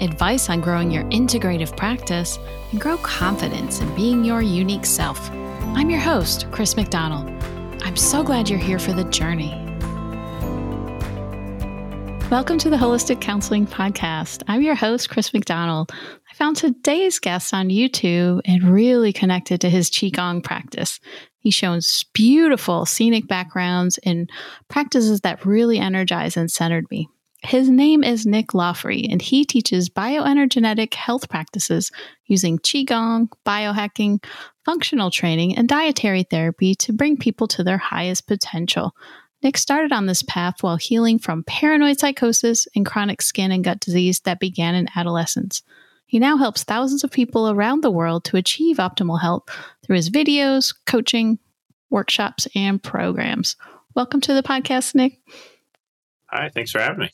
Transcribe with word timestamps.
advice 0.00 0.50
on 0.50 0.60
growing 0.60 0.90
your 0.90 1.04
integrative 1.04 1.76
practice, 1.76 2.38
and 2.72 2.80
grow 2.80 2.96
confidence 2.98 3.80
in 3.80 3.94
being 3.94 4.24
your 4.24 4.42
unique 4.42 4.86
self. 4.86 5.30
I'm 5.74 5.90
your 5.90 6.00
host, 6.00 6.46
Chris 6.50 6.76
McDonald. 6.76 7.28
I'm 7.82 7.96
so 7.96 8.22
glad 8.22 8.48
you're 8.48 8.58
here 8.58 8.78
for 8.78 8.92
the 8.92 9.04
journey. 9.04 9.60
Welcome 12.30 12.58
to 12.58 12.70
the 12.70 12.76
Holistic 12.76 13.20
Counseling 13.20 13.66
Podcast. 13.66 14.42
I'm 14.48 14.62
your 14.62 14.74
host, 14.74 15.10
Chris 15.10 15.32
McDonald. 15.32 15.92
I 15.92 16.34
found 16.34 16.56
today's 16.56 17.18
guest 17.18 17.54
on 17.54 17.68
YouTube 17.68 18.40
and 18.44 18.64
really 18.64 19.12
connected 19.12 19.60
to 19.60 19.70
his 19.70 19.90
Qigong 19.90 20.42
practice. 20.42 20.98
He 21.38 21.50
shows 21.50 22.04
beautiful 22.14 22.86
scenic 22.86 23.28
backgrounds 23.28 23.98
and 23.98 24.28
practices 24.68 25.20
that 25.20 25.44
really 25.44 25.78
energize 25.78 26.36
and 26.36 26.50
centered 26.50 26.86
me. 26.90 27.08
His 27.44 27.68
name 27.68 28.02
is 28.02 28.24
Nick 28.24 28.48
Loffree, 28.48 29.06
and 29.12 29.20
he 29.20 29.44
teaches 29.44 29.90
bioenergetic 29.90 30.94
health 30.94 31.28
practices 31.28 31.92
using 32.24 32.58
Qigong, 32.58 33.28
biohacking, 33.44 34.24
functional 34.64 35.10
training, 35.10 35.54
and 35.58 35.68
dietary 35.68 36.22
therapy 36.22 36.74
to 36.76 36.94
bring 36.94 37.18
people 37.18 37.46
to 37.48 37.62
their 37.62 37.76
highest 37.76 38.26
potential. 38.26 38.96
Nick 39.42 39.58
started 39.58 39.92
on 39.92 40.06
this 40.06 40.22
path 40.22 40.62
while 40.62 40.78
healing 40.78 41.18
from 41.18 41.44
paranoid 41.44 42.00
psychosis 42.00 42.66
and 42.74 42.86
chronic 42.86 43.20
skin 43.20 43.52
and 43.52 43.62
gut 43.62 43.78
disease 43.78 44.20
that 44.20 44.40
began 44.40 44.74
in 44.74 44.88
adolescence. 44.96 45.62
He 46.06 46.18
now 46.18 46.38
helps 46.38 46.64
thousands 46.64 47.04
of 47.04 47.10
people 47.10 47.50
around 47.50 47.82
the 47.82 47.90
world 47.90 48.24
to 48.24 48.38
achieve 48.38 48.78
optimal 48.78 49.20
health 49.20 49.50
through 49.84 49.96
his 49.96 50.08
videos, 50.08 50.74
coaching, 50.86 51.38
workshops, 51.90 52.48
and 52.54 52.82
programs. 52.82 53.56
Welcome 53.94 54.22
to 54.22 54.32
the 54.32 54.42
podcast, 54.42 54.94
Nick. 54.94 55.20
Hi, 56.28 56.50
thanks 56.54 56.70
for 56.70 56.80
having 56.80 57.00
me. 57.00 57.10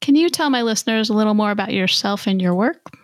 Can 0.00 0.16
you 0.16 0.28
tell 0.28 0.50
my 0.50 0.62
listeners 0.62 1.08
a 1.08 1.14
little 1.14 1.34
more 1.34 1.50
about 1.50 1.72
yourself 1.72 2.26
and 2.26 2.40
your 2.40 2.54
work? 2.54 2.94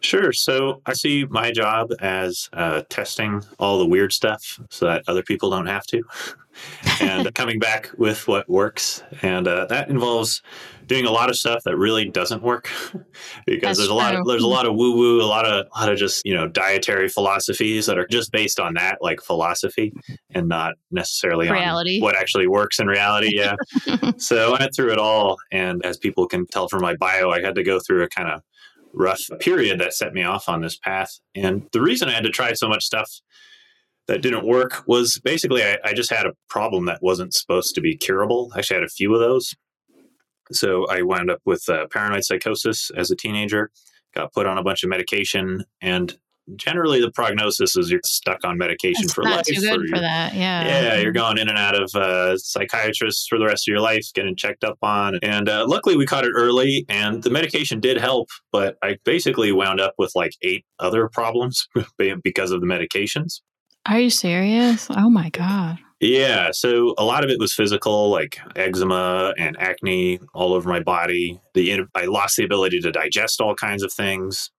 Sure. 0.00 0.32
So 0.32 0.82
I 0.84 0.92
see 0.92 1.24
my 1.30 1.50
job 1.50 1.90
as 2.00 2.50
uh, 2.52 2.82
testing 2.90 3.42
all 3.58 3.78
the 3.78 3.86
weird 3.86 4.12
stuff 4.12 4.60
so 4.68 4.84
that 4.84 5.02
other 5.08 5.22
people 5.22 5.48
don't 5.48 5.66
have 5.66 5.86
to, 5.86 6.02
and 7.00 7.32
coming 7.34 7.58
back 7.58 7.90
with 7.96 8.26
what 8.28 8.48
works. 8.48 9.02
And 9.22 9.46
uh, 9.46 9.66
that 9.66 9.88
involves 9.88 10.42
doing 10.86 11.06
a 11.06 11.10
lot 11.10 11.30
of 11.30 11.36
stuff 11.36 11.62
that 11.64 11.76
really 11.76 12.10
doesn't 12.10 12.42
work 12.42 12.70
because 13.46 13.62
That's 13.62 13.78
there's 13.78 13.88
a 13.88 13.94
lot 13.94 14.14
of 14.14 14.26
there's 14.26 14.42
a 14.42 14.48
lot 14.48 14.66
of 14.66 14.74
woo 14.74 14.96
woo, 14.96 15.22
a 15.22 15.24
lot 15.24 15.46
of 15.46 15.66
a 15.74 15.80
lot 15.80 15.90
of 15.90 15.98
just 15.98 16.24
you 16.24 16.34
know 16.34 16.46
dietary 16.46 17.08
philosophies 17.08 17.86
that 17.86 17.98
are 17.98 18.06
just 18.06 18.32
based 18.32 18.60
on 18.60 18.74
that, 18.74 18.98
like 19.00 19.20
philosophy, 19.20 19.92
and 20.30 20.48
not 20.48 20.74
necessarily 20.90 21.50
reality. 21.50 22.00
what 22.00 22.16
actually 22.16 22.46
works 22.46 22.78
in 22.78 22.86
reality. 22.86 23.30
Yeah. 23.32 23.56
so 24.18 24.54
I 24.54 24.60
went 24.60 24.74
through 24.74 24.92
it 24.92 24.98
all, 24.98 25.38
and 25.50 25.84
as 25.84 25.96
people 25.96 26.26
can 26.26 26.46
tell 26.46 26.68
from 26.68 26.82
my 26.82 26.96
bio, 26.96 27.30
I 27.30 27.40
had 27.40 27.54
to 27.54 27.62
go 27.62 27.80
through 27.80 28.02
a 28.02 28.08
kind 28.08 28.28
of 28.28 28.42
rough 28.92 29.22
period 29.40 29.80
that 29.80 29.92
set 29.92 30.12
me 30.12 30.22
off 30.22 30.48
on 30.48 30.60
this 30.60 30.76
path. 30.76 31.18
And 31.34 31.66
the 31.72 31.82
reason 31.82 32.08
I 32.08 32.12
had 32.12 32.24
to 32.24 32.30
try 32.30 32.52
so 32.52 32.68
much 32.68 32.84
stuff 32.84 33.10
that 34.06 34.22
didn't 34.22 34.46
work 34.46 34.82
was 34.86 35.18
basically 35.24 35.62
I, 35.62 35.78
I, 35.84 35.92
just 35.94 36.10
had 36.10 36.26
a 36.26 36.32
problem 36.48 36.84
that 36.86 37.02
wasn't 37.02 37.32
supposed 37.32 37.74
to 37.74 37.80
be 37.80 37.96
curable. 37.96 38.52
I 38.54 38.58
actually 38.58 38.76
had 38.76 38.84
a 38.84 38.88
few 38.88 39.14
of 39.14 39.20
those. 39.20 39.54
So 40.52 40.86
I 40.88 41.02
wound 41.02 41.30
up 41.30 41.40
with 41.46 41.66
uh, 41.68 41.86
paranoid 41.90 42.24
psychosis 42.24 42.90
as 42.96 43.10
a 43.10 43.16
teenager, 43.16 43.70
got 44.14 44.32
put 44.32 44.46
on 44.46 44.58
a 44.58 44.62
bunch 44.62 44.84
of 44.84 44.90
medication, 44.90 45.64
and 45.80 46.14
generally 46.56 47.00
the 47.00 47.10
prognosis 47.10 47.76
is 47.76 47.90
you're 47.90 48.00
stuck 48.04 48.44
on 48.44 48.58
medication 48.58 49.04
That's 49.04 49.14
for 49.14 49.24
not 49.24 49.36
life. 49.36 49.46
Too 49.46 49.60
good 49.60 49.88
for 49.88 49.98
that, 49.98 50.34
yeah. 50.34 50.66
Yeah, 50.66 50.98
you're 50.98 51.12
going 51.12 51.38
in 51.38 51.48
and 51.48 51.56
out 51.56 51.80
of 51.80 51.94
uh, 51.94 52.36
psychiatrists 52.36 53.26
for 53.26 53.38
the 53.38 53.46
rest 53.46 53.66
of 53.66 53.72
your 53.72 53.80
life, 53.80 54.06
getting 54.14 54.36
checked 54.36 54.64
up 54.64 54.78
on. 54.82 55.18
And 55.22 55.48
uh, 55.48 55.64
luckily, 55.66 55.96
we 55.96 56.04
caught 56.04 56.24
it 56.24 56.32
early, 56.34 56.84
and 56.88 57.22
the 57.22 57.30
medication 57.30 57.80
did 57.80 57.96
help. 57.96 58.28
But 58.52 58.76
I 58.82 58.98
basically 59.04 59.52
wound 59.52 59.80
up 59.80 59.94
with 59.96 60.12
like 60.14 60.32
eight 60.42 60.66
other 60.78 61.08
problems 61.08 61.66
because 62.22 62.50
of 62.50 62.60
the 62.60 62.66
medications. 62.66 63.40
Are 63.86 64.00
you 64.00 64.10
serious? 64.10 64.88
Oh 64.90 65.10
my 65.10 65.30
god. 65.30 65.78
Yeah, 66.00 66.50
so 66.52 66.94
a 66.98 67.04
lot 67.04 67.24
of 67.24 67.30
it 67.30 67.38
was 67.38 67.54
physical, 67.54 68.10
like 68.10 68.38
eczema 68.56 69.32
and 69.38 69.56
acne 69.58 70.20
all 70.34 70.52
over 70.52 70.68
my 70.68 70.80
body. 70.80 71.40
The 71.54 71.82
I 71.94 72.04
lost 72.06 72.36
the 72.36 72.44
ability 72.44 72.80
to 72.80 72.92
digest 72.92 73.40
all 73.40 73.54
kinds 73.54 73.82
of 73.82 73.92
things 73.92 74.50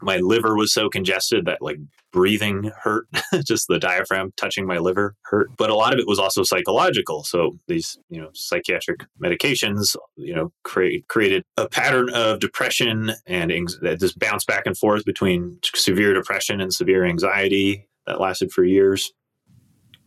my 0.00 0.18
liver 0.18 0.56
was 0.56 0.72
so 0.72 0.88
congested 0.88 1.44
that 1.46 1.60
like 1.60 1.78
breathing 2.12 2.70
hurt 2.82 3.06
just 3.44 3.66
the 3.68 3.78
diaphragm 3.78 4.32
touching 4.36 4.66
my 4.66 4.78
liver 4.78 5.14
hurt 5.22 5.48
but 5.56 5.70
a 5.70 5.74
lot 5.74 5.92
of 5.92 5.98
it 5.98 6.06
was 6.06 6.18
also 6.18 6.42
psychological 6.42 7.24
so 7.24 7.58
these 7.68 7.98
you 8.08 8.20
know 8.20 8.30
psychiatric 8.32 9.04
medications 9.22 9.96
you 10.16 10.34
know 10.34 10.52
create, 10.64 11.06
created 11.08 11.42
a 11.56 11.68
pattern 11.68 12.08
of 12.10 12.40
depression 12.40 13.12
and 13.26 13.50
that 13.82 14.00
just 14.00 14.18
bounced 14.18 14.46
back 14.46 14.64
and 14.66 14.76
forth 14.78 15.04
between 15.04 15.58
severe 15.74 16.14
depression 16.14 16.60
and 16.60 16.72
severe 16.72 17.04
anxiety 17.04 17.86
that 18.08 18.20
lasted 18.20 18.50
for 18.50 18.64
years 18.64 19.12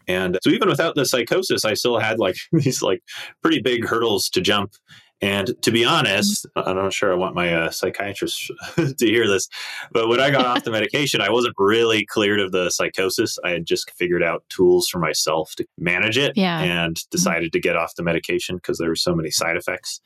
and 0.08 0.38
so 0.44 0.50
even 0.50 0.68
without 0.68 0.96
the 0.96 1.06
psychosis 1.06 1.64
i 1.64 1.74
still 1.74 2.00
had 2.00 2.20
like 2.20 2.36
these 2.52 2.82
like 2.82 3.02
pretty 3.42 3.62
big 3.62 3.86
hurdles 3.86 4.30
to 4.30 4.42
jump 4.42 4.74
and 5.22 5.54
to 5.62 5.72
be 5.72 5.86
honest, 5.86 6.48
I'm 6.56 6.76
not 6.76 6.94
sure 6.94 7.12
I 7.14 7.16
want 7.16 7.36
my 7.36 7.54
uh, 7.54 7.70
psychiatrist 7.70 8.52
to 8.76 9.06
hear 9.06 9.28
this, 9.28 9.48
but 9.92 10.08
when 10.08 10.20
I 10.20 10.32
got 10.32 10.46
off 10.46 10.64
the 10.64 10.72
medication, 10.80 11.22
I 11.22 11.30
wasn't 11.30 11.54
really 11.60 12.06
cleared 12.08 12.40
of 12.40 12.52
the 12.52 12.72
psychosis. 12.72 13.38
I 13.44 13.52
had 13.52 13.68
just 13.68 13.92
figured 13.92 14.24
out 14.24 14.44
tools 14.50 14.88
for 14.88 14.98
myself 14.98 15.54
to 15.58 15.66
manage 15.78 16.18
it 16.18 16.34
yeah. 16.36 16.62
and 16.62 16.96
mm-hmm. 16.96 17.08
decided 17.12 17.52
to 17.54 17.60
get 17.60 17.78
off 17.78 17.96
the 17.96 18.04
medication 18.04 18.56
because 18.56 18.80
there 18.80 18.90
were 18.90 18.96
so 18.96 19.14
many 19.14 19.30
side 19.30 19.58
effects. 19.58 20.02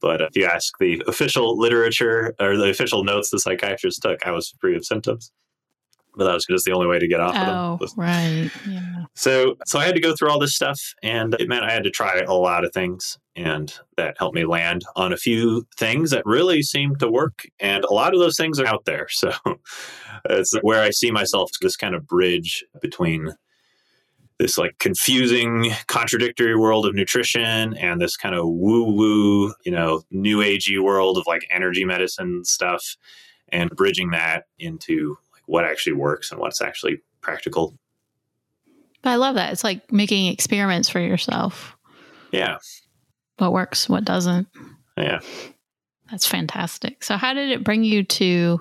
But 0.00 0.20
if 0.20 0.36
you 0.36 0.44
ask 0.44 0.74
the 0.78 1.02
official 1.08 1.58
literature 1.58 2.34
or 2.38 2.56
the 2.56 2.68
official 2.68 3.04
notes 3.04 3.30
the 3.30 3.40
psychiatrist 3.40 4.02
took, 4.02 4.24
I 4.26 4.32
was 4.32 4.54
free 4.60 4.76
of 4.76 4.84
symptoms 4.84 5.32
but 6.18 6.24
that 6.24 6.34
was 6.34 6.44
just 6.44 6.64
the 6.64 6.72
only 6.72 6.88
way 6.88 6.98
to 6.98 7.06
get 7.06 7.20
off 7.20 7.34
oh, 7.36 7.40
of 7.40 7.78
them. 7.78 7.88
Oh, 7.88 8.02
right. 8.02 8.50
Yeah. 8.68 9.04
So, 9.14 9.54
so 9.66 9.78
I 9.78 9.86
had 9.86 9.94
to 9.94 10.00
go 10.00 10.14
through 10.14 10.30
all 10.30 10.40
this 10.40 10.54
stuff, 10.54 10.94
and 11.02 11.34
it 11.38 11.48
meant 11.48 11.64
I 11.64 11.72
had 11.72 11.84
to 11.84 11.90
try 11.90 12.18
a 12.18 12.34
lot 12.34 12.64
of 12.64 12.72
things, 12.72 13.16
and 13.36 13.72
that 13.96 14.16
helped 14.18 14.34
me 14.34 14.44
land 14.44 14.82
on 14.96 15.12
a 15.12 15.16
few 15.16 15.64
things 15.76 16.10
that 16.10 16.26
really 16.26 16.62
seemed 16.62 16.98
to 16.98 17.08
work. 17.08 17.44
And 17.60 17.84
a 17.84 17.94
lot 17.94 18.14
of 18.14 18.20
those 18.20 18.36
things 18.36 18.60
are 18.60 18.66
out 18.66 18.84
there. 18.84 19.06
So, 19.18 19.32
it's 20.28 20.52
where 20.62 20.82
I 20.82 20.90
see 20.90 21.10
myself 21.10 21.50
this 21.60 21.76
kind 21.76 21.94
of 21.94 22.06
bridge 22.06 22.64
between 22.80 23.34
this 24.38 24.58
like 24.58 24.78
confusing, 24.78 25.70
contradictory 25.86 26.56
world 26.56 26.86
of 26.86 26.94
nutrition 26.94 27.76
and 27.76 28.00
this 28.00 28.16
kind 28.16 28.34
of 28.34 28.46
woo 28.46 28.92
woo, 28.92 29.54
you 29.64 29.72
know, 29.72 30.02
new 30.10 30.38
agey 30.38 30.80
world 30.80 31.18
of 31.18 31.24
like 31.26 31.46
energy 31.50 31.84
medicine 31.84 32.44
stuff, 32.44 32.96
and 33.50 33.70
bridging 33.70 34.10
that 34.10 34.44
into 34.58 35.16
what 35.48 35.64
actually 35.64 35.94
works 35.94 36.30
and 36.30 36.38
what's 36.38 36.60
actually 36.60 36.98
practical. 37.22 37.74
I 39.02 39.16
love 39.16 39.34
that. 39.36 39.52
It's 39.52 39.64
like 39.64 39.90
making 39.90 40.26
experiments 40.26 40.88
for 40.88 41.00
yourself. 41.00 41.76
Yeah. 42.32 42.58
What 43.38 43.52
works, 43.52 43.88
what 43.88 44.04
doesn't. 44.04 44.48
Yeah. 44.96 45.20
That's 46.10 46.26
fantastic. 46.26 47.02
So, 47.02 47.16
how 47.16 47.32
did 47.32 47.50
it 47.50 47.64
bring 47.64 47.82
you 47.82 48.02
to 48.04 48.60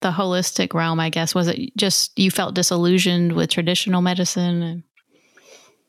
the 0.00 0.10
holistic 0.10 0.74
realm? 0.74 1.00
I 1.00 1.10
guess 1.10 1.34
was 1.34 1.48
it 1.48 1.76
just 1.76 2.18
you 2.18 2.30
felt 2.30 2.54
disillusioned 2.54 3.32
with 3.32 3.50
traditional 3.50 4.00
medicine? 4.00 4.62
And- 4.62 4.82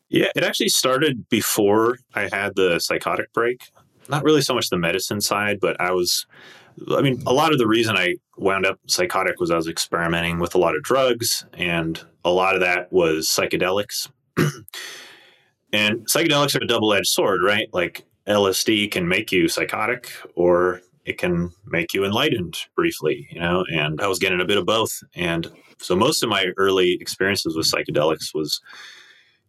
yeah, 0.10 0.28
it 0.36 0.44
actually 0.44 0.70
started 0.70 1.30
before 1.30 1.98
I 2.14 2.30
had 2.32 2.56
the 2.56 2.80
psychotic 2.80 3.32
break. 3.34 3.70
Not 4.10 4.24
really 4.24 4.42
so 4.42 4.54
much 4.54 4.70
the 4.70 4.78
medicine 4.78 5.22
side, 5.22 5.60
but 5.62 5.80
I 5.80 5.92
was 5.92 6.26
I 6.92 7.02
mean, 7.02 7.22
a 7.26 7.34
lot 7.34 7.52
of 7.52 7.60
the 7.60 7.68
reason 7.68 7.96
I 7.96 8.16
wound 8.38 8.66
up 8.66 8.80
psychotic 8.88 9.40
was 9.40 9.52
I 9.52 9.56
was 9.56 9.68
experimenting 9.68 10.40
with 10.40 10.56
a 10.56 10.60
lot 10.60 10.76
of 10.76 10.84
drugs, 10.84 11.46
and 11.54 12.00
a 12.26 12.32
lot 12.32 12.56
of 12.56 12.62
that 12.62 12.92
was 12.92 13.28
psychedelics. 13.28 14.10
and 15.74 16.08
psychedelics 16.08 16.56
are 16.56 16.64
a 16.64 16.68
double 16.68 16.94
edged 16.94 17.08
sword, 17.08 17.42
right? 17.44 17.68
Like 17.74 18.06
LSD 18.28 18.92
can 18.92 19.08
make 19.08 19.32
you 19.32 19.48
psychotic, 19.48 20.12
or 20.36 20.82
it 21.06 21.18
can 21.18 21.52
make 21.66 21.94
you 21.94 22.06
enlightened 22.06 22.58
briefly, 22.76 23.28
you 23.32 23.40
know? 23.40 23.66
And 23.72 24.00
I 24.02 24.08
was 24.08 24.20
getting 24.20 24.42
a 24.42 24.46
bit 24.46 24.58
of 24.58 24.66
both. 24.66 25.04
And 25.16 25.52
so 25.80 25.96
most 25.96 26.24
of 26.24 26.30
my 26.30 26.48
early 26.58 26.98
experiences 27.00 27.56
with 27.56 27.70
psychedelics 27.70 28.34
was 28.34 28.62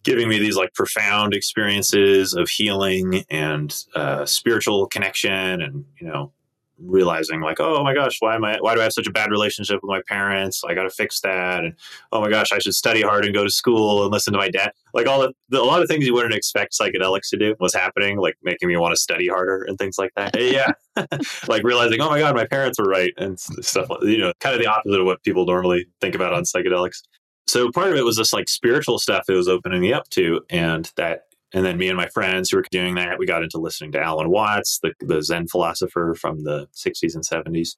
giving 0.03 0.29
me 0.29 0.39
these 0.39 0.57
like 0.57 0.75
profound 0.75 1.33
experiences 1.33 2.35
of 2.35 2.49
healing 2.49 3.25
and 3.31 3.75
uh, 3.95 4.27
spiritual 4.27 4.87
connection 4.87 5.63
and, 5.63 5.85
you 6.01 6.07
know, 6.07 6.33
realizing 6.79 7.41
like, 7.41 7.61
oh 7.61 7.83
my 7.85 7.95
gosh, 7.95 8.17
why 8.21 8.35
am 8.35 8.45
I 8.45 8.59
why 8.61 8.75
do 8.75 8.81
I 8.81 8.85
have 8.85 8.93
such 8.93 9.07
a 9.07 9.13
bad 9.13 9.31
relationship 9.31 9.81
with 9.83 9.89
my 9.89 10.03
parents? 10.09 10.63
I 10.67 10.75
got 10.75 10.85
to 10.85 10.91
fix 10.91 11.21
that. 11.21 11.65
And 11.65 11.75
oh 12.13 12.21
my 12.21 12.31
gosh, 12.31 12.53
I 12.53 12.59
should 12.59 12.75
study 12.75 13.03
hard 13.03 13.25
and 13.25 13.35
go 13.35 13.45
to 13.45 13.51
school 13.51 14.03
and 14.03 14.13
listen 14.13 14.33
to 14.33 14.39
my 14.39 14.49
dad. 14.49 14.73
Like 14.93 15.07
all 15.07 15.23
of 15.23 15.35
the, 15.49 15.61
a 15.61 15.65
lot 15.65 15.83
of 15.83 15.89
things 15.89 16.07
you 16.07 16.15
wouldn't 16.15 16.35
expect 16.35 16.77
psychedelics 16.79 17.29
to 17.31 17.37
do 17.37 17.55
was 17.61 17.75
happening, 17.75 18.19
like 18.19 18.37
making 18.43 18.69
me 18.69 18.77
want 18.77 18.93
to 18.93 19.01
study 19.01 19.29
harder 19.29 19.63
and 19.63 19.79
things 19.79 19.99
like 19.99 20.13
that. 20.17 20.35
yeah, 20.39 20.73
like 21.49 21.63
realizing, 21.65 22.01
oh 22.01 22.11
my 22.11 22.19
god, 22.19 22.35
my 22.35 22.47
parents 22.47 22.79
were 22.79 22.89
right 22.89 23.13
and 23.17 23.39
stuff. 23.39 23.89
You 24.03 24.19
know, 24.19 24.33
kind 24.41 24.55
of 24.55 24.61
the 24.61 24.69
opposite 24.69 25.01
of 25.01 25.07
what 25.07 25.23
people 25.23 25.47
normally 25.47 25.87
think 26.01 26.15
about 26.15 26.33
on 26.33 26.45
psychedelics. 26.45 27.03
So 27.47 27.71
part 27.71 27.91
of 27.91 27.97
it 27.97 28.05
was 28.05 28.17
this 28.17 28.33
like 28.33 28.49
spiritual 28.49 28.99
stuff 28.99 29.25
it 29.29 29.35
was 29.35 29.49
opening 29.49 29.81
me 29.81 29.93
up 29.93 30.09
to, 30.11 30.41
and 30.51 30.91
that 30.97 31.25
and 31.55 31.65
then 31.65 31.79
me 31.79 31.89
and 31.89 31.97
my 31.97 32.09
friends 32.09 32.51
who 32.51 32.57
were 32.57 32.65
doing 32.71 32.97
that, 32.97 33.19
we 33.19 33.27
got 33.27 33.45
into 33.45 33.59
listening 33.59 33.93
to 33.93 34.03
Alan 34.03 34.29
Watts, 34.29 34.81
the, 34.83 34.93
the 35.01 35.23
Zen 35.23 35.47
philosopher 35.47 36.17
from 36.21 36.43
the 36.43 36.67
60s 36.75 37.15
and 37.15 37.25
70s. 37.25 37.77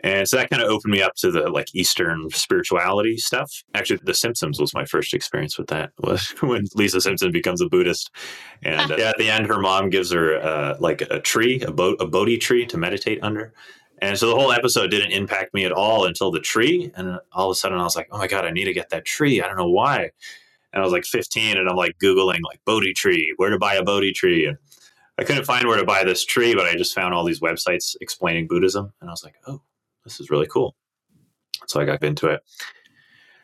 And 0.00 0.26
so 0.26 0.36
that 0.38 0.50
kind 0.50 0.62
of 0.62 0.68
opened 0.70 0.92
me 0.92 1.00
up 1.00 1.14
to 1.16 1.30
the 1.30 1.50
like 1.50 1.74
Eastern 1.74 2.28
spirituality 2.30 3.18
stuff. 3.18 3.50
Actually, 3.74 4.00
The 4.04 4.14
Simpsons 4.14 4.58
was 4.58 4.74
my 4.74 4.84
first 4.86 5.14
experience 5.14 5.56
with 5.58 5.68
that. 5.68 5.92
Was 5.98 6.34
when 6.40 6.66
Lisa 6.74 7.00
Simpson 7.00 7.32
becomes 7.32 7.62
a 7.62 7.68
Buddhist, 7.70 8.10
and 8.62 8.92
uh, 8.92 8.96
at 8.96 9.16
the 9.16 9.30
end, 9.30 9.46
her 9.46 9.58
mom 9.58 9.88
gives 9.88 10.12
her 10.12 10.36
uh, 10.42 10.76
like 10.78 11.00
a 11.00 11.20
tree, 11.20 11.62
a, 11.62 11.72
bo- 11.72 11.94
a 11.94 12.06
Bodhi 12.06 12.36
tree 12.36 12.66
to 12.66 12.76
meditate 12.76 13.22
under. 13.22 13.54
And 14.02 14.18
so 14.18 14.28
the 14.28 14.34
whole 14.34 14.52
episode 14.52 14.90
didn't 14.90 15.12
impact 15.12 15.54
me 15.54 15.64
at 15.64 15.72
all 15.72 16.04
until 16.04 16.30
the 16.30 16.40
tree, 16.40 16.92
and 16.96 17.18
all 17.32 17.48
of 17.48 17.54
a 17.54 17.58
sudden 17.58 17.78
I 17.78 17.84
was 17.84 17.96
like, 17.96 18.08
"Oh 18.10 18.18
my 18.18 18.26
god, 18.26 18.44
I 18.44 18.50
need 18.50 18.64
to 18.64 18.74
get 18.74 18.90
that 18.90 19.06
tree." 19.06 19.40
I 19.40 19.46
don't 19.46 19.56
know 19.56 19.70
why 19.70 20.10
and 20.74 20.82
I 20.82 20.84
was 20.84 20.92
like 20.92 21.04
15 21.04 21.56
and 21.56 21.68
I'm 21.68 21.76
like 21.76 21.96
Googling 22.02 22.40
like 22.42 22.60
Bodhi 22.66 22.92
tree, 22.92 23.32
where 23.36 23.50
to 23.50 23.58
buy 23.58 23.74
a 23.74 23.84
Bodhi 23.84 24.12
tree. 24.12 24.46
And 24.46 24.58
I 25.18 25.22
couldn't 25.22 25.44
find 25.44 25.66
where 25.68 25.78
to 25.78 25.84
buy 25.84 26.02
this 26.02 26.24
tree, 26.24 26.54
but 26.54 26.66
I 26.66 26.74
just 26.74 26.94
found 26.94 27.14
all 27.14 27.24
these 27.24 27.40
websites 27.40 27.94
explaining 28.00 28.48
Buddhism. 28.48 28.92
And 29.00 29.08
I 29.08 29.12
was 29.12 29.22
like, 29.22 29.36
oh, 29.46 29.62
this 30.02 30.18
is 30.20 30.30
really 30.30 30.48
cool. 30.48 30.74
So 31.68 31.80
I 31.80 31.84
got 31.84 32.02
into 32.02 32.26
it. 32.26 32.40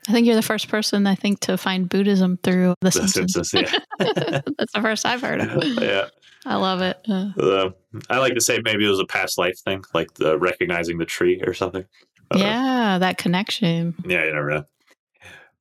I 0.08 0.12
think 0.12 0.26
you're 0.26 0.34
the 0.34 0.42
first 0.42 0.68
person 0.68 1.06
I 1.06 1.14
think 1.14 1.38
to 1.40 1.56
find 1.56 1.88
Buddhism 1.88 2.38
through 2.42 2.74
The, 2.80 2.86
the 2.86 2.92
Simpsons. 2.92 3.32
Simpsons 3.34 3.72
yeah. 4.00 4.40
That's 4.58 4.72
the 4.72 4.80
first 4.82 5.06
I've 5.06 5.20
heard 5.20 5.40
of. 5.40 5.64
yeah. 5.80 6.06
I 6.46 6.56
love 6.56 6.80
it. 6.80 6.98
Uh, 7.08 7.30
uh, 7.38 7.70
I 8.08 8.18
like 8.18 8.34
to 8.34 8.40
say 8.40 8.60
maybe 8.64 8.84
it 8.84 8.88
was 8.88 8.98
a 8.98 9.06
past 9.06 9.38
life 9.38 9.58
thing, 9.60 9.84
like 9.94 10.14
the 10.14 10.38
recognizing 10.38 10.98
the 10.98 11.04
tree 11.04 11.40
or 11.46 11.54
something. 11.54 11.84
Yeah, 12.34 12.98
that 12.98 13.18
connection. 13.18 13.94
Yeah, 14.04 14.24
you 14.24 14.32
never 14.32 14.50
know. 14.50 14.64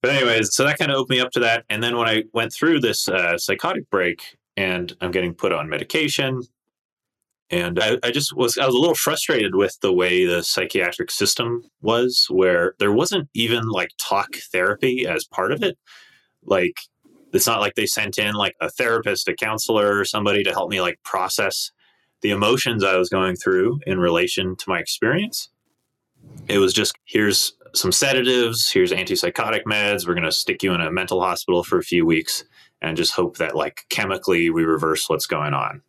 But 0.02 0.12
anyways, 0.12 0.54
so 0.54 0.64
that 0.64 0.78
kind 0.78 0.92
of 0.92 0.98
opened 0.98 1.18
me 1.18 1.22
up 1.22 1.32
to 1.32 1.40
that. 1.42 1.66
And 1.70 1.84
then 1.84 1.98
when 1.98 2.08
I 2.08 2.24
went 2.34 2.54
through 2.54 2.80
this 2.80 3.08
uh, 3.08 3.38
psychotic 3.38 3.90
break 3.90 4.38
and 4.56 4.96
I'm 5.02 5.12
getting 5.12 5.34
put 5.34 5.52
on 5.52 5.70
medication, 5.70 6.42
and 7.50 7.80
I, 7.80 7.98
I, 8.04 8.12
just 8.12 8.36
was 8.36 8.58
I 8.58 8.66
was 8.66 8.76
a 8.76 8.80
little 8.80 8.96
frustrated 8.96 9.56
with 9.56 9.78
the 9.82 9.92
way 9.92 10.26
the 10.26 10.44
psychiatric 10.44 11.10
system 11.12 11.64
was, 11.82 12.28
where 12.30 12.76
there 12.80 12.92
wasn't 12.92 13.28
even 13.34 13.68
like 13.70 13.90
talk 13.98 14.36
therapy 14.52 15.08
as 15.08 15.26
part 15.26 15.52
of 15.52 15.64
it. 15.64 15.78
Like 16.44 16.80
it's 17.34 17.48
not 17.48 17.60
like 17.60 17.76
they 17.76 17.88
sent 17.88 18.18
in 18.18 18.36
like 18.36 18.56
a 18.62 18.70
therapist, 18.70 19.28
a 19.28 19.36
counselor, 19.36 19.98
or 19.98 20.06
somebody 20.06 20.44
to 20.44 20.52
help 20.52 20.70
me 20.70 20.80
like 20.80 21.00
process 21.04 21.72
the 22.22 22.32
emotions 22.32 22.84
I 22.84 22.98
was 22.98 23.10
going 23.10 23.36
through 23.36 23.80
in 23.86 24.00
relation 24.00 24.56
to 24.56 24.66
my 24.68 24.80
experience. 24.80 25.50
It 26.48 26.60
was 26.60 26.74
just 26.74 26.96
here's 27.06 27.54
some 27.74 27.92
sedatives, 27.92 28.72
here's 28.72 28.92
antipsychotic 28.92 29.64
meds. 29.64 30.08
We're 30.08 30.16
going 30.16 30.24
to 30.24 30.32
stick 30.32 30.64
you 30.64 30.74
in 30.74 30.82
a 30.82 30.92
mental 30.92 31.22
hospital 31.22 31.64
for 31.64 31.78
a 31.78 31.84
few 31.84 32.06
weeks 32.06 32.44
and 32.82 32.98
just 32.98 33.14
hope 33.14 33.38
that 33.38 33.56
like 33.56 33.86
chemically 33.90 34.50
we 34.50 34.64
reverse 34.64 35.10
what's 35.10 35.28
going 35.28 35.54
on. 35.54 35.82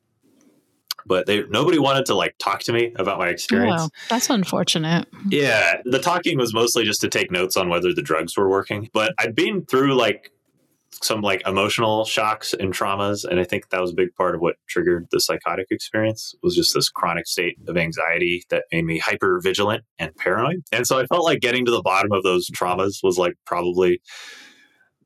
But 1.07 1.27
they 1.27 1.45
nobody 1.45 1.79
wanted 1.79 2.07
to 2.07 2.15
like 2.15 2.37
talk 2.39 2.61
to 2.65 2.73
me 2.73 2.93
about 2.97 3.19
my 3.19 3.29
experience. 3.29 3.83
Oh, 3.83 3.89
that's 4.09 4.29
unfortunate. 4.29 5.09
Yeah, 5.29 5.81
the 5.85 5.99
talking 5.99 6.39
was 6.39 6.53
mostly 6.53 6.85
just 6.85 7.01
to 7.01 7.09
take 7.09 7.31
notes 7.31 7.57
on 7.57 7.69
whether 7.69 7.95
the 7.95 8.03
drugs 8.03 8.37
were 8.37 8.49
working. 8.49 8.91
But 8.93 9.15
I'd 9.19 9.35
been 9.35 9.65
through 9.65 9.95
like 9.95 10.31
some 10.93 11.21
like 11.21 11.47
emotional 11.47 12.05
shocks 12.05 12.53
and 12.53 12.73
traumas 12.75 13.25
and 13.25 13.39
i 13.39 13.45
think 13.45 13.69
that 13.69 13.81
was 13.81 13.93
a 13.93 13.95
big 13.95 14.15
part 14.17 14.35
of 14.35 14.41
what 14.41 14.57
triggered 14.69 15.07
the 15.13 15.21
psychotic 15.21 15.67
experience 15.71 16.35
was 16.43 16.55
just 16.55 16.75
this 16.75 16.89
chronic 16.89 17.27
state 17.27 17.57
of 17.69 17.77
anxiety 17.77 18.45
that 18.51 18.65
made 18.73 18.85
me 18.85 18.99
hyper 18.99 19.41
vigilant 19.43 19.85
and 19.99 20.15
paranoid. 20.17 20.63
And 20.73 20.87
so 20.87 20.99
i 20.99 21.07
felt 21.07 21.25
like 21.25 21.41
getting 21.41 21.65
to 21.65 21.71
the 21.71 21.83
bottom 21.83 22.13
of 22.13 22.23
those 22.23 22.51
traumas 22.51 23.03
was 23.03 23.19
like 23.19 23.35
probably 23.47 24.01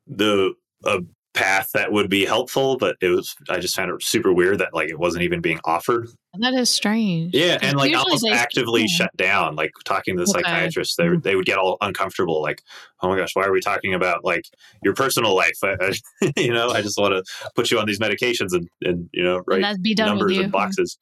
the 0.07 0.55
a 0.85 1.01
path 1.35 1.71
that 1.75 1.93
would 1.93 2.09
be 2.09 2.25
helpful, 2.25 2.77
but 2.77 2.97
it 3.01 3.09
was 3.09 3.35
I 3.51 3.59
just 3.59 3.75
found 3.75 3.91
it 3.91 4.03
super 4.03 4.33
weird 4.33 4.59
that 4.59 4.73
like 4.73 4.89
it 4.89 4.99
wasn't 4.99 5.25
even 5.25 5.41
being 5.41 5.61
offered. 5.65 6.09
That 6.39 6.55
is 6.55 6.71
strange. 6.71 7.35
Yeah, 7.35 7.59
and 7.61 7.77
like 7.77 7.95
almost 7.95 8.27
actively 8.27 8.83
yeah. 8.83 8.97
shut 8.97 9.17
down. 9.17 9.57
Like 9.57 9.73
talking 9.85 10.17
to 10.17 10.25
the 10.25 10.31
okay. 10.31 10.43
psychiatrist, 10.43 10.97
they 10.97 11.05
mm-hmm. 11.05 11.21
they 11.21 11.37
would 11.37 11.47
get 11.47 11.59
all 11.59 11.77
uncomfortable. 11.81 12.41
Like, 12.41 12.63
oh 13.03 13.09
my 13.09 13.17
gosh, 13.17 13.35
why 13.35 13.45
are 13.45 13.53
we 13.53 13.61
talking 13.61 13.95
about 13.95 14.25
like 14.25 14.45
your 14.83 14.95
personal 14.95 15.35
life? 15.35 15.59
I, 15.63 15.77
I, 15.81 16.33
you 16.37 16.53
know, 16.53 16.71
I 16.71 16.81
just 16.81 16.99
want 16.99 17.13
to 17.15 17.51
put 17.55 17.71
you 17.71 17.79
on 17.79 17.87
these 17.87 18.01
medications 18.01 18.53
and 18.53 18.69
and 18.83 19.11
you 19.13 19.23
know 19.23 19.43
write 19.47 19.79
numbers 19.99 20.39
and 20.39 20.53
boxes. 20.53 20.99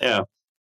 Yeah. 0.00 0.22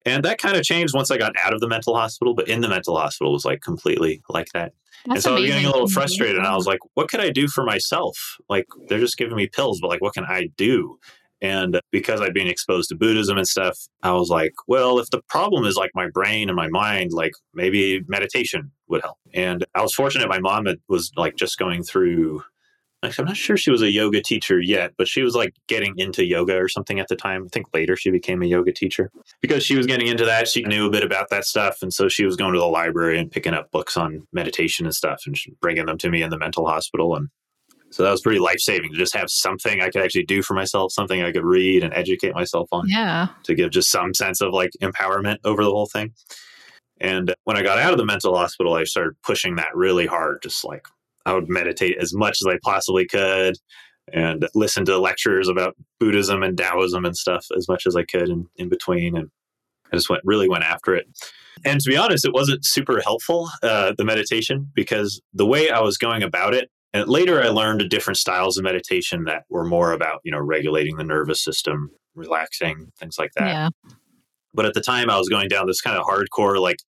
And 0.08 0.24
that 0.24 0.38
kind 0.38 0.56
of 0.56 0.62
changed 0.62 0.94
once 0.94 1.10
I 1.10 1.18
got 1.18 1.34
out 1.42 1.52
of 1.52 1.60
the 1.60 1.68
mental 1.68 1.94
hospital, 1.94 2.34
but 2.34 2.48
in 2.48 2.60
the 2.60 2.68
mental 2.68 2.96
hospital 2.96 3.32
was 3.32 3.44
like 3.44 3.60
completely 3.60 4.22
like 4.28 4.48
that. 4.54 4.72
That's 5.06 5.16
and 5.16 5.22
so 5.22 5.36
amazing. 5.36 5.38
I 5.38 5.40
was 5.42 5.50
getting 5.50 5.66
a 5.66 5.72
little 5.72 5.88
frustrated 5.88 6.36
and 6.36 6.46
I 6.46 6.56
was 6.56 6.66
like, 6.66 6.80
what 6.94 7.08
could 7.08 7.20
I 7.20 7.30
do 7.30 7.46
for 7.46 7.64
myself? 7.64 8.16
Like, 8.48 8.66
they're 8.88 8.98
just 8.98 9.18
giving 9.18 9.36
me 9.36 9.46
pills, 9.46 9.80
but 9.80 9.88
like, 9.88 10.00
what 10.00 10.14
can 10.14 10.24
I 10.24 10.48
do? 10.56 10.98
And 11.40 11.80
because 11.92 12.20
I'd 12.20 12.34
been 12.34 12.48
exposed 12.48 12.88
to 12.88 12.96
Buddhism 12.96 13.38
and 13.38 13.46
stuff, 13.46 13.78
I 14.02 14.12
was 14.12 14.28
like, 14.28 14.54
well, 14.66 14.98
if 14.98 15.10
the 15.10 15.22
problem 15.28 15.64
is 15.64 15.76
like 15.76 15.92
my 15.94 16.08
brain 16.08 16.48
and 16.48 16.56
my 16.56 16.68
mind, 16.68 17.12
like 17.12 17.32
maybe 17.54 18.02
meditation 18.08 18.72
would 18.88 19.02
help. 19.02 19.18
And 19.34 19.64
I 19.74 19.82
was 19.82 19.94
fortunate 19.94 20.28
my 20.28 20.40
mom 20.40 20.66
was 20.88 21.12
like 21.16 21.36
just 21.36 21.58
going 21.58 21.84
through 21.84 22.42
I'm 23.02 23.26
not 23.26 23.36
sure 23.36 23.56
she 23.56 23.70
was 23.70 23.82
a 23.82 23.92
yoga 23.92 24.20
teacher 24.20 24.60
yet, 24.60 24.92
but 24.98 25.06
she 25.06 25.22
was 25.22 25.36
like 25.36 25.54
getting 25.68 25.94
into 25.98 26.24
yoga 26.24 26.56
or 26.56 26.68
something 26.68 26.98
at 26.98 27.06
the 27.06 27.14
time. 27.14 27.44
I 27.44 27.48
think 27.48 27.66
later 27.72 27.96
she 27.96 28.10
became 28.10 28.42
a 28.42 28.46
yoga 28.46 28.72
teacher 28.72 29.12
because 29.40 29.62
she 29.62 29.76
was 29.76 29.86
getting 29.86 30.08
into 30.08 30.24
that. 30.24 30.48
She 30.48 30.62
knew 30.64 30.86
a 30.86 30.90
bit 30.90 31.04
about 31.04 31.30
that 31.30 31.44
stuff. 31.44 31.78
And 31.80 31.94
so 31.94 32.08
she 32.08 32.24
was 32.24 32.34
going 32.34 32.54
to 32.54 32.58
the 32.58 32.66
library 32.66 33.18
and 33.18 33.30
picking 33.30 33.54
up 33.54 33.70
books 33.70 33.96
on 33.96 34.26
meditation 34.32 34.84
and 34.84 34.94
stuff 34.94 35.22
and 35.26 35.38
bringing 35.60 35.86
them 35.86 35.98
to 35.98 36.10
me 36.10 36.22
in 36.22 36.30
the 36.30 36.38
mental 36.38 36.66
hospital. 36.66 37.14
And 37.14 37.28
so 37.90 38.02
that 38.02 38.10
was 38.10 38.20
pretty 38.20 38.40
life 38.40 38.58
saving 38.58 38.90
to 38.90 38.98
just 38.98 39.14
have 39.14 39.30
something 39.30 39.80
I 39.80 39.90
could 39.90 40.02
actually 40.02 40.24
do 40.24 40.42
for 40.42 40.54
myself, 40.54 40.92
something 40.92 41.22
I 41.22 41.30
could 41.30 41.44
read 41.44 41.84
and 41.84 41.94
educate 41.94 42.34
myself 42.34 42.68
on. 42.72 42.88
Yeah. 42.88 43.28
To 43.44 43.54
give 43.54 43.70
just 43.70 43.92
some 43.92 44.12
sense 44.12 44.40
of 44.40 44.52
like 44.52 44.70
empowerment 44.82 45.36
over 45.44 45.62
the 45.62 45.70
whole 45.70 45.86
thing. 45.86 46.12
And 47.00 47.32
when 47.44 47.56
I 47.56 47.62
got 47.62 47.78
out 47.78 47.92
of 47.92 47.98
the 47.98 48.04
mental 48.04 48.36
hospital, 48.36 48.74
I 48.74 48.82
started 48.82 49.14
pushing 49.22 49.54
that 49.54 49.68
really 49.72 50.06
hard, 50.06 50.42
just 50.42 50.64
like 50.64 50.88
I 51.28 51.34
would 51.34 51.50
meditate 51.50 51.98
as 52.00 52.14
much 52.14 52.38
as 52.40 52.46
I 52.46 52.58
possibly 52.64 53.06
could 53.06 53.56
and 54.10 54.48
listen 54.54 54.86
to 54.86 54.96
lectures 54.96 55.46
about 55.46 55.76
Buddhism 56.00 56.42
and 56.42 56.56
Taoism 56.56 57.04
and 57.04 57.14
stuff 57.14 57.46
as 57.54 57.68
much 57.68 57.86
as 57.86 57.94
I 57.94 58.04
could 58.04 58.30
in, 58.30 58.46
in 58.56 58.70
between. 58.70 59.14
And 59.14 59.28
I 59.92 59.96
just 59.96 60.08
went 60.08 60.22
really 60.24 60.48
went 60.48 60.64
after 60.64 60.94
it. 60.94 61.06
And 61.66 61.80
to 61.82 61.90
be 61.90 61.98
honest, 61.98 62.24
it 62.24 62.32
wasn't 62.32 62.64
super 62.64 63.00
helpful, 63.00 63.50
uh, 63.62 63.92
the 63.98 64.06
meditation, 64.06 64.70
because 64.74 65.20
the 65.34 65.44
way 65.44 65.68
I 65.68 65.80
was 65.80 65.98
going 65.98 66.22
about 66.22 66.54
it, 66.54 66.70
and 66.94 67.06
later 67.08 67.42
I 67.42 67.48
learned 67.48 67.86
different 67.90 68.16
styles 68.16 68.56
of 68.56 68.64
meditation 68.64 69.24
that 69.24 69.44
were 69.50 69.66
more 69.66 69.92
about, 69.92 70.20
you 70.24 70.32
know, 70.32 70.40
regulating 70.40 70.96
the 70.96 71.04
nervous 71.04 71.44
system, 71.44 71.90
relaxing, 72.14 72.90
things 72.98 73.18
like 73.18 73.32
that. 73.36 73.48
Yeah. 73.48 73.68
But 74.54 74.64
at 74.64 74.72
the 74.72 74.80
time, 74.80 75.10
I 75.10 75.18
was 75.18 75.28
going 75.28 75.48
down 75.48 75.66
this 75.66 75.82
kind 75.82 75.98
of 75.98 76.06
hardcore, 76.06 76.58
like 76.58 76.78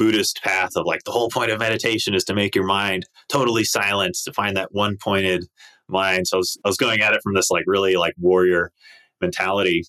Buddhist 0.00 0.40
path 0.42 0.70
of 0.76 0.86
like 0.86 1.04
the 1.04 1.10
whole 1.10 1.28
point 1.28 1.50
of 1.50 1.58
meditation 1.58 2.14
is 2.14 2.24
to 2.24 2.34
make 2.34 2.54
your 2.54 2.64
mind 2.64 3.06
totally 3.28 3.64
silent, 3.64 4.16
to 4.24 4.32
find 4.32 4.56
that 4.56 4.72
one 4.72 4.96
pointed 4.96 5.44
mind. 5.90 6.26
So 6.26 6.38
I 6.38 6.38
was, 6.38 6.58
I 6.64 6.68
was 6.68 6.78
going 6.78 7.02
at 7.02 7.12
it 7.12 7.20
from 7.22 7.34
this 7.34 7.50
like 7.50 7.64
really 7.66 7.96
like 7.96 8.14
warrior 8.18 8.72
mentality 9.20 9.84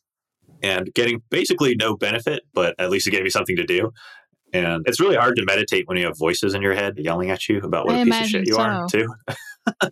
and 0.61 0.93
getting 0.93 1.23
basically 1.29 1.75
no 1.75 1.95
benefit, 1.95 2.43
but 2.53 2.75
at 2.77 2.89
least 2.89 3.07
it 3.07 3.11
gave 3.11 3.23
me 3.23 3.29
something 3.29 3.55
to 3.55 3.65
do. 3.65 3.91
And 4.51 4.83
it's 4.85 4.99
really 4.99 5.15
hard 5.15 5.37
to 5.37 5.45
meditate 5.45 5.87
when 5.87 5.95
you 5.95 6.07
have 6.07 6.17
voices 6.17 6.53
in 6.53 6.61
your 6.61 6.73
head 6.73 6.95
yelling 6.97 7.29
at 7.29 7.47
you 7.47 7.59
about 7.59 7.85
what 7.85 7.95
I 7.95 7.99
a 7.99 8.05
piece 8.05 8.19
of 8.19 8.27
shit 8.27 8.47
you 8.47 8.55
so. 8.55 8.61
are, 8.61 8.87
too. 8.89 9.07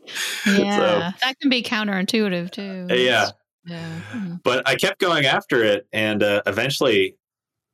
yeah, 0.48 1.12
so, 1.12 1.18
that 1.22 1.40
can 1.40 1.50
be 1.50 1.64
counterintuitive 1.64 2.52
too. 2.52 2.94
Yeah. 2.94 3.30
Yeah. 3.66 4.00
Hmm. 4.12 4.34
But 4.44 4.68
I 4.68 4.76
kept 4.76 5.00
going 5.00 5.26
after 5.26 5.64
it. 5.64 5.88
And 5.94 6.24
uh, 6.24 6.42
eventually 6.46 7.16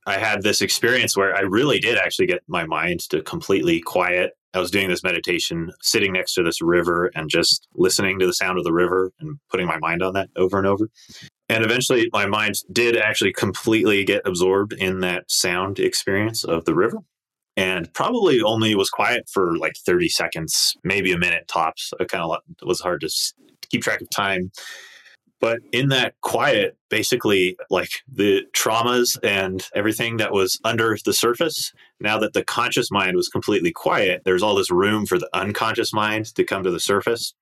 I 0.06 0.18
had 0.18 0.44
this 0.44 0.62
experience 0.62 1.18
where 1.18 1.36
I 1.36 1.42
really 1.42 1.80
did 1.80 1.98
actually 1.98 2.28
get 2.28 2.44
my 2.48 2.66
mind 2.66 3.02
to 3.10 3.22
completely 3.24 3.82
quiet. 3.82 4.34
I 4.54 4.60
was 4.60 4.72
doing 4.72 4.88
this 4.88 5.04
meditation, 5.04 5.72
sitting 5.82 6.14
next 6.14 6.34
to 6.36 6.44
this 6.44 6.62
river 6.62 7.12
and 7.16 7.30
just 7.30 7.68
listening 7.76 8.20
to 8.20 8.26
the 8.26 8.34
sound 8.34 8.58
of 8.58 8.64
the 8.64 8.72
river 8.72 9.12
and 9.20 9.38
putting 9.50 9.68
my 9.68 9.80
mind 9.80 10.02
on 10.04 10.14
that 10.14 10.30
over 10.36 10.58
and 10.58 10.68
over. 10.68 10.90
And 11.50 11.64
eventually, 11.64 12.10
my 12.14 12.26
mind 12.26 12.56
did 12.72 12.96
actually 12.98 13.34
completely 13.34 14.04
get 14.04 14.22
absorbed 14.26 14.74
in 14.74 15.02
that 15.02 15.30
sound 15.30 15.80
experience 15.80 16.44
of 16.44 16.66
the 16.66 16.74
river. 16.74 17.00
And 17.58 17.94
probably 17.94 18.42
only 18.42 18.76
was 18.76 18.90
quiet 18.90 19.30
for 19.32 19.58
like 19.58 19.76
30 19.86 20.10
seconds, 20.10 20.76
maybe 20.84 21.12
a 21.12 21.18
minute 21.18 21.48
tops. 21.48 21.94
It 22.00 22.10
kind 22.10 22.24
of 22.24 22.40
was 22.64 22.82
hard 22.82 23.02
to 23.02 23.10
keep 23.70 23.82
track 23.82 24.02
of 24.02 24.10
time. 24.10 24.52
But 25.42 25.60
in 25.72 25.89
that 25.89 26.15
quiet, 26.22 26.77
basically, 26.89 27.58
like 27.70 27.89
the 28.12 28.44
traumas 28.56 29.18
and 29.22 29.68
everything 29.75 30.18
that 30.18 30.32
was 30.32 30.60
under 30.63 30.98
the 31.04 31.13
surface, 31.13 31.74
now 32.00 32.18
that 32.20 32.34
the 32.34 32.44
conscious 32.44 32.89
mind 32.89 33.15
was 33.15 33.27
completely 33.27 33.72
quiet, 33.72 34.22
there's 34.24 34.42
all 34.42 34.56
this 34.56 34.72
room 34.72 35.06
for 35.06 35.20
the 35.20 35.30
unconscious 35.34 35.94
mind 35.94 36.34
to 36.36 36.44
come 36.44 36.63
to 36.63 36.72
the 36.72 36.80
surface. 36.80 37.34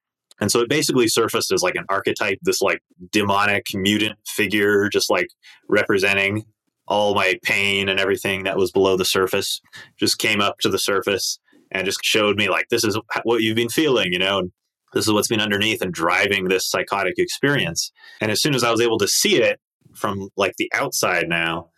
And 0.42 0.52
so 0.52 0.60
it 0.60 0.70
basically 0.70 1.08
surfaced 1.08 1.52
as 1.52 1.62
like 1.62 1.76
an 1.76 1.86
archetype, 1.90 2.40
this 2.42 2.62
like 2.62 2.82
demonic 3.12 3.68
mutant 3.74 4.18
figure, 4.26 4.90
just 4.90 5.10
like 5.10 5.28
representing 5.70 6.46
all 6.88 7.14
my 7.14 7.40
pain 7.44 7.88
and 7.88 8.00
everything 8.00 8.44
that 8.44 8.58
was 8.58 8.72
below 8.72 8.98
the 8.98 9.06
surface, 9.06 9.62
just 9.98 10.18
came 10.18 10.42
up 10.42 10.58
to 10.60 10.70
the 10.70 10.80
surface 10.80 11.40
and 11.72 11.86
just 11.86 12.00
showed 12.04 12.38
me 12.38 12.50
like, 12.50 12.68
this 12.70 12.84
is 12.84 13.00
what 13.24 13.42
you've 13.42 13.56
been 13.56 13.70
feeling, 13.70 14.12
you 14.12 14.20
know, 14.20 14.40
and 14.40 14.52
this 14.94 15.08
is 15.08 15.14
what's 15.14 15.28
been 15.28 15.42
underneath 15.42 15.82
and 15.82 15.94
driving 15.94 16.48
this 16.48 16.70
psychotic 16.70 17.16
experience. 17.18 17.92
And 18.22 18.32
as 18.32 18.42
soon 18.42 18.56
as 18.56 18.64
I 18.64 18.72
was 18.72 18.82
able 18.82 19.00
to 19.00 19.08
see 19.08 19.42
it 19.42 19.60
from 19.96 20.30
like 20.38 20.56
the 20.58 20.72
outside 20.74 21.28
now, 21.28 21.70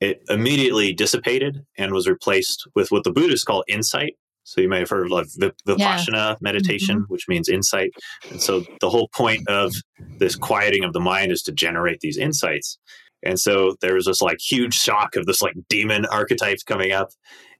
it 0.00 0.22
immediately 0.28 0.92
dissipated 0.92 1.64
and 1.78 1.92
was 1.92 2.08
replaced 2.08 2.68
with 2.74 2.90
what 2.90 3.04
the 3.04 3.12
Buddhists 3.12 3.44
call 3.44 3.64
insight. 3.68 4.14
So 4.42 4.60
you 4.60 4.68
may 4.68 4.80
have 4.80 4.90
heard 4.90 5.06
of 5.06 5.10
like 5.10 5.26
Vipassana 5.66 6.12
yeah. 6.12 6.34
meditation, 6.40 6.96
mm-hmm. 6.96 7.12
which 7.12 7.28
means 7.28 7.48
insight. 7.48 7.90
And 8.30 8.42
so 8.42 8.64
the 8.80 8.90
whole 8.90 9.08
point 9.14 9.48
of 9.48 9.72
this 10.18 10.36
quieting 10.36 10.84
of 10.84 10.92
the 10.92 11.00
mind 11.00 11.32
is 11.32 11.42
to 11.42 11.52
generate 11.52 12.00
these 12.00 12.18
insights. 12.18 12.78
And 13.24 13.38
so 13.38 13.76
there 13.80 13.94
was 13.94 14.06
this 14.06 14.20
like 14.20 14.38
huge 14.40 14.74
shock 14.74 15.16
of 15.16 15.26
this 15.26 15.42
like 15.42 15.54
demon 15.68 16.06
archetypes 16.06 16.62
coming 16.62 16.92
up. 16.92 17.10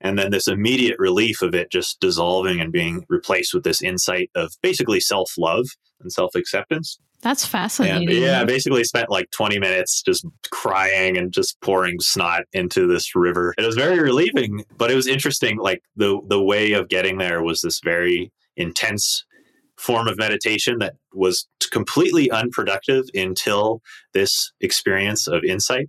And 0.00 0.18
then 0.18 0.30
this 0.30 0.48
immediate 0.48 0.96
relief 0.98 1.40
of 1.42 1.54
it 1.54 1.70
just 1.70 2.00
dissolving 2.00 2.60
and 2.60 2.72
being 2.72 3.04
replaced 3.08 3.54
with 3.54 3.64
this 3.64 3.82
insight 3.82 4.30
of 4.34 4.52
basically 4.62 5.00
self 5.00 5.32
love 5.38 5.66
and 6.00 6.12
self 6.12 6.34
acceptance. 6.34 6.98
That's 7.24 7.46
fascinating. 7.46 8.10
And 8.10 8.18
yeah, 8.18 8.44
basically 8.44 8.84
spent 8.84 9.08
like 9.08 9.30
20 9.30 9.58
minutes 9.58 10.02
just 10.02 10.26
crying 10.50 11.16
and 11.16 11.32
just 11.32 11.58
pouring 11.62 11.98
snot 11.98 12.42
into 12.52 12.86
this 12.86 13.16
river. 13.16 13.54
It 13.56 13.64
was 13.64 13.76
very 13.76 13.98
relieving, 13.98 14.62
but 14.76 14.90
it 14.90 14.94
was 14.94 15.06
interesting. 15.06 15.56
Like 15.56 15.82
the 15.96 16.20
the 16.28 16.42
way 16.42 16.72
of 16.72 16.88
getting 16.88 17.16
there 17.16 17.42
was 17.42 17.62
this 17.62 17.80
very 17.82 18.30
intense 18.58 19.24
form 19.78 20.08
of 20.08 20.16
meditation 20.16 20.78
that 20.78 20.94
was 21.12 21.46
completely 21.70 22.30
unproductive 22.30 23.04
until 23.14 23.80
this 24.12 24.52
experience 24.60 25.26
of 25.26 25.42
insight. 25.44 25.88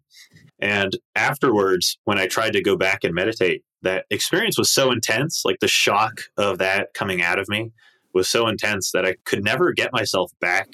And 0.59 0.97
afterwards, 1.15 1.97
when 2.05 2.17
I 2.17 2.27
tried 2.27 2.53
to 2.53 2.61
go 2.61 2.75
back 2.75 3.03
and 3.03 3.13
meditate, 3.13 3.63
that 3.81 4.05
experience 4.09 4.57
was 4.57 4.71
so 4.71 4.91
intense, 4.91 5.43
like 5.45 5.59
the 5.59 5.67
shock 5.67 6.21
of 6.37 6.57
that 6.57 6.93
coming 6.93 7.21
out 7.21 7.39
of 7.39 7.47
me 7.47 7.71
was 8.13 8.29
so 8.29 8.47
intense 8.47 8.91
that 8.91 9.05
I 9.05 9.15
could 9.25 9.43
never 9.43 9.73
get 9.73 9.93
myself 9.93 10.31
back 10.39 10.69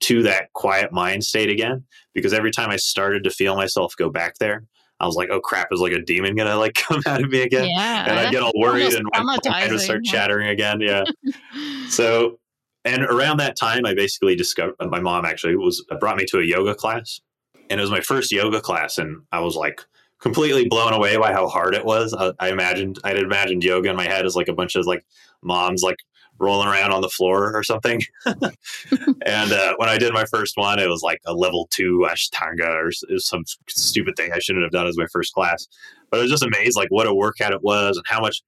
to 0.00 0.22
that 0.24 0.52
quiet 0.54 0.92
mind 0.92 1.24
state 1.24 1.48
again. 1.48 1.84
Because 2.14 2.32
every 2.32 2.50
time 2.50 2.70
I 2.70 2.76
started 2.76 3.24
to 3.24 3.30
feel 3.30 3.56
myself 3.56 3.94
go 3.96 4.10
back 4.10 4.34
there, 4.40 4.64
I 4.98 5.06
was 5.06 5.14
like, 5.14 5.30
oh 5.30 5.40
crap, 5.40 5.68
is 5.70 5.80
like 5.80 5.92
a 5.92 6.02
demon 6.02 6.34
gonna 6.34 6.56
like 6.56 6.74
come 6.88 7.00
out 7.06 7.22
of 7.22 7.30
me 7.30 7.42
again? 7.42 7.68
Yeah, 7.68 8.10
and 8.10 8.18
I 8.18 8.30
get 8.30 8.42
all 8.42 8.52
worried 8.56 8.92
and 8.92 9.06
my 9.12 9.22
mind 9.22 9.70
would 9.70 9.80
start 9.80 10.04
chattering 10.04 10.48
again. 10.48 10.80
Yeah. 10.80 11.04
so 11.88 12.39
and 12.84 13.02
around 13.02 13.38
that 13.38 13.56
time, 13.56 13.84
I 13.84 13.94
basically 13.94 14.36
discovered 14.36 14.74
my 14.80 15.00
mom 15.00 15.24
actually 15.24 15.56
was 15.56 15.84
brought 16.00 16.16
me 16.16 16.24
to 16.26 16.38
a 16.38 16.44
yoga 16.44 16.74
class, 16.74 17.20
and 17.68 17.78
it 17.78 17.82
was 17.82 17.90
my 17.90 18.00
first 18.00 18.32
yoga 18.32 18.60
class, 18.60 18.98
and 18.98 19.22
I 19.32 19.40
was 19.40 19.56
like 19.56 19.82
completely 20.20 20.68
blown 20.68 20.92
away 20.92 21.16
by 21.16 21.32
how 21.32 21.48
hard 21.48 21.74
it 21.74 21.84
was. 21.84 22.14
I, 22.14 22.32
I 22.38 22.50
imagined 22.50 22.98
I'd 23.04 23.16
imagined 23.16 23.64
yoga 23.64 23.90
in 23.90 23.96
my 23.96 24.06
head 24.06 24.26
as 24.26 24.36
like 24.36 24.48
a 24.48 24.54
bunch 24.54 24.76
of 24.76 24.86
like 24.86 25.04
moms 25.42 25.82
like 25.82 25.96
rolling 26.38 26.68
around 26.68 26.90
on 26.90 27.02
the 27.02 27.08
floor 27.08 27.54
or 27.54 27.62
something. 27.62 28.00
and 28.24 29.52
uh, 29.52 29.74
when 29.76 29.88
I 29.88 29.98
did 29.98 30.12
my 30.14 30.24
first 30.24 30.56
one, 30.56 30.78
it 30.78 30.88
was 30.88 31.02
like 31.02 31.20
a 31.26 31.34
level 31.34 31.68
two 31.70 32.06
Ashtanga 32.10 32.68
or 32.68 32.90
some 33.18 33.44
stupid 33.68 34.16
thing 34.16 34.32
I 34.32 34.38
shouldn't 34.38 34.64
have 34.64 34.72
done 34.72 34.86
as 34.86 34.96
my 34.96 35.06
first 35.12 35.34
class. 35.34 35.68
But 36.10 36.18
I 36.18 36.22
was 36.22 36.30
just 36.30 36.42
amazed, 36.42 36.76
like 36.76 36.90
what 36.90 37.06
a 37.06 37.14
workout 37.14 37.52
it 37.52 37.62
was 37.62 37.96
and 37.96 38.06
how 38.08 38.20
much 38.20 38.42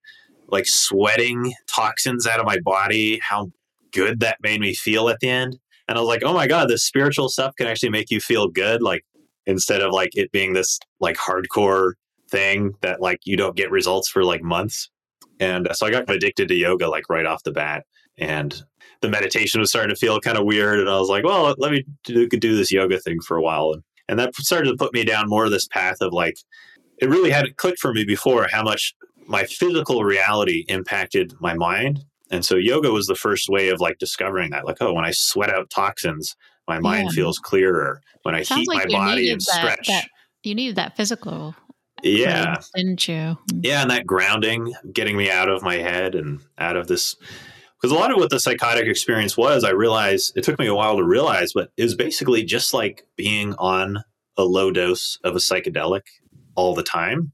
like 0.47 0.65
sweating 0.65 1.53
toxins 1.67 2.27
out 2.27 2.39
of 2.39 2.45
my 2.45 2.57
body, 2.65 3.19
how 3.19 3.51
good 3.93 4.19
that 4.19 4.37
made 4.41 4.59
me 4.59 4.73
feel 4.73 5.09
at 5.09 5.19
the 5.19 5.29
end. 5.29 5.57
And 5.87 5.97
I 5.97 6.01
was 6.01 6.07
like, 6.07 6.23
oh 6.23 6.33
my 6.33 6.47
God, 6.47 6.69
this 6.69 6.83
spiritual 6.83 7.29
stuff 7.29 7.55
can 7.55 7.67
actually 7.67 7.89
make 7.89 8.09
you 8.09 8.19
feel 8.19 8.47
good. 8.47 8.81
Like 8.81 9.05
instead 9.45 9.81
of 9.81 9.91
like 9.91 10.15
it 10.15 10.31
being 10.31 10.53
this 10.53 10.79
like 10.99 11.17
hardcore 11.17 11.93
thing 12.29 12.73
that 12.81 13.01
like 13.01 13.19
you 13.25 13.37
don't 13.37 13.55
get 13.55 13.71
results 13.71 14.09
for 14.09 14.23
like 14.23 14.41
months. 14.41 14.89
And 15.39 15.67
uh, 15.67 15.73
so 15.73 15.85
I 15.85 15.91
got 15.91 16.09
addicted 16.09 16.47
to 16.47 16.55
yoga 16.55 16.89
like 16.89 17.09
right 17.09 17.25
off 17.25 17.43
the 17.43 17.51
bat. 17.51 17.85
And 18.17 18.61
the 19.01 19.09
meditation 19.09 19.59
was 19.59 19.69
starting 19.69 19.93
to 19.93 19.99
feel 19.99 20.19
kind 20.19 20.37
of 20.37 20.45
weird. 20.45 20.79
And 20.79 20.89
I 20.89 20.99
was 20.99 21.09
like, 21.09 21.23
well, 21.23 21.53
let 21.57 21.71
me 21.71 21.83
do, 22.03 22.27
do 22.27 22.55
this 22.55 22.71
yoga 22.71 22.99
thing 22.99 23.19
for 23.21 23.37
a 23.37 23.41
while. 23.41 23.73
And, 23.73 23.83
and 24.07 24.19
that 24.19 24.35
started 24.35 24.69
to 24.69 24.77
put 24.77 24.93
me 24.93 25.03
down 25.03 25.27
more 25.27 25.45
of 25.45 25.51
this 25.51 25.67
path 25.67 25.97
of 26.01 26.13
like, 26.13 26.35
it 26.99 27.09
really 27.09 27.31
hadn't 27.31 27.57
clicked 27.57 27.79
for 27.79 27.93
me 27.93 28.05
before 28.05 28.47
how 28.51 28.63
much 28.63 28.93
my 29.27 29.43
physical 29.45 30.03
reality 30.03 30.65
impacted 30.67 31.33
my 31.39 31.53
mind 31.53 32.03
and 32.31 32.45
so 32.45 32.55
yoga 32.55 32.91
was 32.91 33.07
the 33.07 33.15
first 33.15 33.49
way 33.49 33.69
of 33.69 33.79
like 33.79 33.97
discovering 33.97 34.51
that. 34.51 34.65
Like, 34.65 34.77
oh, 34.81 34.93
when 34.93 35.05
I 35.05 35.11
sweat 35.11 35.49
out 35.49 35.69
toxins, 35.69 36.35
my 36.67 36.79
mind 36.79 37.09
yeah. 37.11 37.15
feels 37.15 37.39
clearer. 37.39 38.01
When 38.23 38.35
I 38.35 38.43
heat 38.43 38.67
like 38.67 38.89
my 38.89 38.93
body 38.93 39.31
and 39.31 39.41
that, 39.41 39.55
stretch. 39.57 39.87
That, 39.87 40.07
you 40.43 40.55
needed 40.55 40.77
that 40.77 40.95
physical. 40.95 41.55
Yeah. 42.01 42.57
didn't 42.75 43.07
you? 43.07 43.37
Mm. 43.51 43.61
Yeah. 43.63 43.81
And 43.81 43.91
that 43.91 44.05
grounding, 44.05 44.73
getting 44.91 45.17
me 45.17 45.29
out 45.29 45.49
of 45.49 45.61
my 45.61 45.75
head 45.75 46.15
and 46.15 46.41
out 46.57 46.75
of 46.75 46.87
this. 46.87 47.15
Because 47.81 47.95
a 47.95 47.99
lot 47.99 48.11
of 48.11 48.17
what 48.17 48.29
the 48.29 48.39
psychotic 48.39 48.87
experience 48.87 49.37
was, 49.37 49.63
I 49.63 49.71
realized 49.71 50.37
it 50.37 50.43
took 50.43 50.57
me 50.57 50.67
a 50.67 50.75
while 50.75 50.95
to 50.95 51.03
realize, 51.03 51.51
but 51.53 51.69
it 51.75 51.83
was 51.83 51.95
basically 51.95 52.43
just 52.43 52.73
like 52.73 53.05
being 53.17 53.53
on 53.55 54.03
a 54.37 54.43
low 54.43 54.71
dose 54.71 55.19
of 55.23 55.35
a 55.35 55.39
psychedelic 55.39 56.03
all 56.55 56.73
the 56.73 56.83
time. 56.83 57.33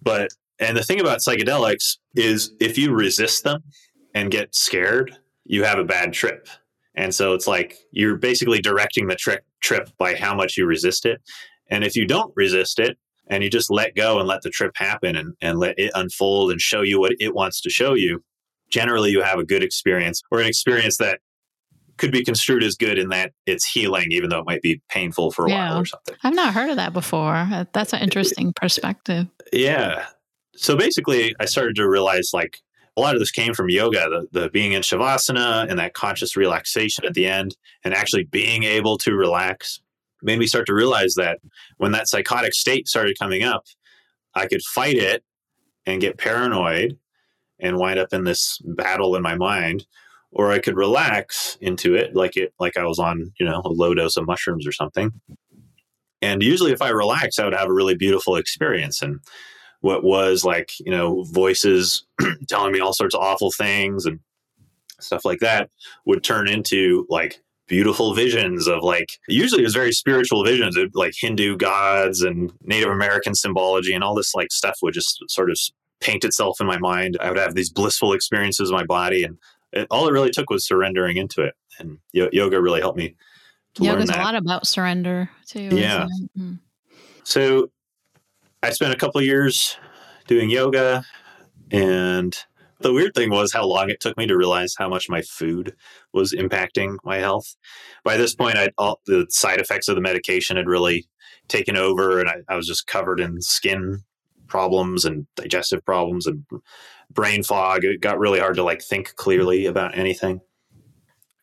But, 0.00 0.30
and 0.60 0.76
the 0.76 0.84
thing 0.84 1.00
about 1.00 1.18
psychedelics 1.18 1.98
is 2.14 2.52
if 2.60 2.78
you 2.78 2.92
resist 2.92 3.42
them, 3.42 3.62
and 4.14 4.30
get 4.30 4.54
scared, 4.54 5.16
you 5.44 5.64
have 5.64 5.78
a 5.78 5.84
bad 5.84 6.12
trip. 6.12 6.48
And 6.94 7.14
so 7.14 7.32
it's 7.32 7.46
like 7.46 7.76
you're 7.90 8.16
basically 8.16 8.60
directing 8.60 9.06
the 9.06 9.16
trip 9.16 9.44
trip 9.62 9.90
by 9.98 10.14
how 10.14 10.34
much 10.34 10.56
you 10.56 10.66
resist 10.66 11.06
it. 11.06 11.20
And 11.70 11.84
if 11.84 11.96
you 11.96 12.06
don't 12.06 12.32
resist 12.36 12.78
it 12.78 12.98
and 13.28 13.42
you 13.42 13.48
just 13.48 13.70
let 13.70 13.94
go 13.94 14.18
and 14.18 14.28
let 14.28 14.42
the 14.42 14.50
trip 14.50 14.72
happen 14.74 15.16
and, 15.16 15.34
and 15.40 15.58
let 15.58 15.78
it 15.78 15.90
unfold 15.94 16.50
and 16.50 16.60
show 16.60 16.82
you 16.82 17.00
what 17.00 17.12
it 17.18 17.34
wants 17.34 17.60
to 17.62 17.70
show 17.70 17.94
you, 17.94 18.22
generally 18.68 19.10
you 19.10 19.22
have 19.22 19.38
a 19.38 19.44
good 19.44 19.62
experience 19.62 20.22
or 20.30 20.40
an 20.40 20.46
experience 20.46 20.98
that 20.98 21.20
could 21.98 22.10
be 22.10 22.24
construed 22.24 22.64
as 22.64 22.74
good 22.74 22.98
in 22.98 23.10
that 23.10 23.32
it's 23.46 23.66
healing, 23.66 24.08
even 24.10 24.28
though 24.28 24.40
it 24.40 24.46
might 24.46 24.62
be 24.62 24.82
painful 24.88 25.30
for 25.30 25.46
a 25.46 25.50
yeah. 25.50 25.70
while 25.70 25.82
or 25.82 25.84
something. 25.84 26.16
I've 26.24 26.34
not 26.34 26.52
heard 26.52 26.70
of 26.70 26.76
that 26.76 26.92
before. 26.92 27.36
Uh, 27.36 27.64
that's 27.72 27.92
an 27.92 28.00
interesting 28.00 28.52
perspective. 28.54 29.28
Yeah. 29.52 30.06
So 30.56 30.76
basically, 30.76 31.34
I 31.38 31.44
started 31.44 31.76
to 31.76 31.88
realize 31.88 32.30
like 32.32 32.58
a 32.96 33.00
lot 33.00 33.14
of 33.14 33.20
this 33.20 33.30
came 33.30 33.54
from 33.54 33.70
yoga, 33.70 34.08
the, 34.08 34.40
the 34.40 34.50
being 34.50 34.72
in 34.72 34.82
shavasana 34.82 35.68
and 35.68 35.78
that 35.78 35.94
conscious 35.94 36.36
relaxation 36.36 37.04
at 37.04 37.14
the 37.14 37.26
end, 37.26 37.56
and 37.84 37.94
actually 37.94 38.24
being 38.24 38.64
able 38.64 38.98
to 38.98 39.14
relax 39.14 39.80
made 40.22 40.38
me 40.38 40.46
start 40.46 40.66
to 40.66 40.74
realize 40.74 41.14
that 41.14 41.38
when 41.78 41.92
that 41.92 42.08
psychotic 42.08 42.54
state 42.54 42.86
started 42.86 43.18
coming 43.18 43.42
up, 43.42 43.64
I 44.34 44.46
could 44.46 44.62
fight 44.62 44.96
it 44.96 45.24
and 45.86 46.00
get 46.00 46.18
paranoid 46.18 46.98
and 47.58 47.78
wind 47.78 47.98
up 47.98 48.12
in 48.12 48.24
this 48.24 48.60
battle 48.64 49.16
in 49.16 49.22
my 49.22 49.34
mind 49.34 49.86
or 50.30 50.50
I 50.50 50.58
could 50.58 50.76
relax 50.76 51.58
into 51.60 51.94
it 51.94 52.14
like 52.14 52.36
it 52.36 52.54
like 52.58 52.76
I 52.76 52.84
was 52.84 52.98
on, 52.98 53.32
you 53.38 53.46
know, 53.46 53.60
a 53.64 53.68
low 53.68 53.94
dose 53.94 54.16
of 54.16 54.26
mushrooms 54.26 54.66
or 54.66 54.72
something. 54.72 55.12
And 56.22 56.42
usually 56.42 56.72
if 56.72 56.80
I 56.80 56.88
relax, 56.90 57.38
I 57.38 57.44
would 57.44 57.54
have 57.54 57.68
a 57.68 57.72
really 57.72 57.96
beautiful 57.96 58.36
experience 58.36 59.02
and 59.02 59.20
what 59.82 60.02
was 60.02 60.44
like 60.44 60.72
you 60.80 60.90
know 60.90 61.22
voices 61.24 62.04
telling 62.48 62.72
me 62.72 62.80
all 62.80 62.92
sorts 62.92 63.14
of 63.14 63.20
awful 63.20 63.52
things 63.52 64.06
and 64.06 64.18
stuff 65.00 65.24
like 65.24 65.40
that 65.40 65.70
would 66.06 66.24
turn 66.24 66.48
into 66.48 67.06
like 67.08 67.40
beautiful 67.68 68.14
visions 68.14 68.66
of 68.66 68.82
like 68.82 69.18
usually 69.28 69.62
it 69.62 69.64
was 69.64 69.74
very 69.74 69.92
spiritual 69.92 70.44
visions 70.44 70.76
of 70.76 70.90
like 70.94 71.14
hindu 71.16 71.56
gods 71.56 72.22
and 72.22 72.52
native 72.62 72.88
american 72.88 73.34
symbology 73.34 73.92
and 73.92 74.02
all 74.02 74.14
this 74.14 74.34
like 74.34 74.50
stuff 74.50 74.78
would 74.82 74.94
just 74.94 75.18
sort 75.28 75.50
of 75.50 75.56
paint 76.02 76.24
itself 76.24 76.60
in 76.60 76.66
my 76.66 76.78
mind. 76.78 77.16
I 77.20 77.30
would 77.30 77.38
have 77.38 77.54
these 77.54 77.70
blissful 77.70 78.12
experiences 78.12 78.68
in 78.68 78.76
my 78.76 78.84
body 78.84 79.24
and 79.24 79.38
it, 79.72 79.86
all 79.90 80.06
it 80.06 80.12
really 80.12 80.30
took 80.30 80.50
was 80.50 80.66
surrendering 80.66 81.16
into 81.16 81.42
it. 81.42 81.54
And 81.78 81.98
yoga 82.12 82.60
really 82.60 82.80
helped 82.80 82.98
me 82.98 83.14
to 83.74 83.84
yoga's 83.84 84.10
a 84.10 84.16
lot 84.18 84.34
about 84.34 84.66
surrender 84.66 85.30
too 85.46 85.70
yeah. 85.72 86.06
mm-hmm. 86.38 86.56
so 87.24 87.70
I 88.62 88.70
spent 88.70 88.94
a 88.94 88.96
couple 88.96 89.20
years 89.20 89.76
doing 90.28 90.48
yoga, 90.48 91.04
and 91.72 92.36
the 92.78 92.92
weird 92.92 93.12
thing 93.12 93.30
was 93.30 93.52
how 93.52 93.66
long 93.66 93.90
it 93.90 94.00
took 94.00 94.16
me 94.16 94.26
to 94.26 94.36
realize 94.36 94.74
how 94.78 94.88
much 94.88 95.08
my 95.08 95.20
food 95.22 95.74
was 96.12 96.32
impacting 96.32 96.96
my 97.02 97.18
health. 97.18 97.56
By 98.04 98.16
this 98.16 98.36
point, 98.36 98.56
I 98.56 98.70
all 98.78 99.00
the 99.06 99.26
side 99.30 99.60
effects 99.60 99.88
of 99.88 99.96
the 99.96 100.00
medication 100.00 100.56
had 100.56 100.68
really 100.68 101.06
taken 101.48 101.76
over, 101.76 102.20
and 102.20 102.28
I, 102.28 102.36
I 102.48 102.56
was 102.56 102.68
just 102.68 102.86
covered 102.86 103.18
in 103.18 103.42
skin 103.42 104.04
problems 104.46 105.04
and 105.04 105.26
digestive 105.34 105.84
problems 105.84 106.26
and 106.26 106.44
brain 107.10 107.42
fog. 107.42 107.84
It 107.84 108.00
got 108.00 108.20
really 108.20 108.38
hard 108.38 108.56
to 108.56 108.62
like 108.62 108.82
think 108.82 109.16
clearly 109.16 109.66
about 109.66 109.98
anything. 109.98 110.40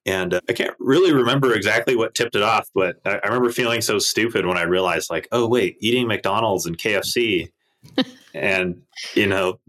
And 0.09 0.33
uh, 0.33 0.41
I 0.49 0.53
can't 0.53 0.73
really 0.79 1.13
remember 1.13 1.53
exactly 1.53 1.95
what 1.95 2.15
tipped 2.15 2.35
it 2.35 2.41
off, 2.41 2.67
but 2.73 2.95
I, 3.05 3.19
I 3.23 3.27
remember 3.27 3.51
feeling 3.51 3.79
so 3.79 3.99
stupid 3.99 4.47
when 4.47 4.57
I 4.57 4.63
realized, 4.63 5.11
like, 5.11 5.27
oh, 5.31 5.47
wait, 5.47 5.77
eating 5.81 6.07
McDonald's 6.07 6.65
and 6.65 6.75
KFC 6.75 7.51
and, 8.33 8.81
you 9.13 9.27
know, 9.27 9.59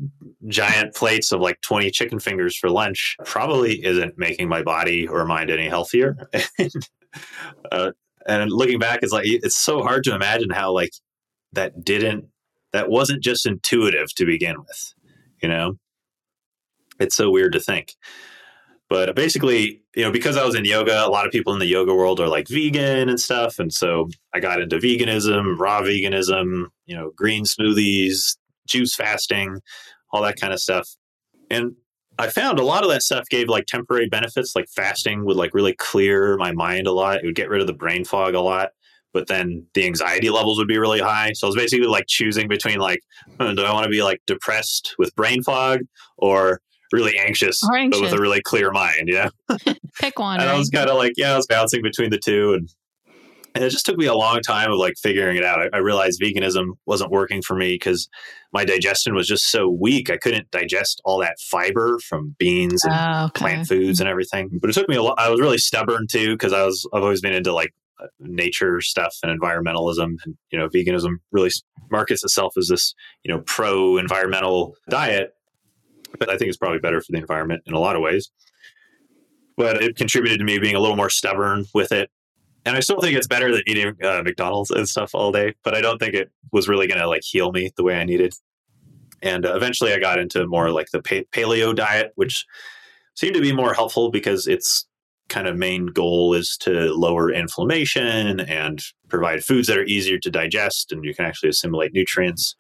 giant 0.49 0.95
plates 0.95 1.31
of 1.31 1.43
like 1.43 1.61
20 1.61 1.91
chicken 1.91 2.19
fingers 2.19 2.57
for 2.57 2.71
lunch 2.71 3.19
probably 3.27 3.85
isn't 3.85 4.17
making 4.17 4.49
my 4.49 4.63
body 4.63 5.07
or 5.07 5.27
mind 5.27 5.51
any 5.51 5.69
healthier. 5.69 6.17
uh, 7.71 7.91
and 8.27 8.51
looking 8.51 8.79
back, 8.79 9.01
it's 9.03 9.13
like, 9.13 9.27
it's 9.27 9.57
so 9.57 9.83
hard 9.83 10.05
to 10.05 10.15
imagine 10.15 10.49
how, 10.49 10.73
like, 10.73 10.93
that 11.53 11.85
didn't, 11.85 12.25
that 12.73 12.89
wasn't 12.89 13.23
just 13.23 13.45
intuitive 13.45 14.15
to 14.15 14.25
begin 14.25 14.59
with, 14.59 14.95
you 15.43 15.51
know? 15.51 15.75
It's 16.99 17.15
so 17.15 17.31
weird 17.31 17.53
to 17.53 17.61
think. 17.61 17.95
But 18.91 19.15
basically, 19.15 19.81
you 19.95 20.03
know, 20.03 20.11
because 20.11 20.37
I 20.37 20.45
was 20.45 20.57
in 20.57 20.65
yoga, 20.65 21.07
a 21.07 21.09
lot 21.09 21.25
of 21.25 21.31
people 21.31 21.53
in 21.53 21.61
the 21.61 21.67
yoga 21.67 21.95
world 21.95 22.19
are 22.19 22.27
like 22.27 22.49
vegan 22.49 23.09
and 23.09 23.21
stuff. 23.21 23.61
And 23.61 23.73
so 23.73 24.09
I 24.35 24.41
got 24.41 24.61
into 24.61 24.79
veganism, 24.79 25.57
raw 25.59 25.81
veganism, 25.81 26.65
you 26.87 26.97
know, 26.97 27.13
green 27.15 27.45
smoothies, 27.45 28.37
juice 28.67 28.97
fasting, 28.97 29.61
all 30.13 30.23
that 30.23 30.41
kind 30.41 30.53
of 30.53 30.59
stuff. 30.59 30.89
And 31.51 31.77
I 32.19 32.29
found 32.29 32.59
a 32.59 32.65
lot 32.65 32.83
of 32.83 32.91
that 32.91 33.03
stuff 33.03 33.29
gave 33.31 33.49
like 33.49 33.67
temporary 33.67 34.09
benefits, 34.09 34.57
like 34.57 34.67
fasting 34.69 35.25
would 35.25 35.37
like 35.37 35.55
really 35.55 35.75
clear 35.75 36.37
my 36.37 36.51
mind 36.51 36.89
a 36.89 36.93
lot. 36.93 37.19
It 37.19 37.25
would 37.25 37.37
get 37.37 37.49
rid 37.49 37.61
of 37.61 37.69
the 37.69 37.73
brain 37.73 38.05
fog 38.05 38.35
a 38.35 38.41
lot. 38.41 38.71
But 39.13 39.29
then 39.29 39.67
the 39.75 39.87
anxiety 39.87 40.31
levels 40.31 40.59
would 40.59 40.69
be 40.69 40.79
really 40.79 41.01
high. 41.01 41.33
So 41.35 41.47
I 41.47 41.49
was 41.49 41.57
basically 41.57 41.87
like 41.87 42.07
choosing 42.09 42.49
between 42.49 42.79
like, 42.81 43.01
oh, 43.39 43.55
do 43.55 43.63
I 43.63 43.73
want 43.73 43.85
to 43.85 43.91
be 43.91 44.03
like 44.03 44.21
depressed 44.27 44.97
with 44.99 45.15
brain 45.15 45.45
fog 45.45 45.81
or 46.19 46.61
really 46.93 47.19
anxious, 47.19 47.61
anxious. 47.75 48.01
but 48.01 48.11
with 48.11 48.19
a 48.19 48.21
really 48.21 48.43
clear 48.43 48.71
mind. 48.71 49.09
Yeah. 49.09 49.31
Pick 50.01 50.19
one. 50.19 50.41
and 50.41 50.49
right? 50.49 50.55
I 50.55 50.59
was 50.59 50.71
kind 50.71 50.89
of 50.89 50.97
like, 50.97 51.13
yeah, 51.17 51.33
I 51.33 51.37
was 51.37 51.47
bouncing 51.47 51.83
between 51.83 52.11
the 52.11 52.19
two. 52.19 52.55
And, 52.55 52.69
and 53.55 53.65
it 53.65 53.71
just 53.71 53.85
took 53.85 53.97
me 53.97 54.07
a 54.07 54.15
long 54.15 54.41
time 54.41 54.71
of 54.71 54.79
like 54.79 54.95
figuring 54.97 55.37
it 55.37 55.45
out. 55.45 55.61
I, 55.61 55.77
I 55.77 55.79
realized 55.79 56.21
veganism 56.21 56.77
wasn't 56.87 57.11
working 57.11 57.43
for 57.43 57.57
me 57.57 57.75
because 57.75 58.09
my 58.53 58.65
digestion 58.65 59.15
was 59.15 59.27
just 59.27 59.51
so 59.51 59.69
weak. 59.69 60.11
I 60.11 60.17
couldn't 60.17 60.51
digest 60.51 61.01
all 61.05 61.21
that 61.21 61.39
fiber 61.41 61.99
from 61.99 62.37
beans 62.39 62.85
and 62.85 62.95
oh, 62.95 63.25
okay. 63.27 63.41
plant 63.41 63.69
foods 63.69 64.01
and 64.01 64.09
everything. 64.09 64.59
But 64.61 64.71
it 64.71 64.75
took 64.75 64.89
me 64.89 64.97
a 64.97 65.03
lot. 65.03 65.19
I 65.19 65.29
was 65.31 65.41
really 65.41 65.59
stubborn 65.59 66.07
too 66.07 66.35
because 66.35 66.53
I 66.53 66.65
was 66.65 66.89
I've 66.93 67.03
always 67.03 67.21
been 67.21 67.33
into 67.33 67.53
like 67.53 67.75
uh, 68.01 68.07
nature 68.19 68.81
stuff 68.81 69.17
and 69.23 69.39
environmentalism 69.39 70.17
and 70.25 70.37
you 70.51 70.59
know 70.59 70.69
veganism 70.69 71.17
really 71.33 71.51
markets 71.91 72.25
itself 72.25 72.55
as 72.57 72.69
this 72.69 72.95
you 73.25 73.33
know 73.33 73.41
pro 73.47 73.99
environmental 73.99 74.75
diet 74.89 75.35
but 76.19 76.29
I 76.29 76.37
think 76.37 76.49
it's 76.49 76.59
probably 76.59 76.79
better 76.79 77.01
for 77.01 77.13
the 77.13 77.19
environment 77.19 77.63
in 77.67 77.75
a 77.75 77.79
lot 77.79 77.97
of 77.97 78.03
ways. 78.03 78.31
But 79.57 79.83
it 79.83 79.97
contributed 79.97 80.39
to 80.39 80.45
me 80.45 80.59
being 80.59 80.75
a 80.75 80.81
little 80.81 80.97
more 80.97 81.11
stubborn 81.11 81.67
with 81.75 81.93
it. 81.93 82.11
And 82.65 82.77
I 82.77 82.81
still 82.81 83.01
think 83.01 83.17
it's 83.17 83.27
better 83.27 83.53
than 83.53 83.63
eating 83.67 83.95
uh, 84.03 84.23
McDonald's 84.23 84.71
and 84.71 84.89
stuff 84.89 85.15
all 85.15 85.33
day, 85.33 85.55
but 85.65 85.75
I 85.75 85.81
don't 85.81 85.99
think 85.99 86.15
it 86.15 86.31
was 86.53 86.69
really 86.69 86.87
going 86.87 87.01
to 87.01 87.09
like 87.09 87.23
heal 87.25 87.53
me 87.53 87.71
the 87.77 87.83
way 87.83 87.97
I 87.97 88.05
needed. 88.05 88.35
And 89.23 89.47
uh, 89.47 89.55
eventually 89.55 89.93
I 89.93 89.99
got 89.99 90.19
into 90.19 90.47
more 90.47 90.71
like 90.71 90.91
the 90.93 91.03
pa- 91.03 91.29
paleo 91.33 91.75
diet, 91.75 92.13
which 92.17 92.45
seemed 93.15 93.35
to 93.35 93.41
be 93.41 93.53
more 93.53 93.75
helpful 93.75 94.11
because 94.11 94.47
its 94.47 94.87
kind 95.29 95.47
of 95.47 95.57
main 95.57 95.87
goal 95.87 96.35
is 96.35 96.57
to 96.59 96.93
lower 96.93 97.33
inflammation 97.33 98.41
and 98.41 98.83
provide 99.09 99.45
foods 99.45 99.69
that 99.69 99.79
are 99.79 99.85
easier 99.85 100.19
to 100.19 100.31
digest 100.31 100.93
and 100.93 101.05
you 101.05 101.15
can 101.15 101.25
actually 101.25 101.49
assimilate 101.49 101.95
nutrients. 101.95 102.57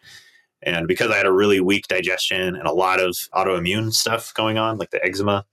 And 0.62 0.86
because 0.86 1.10
I 1.10 1.16
had 1.16 1.26
a 1.26 1.32
really 1.32 1.60
weak 1.60 1.88
digestion 1.88 2.54
and 2.54 2.66
a 2.66 2.72
lot 2.72 3.00
of 3.00 3.16
autoimmune 3.34 3.92
stuff 3.92 4.34
going 4.34 4.58
on, 4.58 4.78
like 4.78 4.90
the 4.90 5.04
eczema, 5.04 5.44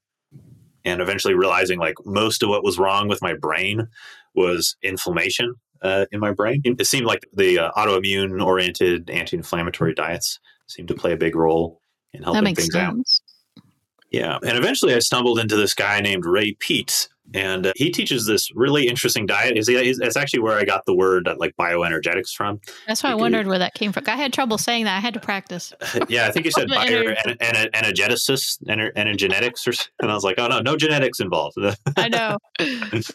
and 0.84 1.02
eventually 1.02 1.34
realizing 1.34 1.80
like 1.80 1.96
most 2.06 2.44
of 2.44 2.50
what 2.50 2.64
was 2.64 2.78
wrong 2.78 3.08
with 3.08 3.22
my 3.22 3.34
brain 3.34 3.88
was 4.36 4.76
inflammation 4.82 5.56
uh, 5.82 6.06
in 6.12 6.20
my 6.20 6.32
brain. 6.32 6.62
It 6.64 6.88
seemed 6.88 7.06
like 7.06 7.26
the 7.34 7.60
uh, 7.60 7.72
autoimmune 7.72 8.44
oriented 8.44 9.10
anti 9.10 9.38
inflammatory 9.38 9.94
diets 9.94 10.40
seemed 10.68 10.88
to 10.90 10.96
play 10.96 11.14
a 11.14 11.18
big 11.18 11.36
role 11.36 11.82
in 12.14 12.24
helping 12.24 12.56
things 12.56 12.72
sense. 12.72 13.22
out. 13.58 13.64
Yeah. 14.12 14.40
And 14.42 14.58
eventually 14.58 14.94
I 14.94 15.00
stumbled 15.00 15.40
into 15.40 15.56
this 15.56 15.74
guy 15.74 16.00
named 16.00 16.26
Ray 16.26 16.54
Peat, 16.54 17.10
and 17.34 17.68
uh, 17.68 17.74
he 17.76 17.92
teaches 17.92 18.26
this 18.26 18.50
really 18.56 18.88
interesting 18.88 19.26
diet. 19.26 19.58
Is 19.58 19.68
it's 19.70 20.16
actually 20.16 20.40
where 20.40 20.58
I 20.58 20.64
got 20.64 20.86
the 20.86 20.96
word 20.96 21.28
uh, 21.28 21.36
like 21.38 21.56
bioenergetics 21.58 22.32
from. 22.32 22.60
That's 22.88 23.04
why 23.04 23.12
I 23.12 23.16
wondered 23.16 23.48
where 23.48 23.60
that 23.60 23.74
came 23.74 23.92
from. 23.92 24.04
I 24.08 24.16
had 24.16 24.34
trouble 24.34 24.58
saying 24.58 24.86
that. 24.86 24.98
I 24.98 25.00
had 25.00 25.14
to 25.14 25.20
practice. 25.20 25.74
yeah, 26.10 26.28
I 26.28 26.32
think 26.32 26.46
you 26.46 26.52
said 26.52 26.68
bioenergetics, 26.70 28.62
energenetics, 28.68 29.68
or 29.68 29.88
and 30.02 30.12
I 30.12 30.14
was 30.14 30.24
like, 30.24 30.36
oh 30.38 30.48
no, 30.48 30.60
no 30.60 30.78
genetics 30.78 31.20
involved. 31.20 31.58
I 31.98 32.08
know. 32.10 32.38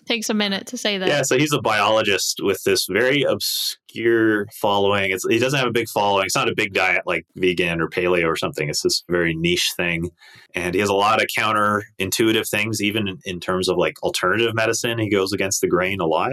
Takes 0.06 0.28
a 0.28 0.34
minute 0.34 0.66
to 0.68 0.76
say 0.76 0.98
that. 0.98 1.08
Yeah, 1.08 1.22
so 1.22 1.38
he's 1.38 1.52
a 1.52 1.60
biologist 1.60 2.40
with 2.42 2.62
this 2.64 2.86
very 2.86 3.22
obscure 3.22 4.46
following. 4.60 5.10
It's 5.10 5.26
he 5.26 5.38
doesn't 5.38 5.58
have 5.58 5.68
a 5.68 5.72
big 5.72 5.88
following. 5.88 6.26
It's 6.26 6.36
not 6.36 6.48
a 6.48 6.54
big 6.54 6.74
diet 6.74 7.02
like 7.06 7.26
vegan 7.36 7.80
or 7.80 7.88
paleo 7.88 8.26
or 8.26 8.36
something. 8.36 8.68
It's 8.68 8.82
this 8.82 9.04
very 9.08 9.34
niche 9.34 9.72
thing, 9.76 10.10
and 10.54 10.74
he 10.74 10.80
has 10.80 10.90
a 10.90 10.94
lot 10.94 11.22
of 11.22 11.28
counterintuitive 11.36 12.48
things, 12.48 12.82
even 12.82 13.08
in, 13.08 13.18
in 13.24 13.40
terms 13.40 13.68
of 13.68 13.76
like 13.78 14.01
alternative 14.02 14.54
medicine. 14.54 14.98
He 14.98 15.10
goes 15.10 15.32
against 15.32 15.60
the 15.60 15.68
grain 15.68 16.00
a 16.00 16.06
lot. 16.06 16.32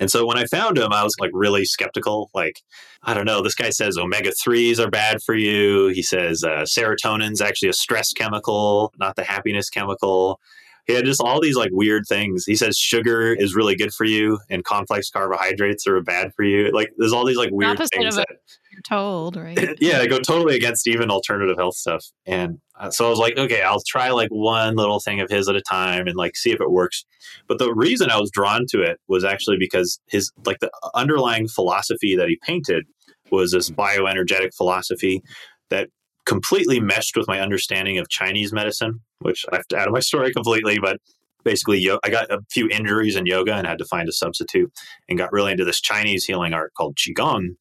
And 0.00 0.10
so 0.10 0.26
when 0.26 0.38
I 0.38 0.46
found 0.46 0.78
him, 0.78 0.92
I 0.92 1.04
was 1.04 1.14
like 1.20 1.30
really 1.32 1.64
skeptical. 1.64 2.30
Like, 2.34 2.60
I 3.02 3.14
don't 3.14 3.26
know, 3.26 3.42
this 3.42 3.54
guy 3.54 3.70
says 3.70 3.98
omega 3.98 4.30
3s 4.30 4.78
are 4.78 4.90
bad 4.90 5.22
for 5.22 5.34
you. 5.34 5.88
He 5.88 6.02
says 6.02 6.42
uh, 6.42 6.64
serotonin's 6.64 7.40
actually 7.40 7.68
a 7.68 7.74
stress 7.74 8.12
chemical, 8.12 8.92
not 8.98 9.16
the 9.16 9.24
happiness 9.24 9.68
chemical. 9.68 10.40
He 10.86 10.94
had 10.94 11.04
just 11.04 11.20
all 11.20 11.40
these 11.40 11.56
like 11.56 11.70
weird 11.72 12.04
things. 12.08 12.44
He 12.44 12.56
says 12.56 12.76
sugar 12.76 13.32
is 13.32 13.54
really 13.54 13.76
good 13.76 13.92
for 13.92 14.04
you 14.04 14.38
and 14.50 14.64
complex 14.64 15.10
carbohydrates 15.10 15.86
are 15.86 16.00
bad 16.02 16.34
for 16.34 16.42
you. 16.42 16.70
Like, 16.72 16.90
there's 16.96 17.12
all 17.12 17.24
these 17.24 17.36
like 17.36 17.50
weird 17.52 17.78
things 17.78 18.16
that 18.16 18.26
you're 18.72 18.82
told, 18.82 19.36
right? 19.36 19.76
yeah, 19.80 19.98
they 19.98 20.08
go 20.08 20.18
totally 20.18 20.56
against 20.56 20.88
even 20.88 21.10
alternative 21.10 21.56
health 21.56 21.76
stuff. 21.76 22.04
And 22.26 22.58
uh, 22.78 22.90
so 22.90 23.06
I 23.06 23.10
was 23.10 23.18
like, 23.18 23.38
okay, 23.38 23.62
I'll 23.62 23.82
try 23.86 24.10
like 24.10 24.30
one 24.30 24.74
little 24.74 24.98
thing 24.98 25.20
of 25.20 25.30
his 25.30 25.48
at 25.48 25.54
a 25.54 25.62
time 25.62 26.08
and 26.08 26.16
like 26.16 26.34
see 26.36 26.50
if 26.50 26.60
it 26.60 26.70
works. 26.70 27.04
But 27.46 27.58
the 27.58 27.72
reason 27.72 28.10
I 28.10 28.18
was 28.18 28.30
drawn 28.30 28.66
to 28.70 28.82
it 28.82 28.98
was 29.06 29.24
actually 29.24 29.58
because 29.58 30.00
his 30.08 30.32
like 30.44 30.58
the 30.58 30.70
underlying 30.94 31.46
philosophy 31.46 32.16
that 32.16 32.28
he 32.28 32.38
painted 32.42 32.86
was 33.30 33.52
this 33.52 33.70
bioenergetic 33.70 34.54
philosophy 34.54 35.22
that 35.70 35.88
completely 36.24 36.80
meshed 36.80 37.16
with 37.16 37.28
my 37.28 37.40
understanding 37.40 37.98
of 37.98 38.08
Chinese 38.08 38.52
medicine, 38.52 39.00
which 39.20 39.44
I 39.50 39.56
left 39.56 39.72
out 39.72 39.88
of 39.88 39.92
my 39.92 40.00
story 40.00 40.32
completely, 40.32 40.78
but 40.78 40.98
basically 41.44 41.88
I 42.04 42.10
got 42.10 42.30
a 42.30 42.40
few 42.50 42.68
injuries 42.68 43.16
in 43.16 43.26
yoga 43.26 43.54
and 43.54 43.66
had 43.66 43.78
to 43.78 43.84
find 43.84 44.08
a 44.08 44.12
substitute 44.12 44.72
and 45.08 45.18
got 45.18 45.32
really 45.32 45.52
into 45.52 45.64
this 45.64 45.80
Chinese 45.80 46.24
healing 46.24 46.54
art 46.54 46.72
called 46.74 46.96
Qigong, 46.96 47.56